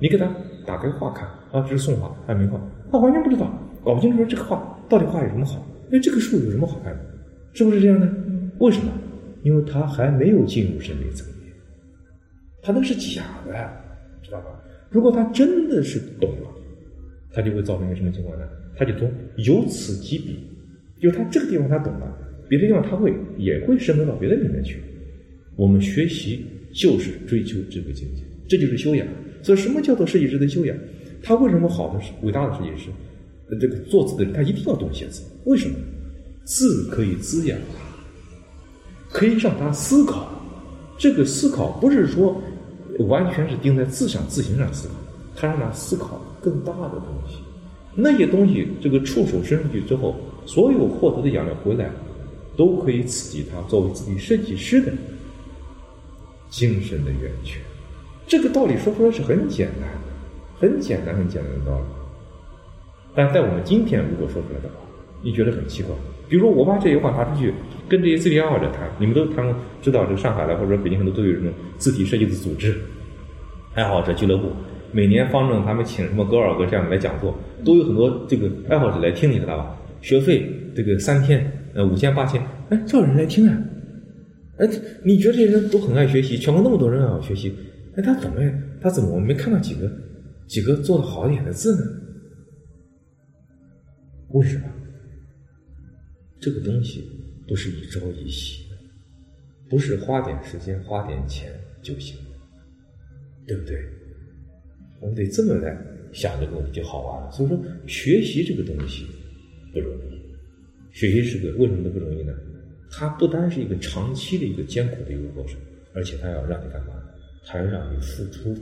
[0.00, 0.26] 你给他
[0.66, 2.58] 打开画看啊，这是宋画还没画？
[2.90, 3.46] 他完全不知道，
[3.84, 5.66] 搞不清楚说这个画到底画有什么好。
[5.90, 7.00] 哎，这个树有什么好看的？
[7.52, 8.08] 是不是这样的？
[8.58, 8.92] 为什么？
[9.42, 11.52] 因为他还没有进入审美层面，
[12.62, 13.52] 他那是假的，
[14.22, 14.46] 知道吧？
[14.88, 16.48] 如果他真的是懂了，
[17.32, 18.46] 他就会造成一个什么情况呢？
[18.76, 20.38] 他就从由此及彼，
[21.00, 22.18] 就他这个地方他懂了，
[22.48, 24.80] 别的地方他会也会渗透到别的里面去。
[25.56, 29.06] 我们学习就是追求这个境界，这就是修养。
[29.42, 30.76] 所以，什么叫做设计师的修养？
[31.20, 32.90] 他为什么好的是伟大的设计师？
[33.60, 35.22] 这个做字的人，他一定要懂写字。
[35.44, 35.74] 为什么？
[36.44, 40.28] 字可以滋养他可以让他思考。
[40.98, 42.40] 这个思考不是说
[43.08, 44.94] 完全是盯在字上、字形上思考，
[45.36, 47.38] 他让他思考更大的东西。
[47.94, 50.16] 那些东西，这个触手伸出去之后，
[50.46, 51.90] 所有获得的养料回来，
[52.56, 54.92] 都可以刺激他作为自己设计师的
[56.50, 57.60] 精神的源泉。
[58.26, 59.98] 这个道理说出来是很简单的，
[60.58, 61.84] 很简单、很简单的道理。
[63.14, 64.74] 但在我们今天如果说出来的话，
[65.22, 65.94] 你觉得很奇怪。
[66.28, 67.52] 比如说，我把这句话拿出去
[67.88, 72.74] 跟这些字体爱好者谈，你们都谈过，知道这个上海的或者北京很多都有什么字体设计的组织、
[73.74, 74.48] 爱好者俱乐部。
[74.92, 77.34] 每年方正他们请什么高尔格这样的来讲座，
[77.64, 79.76] 都有很多这个爱好者来听，你知道吧？
[80.00, 80.44] 学费
[80.74, 83.58] 这个三天呃五千八千，哎，照人来听啊！
[84.58, 84.68] 哎，
[85.04, 87.54] 你觉得这些人都很爱学习，全国那么多人爱好学习，
[87.96, 88.36] 哎，他怎么
[88.80, 89.90] 他怎么我没看到几个
[90.46, 91.82] 几个做的好一点的字呢？
[94.32, 94.64] 为什么？
[96.40, 97.08] 这个东西
[97.46, 98.76] 不是一朝一夕的，
[99.70, 102.36] 不是花点时间花点钱就行了，
[103.46, 103.78] 对不对？
[105.00, 105.76] 我们得这么来
[106.12, 107.30] 想这个问题就好玩了。
[107.30, 109.06] 所以说，学习这个东西
[109.72, 110.20] 不容易。
[110.92, 112.32] 学习是个为什么不容易呢？
[112.90, 115.58] 它不单是一个长期的一个艰苦的一个过程，
[115.94, 116.94] 而且它要让你干嘛？
[117.44, 118.54] 它要让你付出，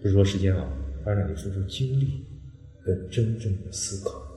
[0.00, 0.72] 不是说时间啊，
[1.04, 2.24] 它要让你付出精力
[2.84, 4.33] 跟真正的思考。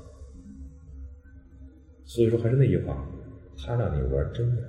[2.07, 2.97] 所以说，还是那句话，
[3.55, 4.63] 他让你玩真的，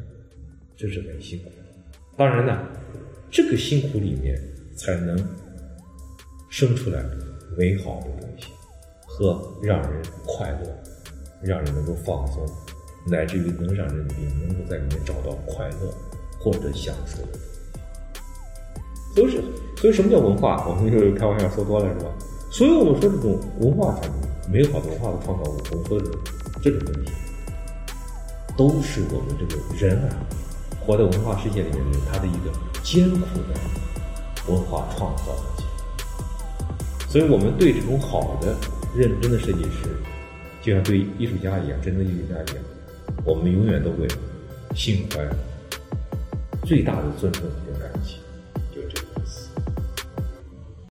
[0.77, 1.51] 真是很辛苦。
[2.19, 2.69] 当然呢，
[3.31, 4.39] 这个辛苦里面
[4.77, 5.19] 才能。
[6.51, 7.05] 生出来
[7.59, 8.47] 美好的东西
[9.07, 10.83] 和让人快乐，
[11.43, 12.43] 让人能够放松，
[13.07, 15.95] 乃至于能让人民能够在里面找到快乐
[16.41, 17.39] 或者享受的。
[19.15, 19.41] 所以，
[19.77, 20.67] 所以什么叫文化？
[20.67, 22.11] 我们就是开玩笑说多了是吧？
[22.51, 24.21] 所以我们说这种文化产品、
[24.51, 26.11] 美好的文化的创造，我们说的
[26.63, 27.13] 这种东西，
[28.59, 30.17] 都是我们这个人啊，
[30.81, 32.51] 活在文化世界里面的人，他的一个
[32.83, 35.63] 艰苦的文化创造的。
[37.09, 38.57] 所以我们对这种好的、
[38.97, 39.97] 认真的设计师，
[40.61, 42.65] 就像对艺术家一样，真正的艺术家一样，
[43.25, 44.09] 我们永远都会
[44.75, 45.25] 心怀
[46.67, 47.43] 最大的尊重。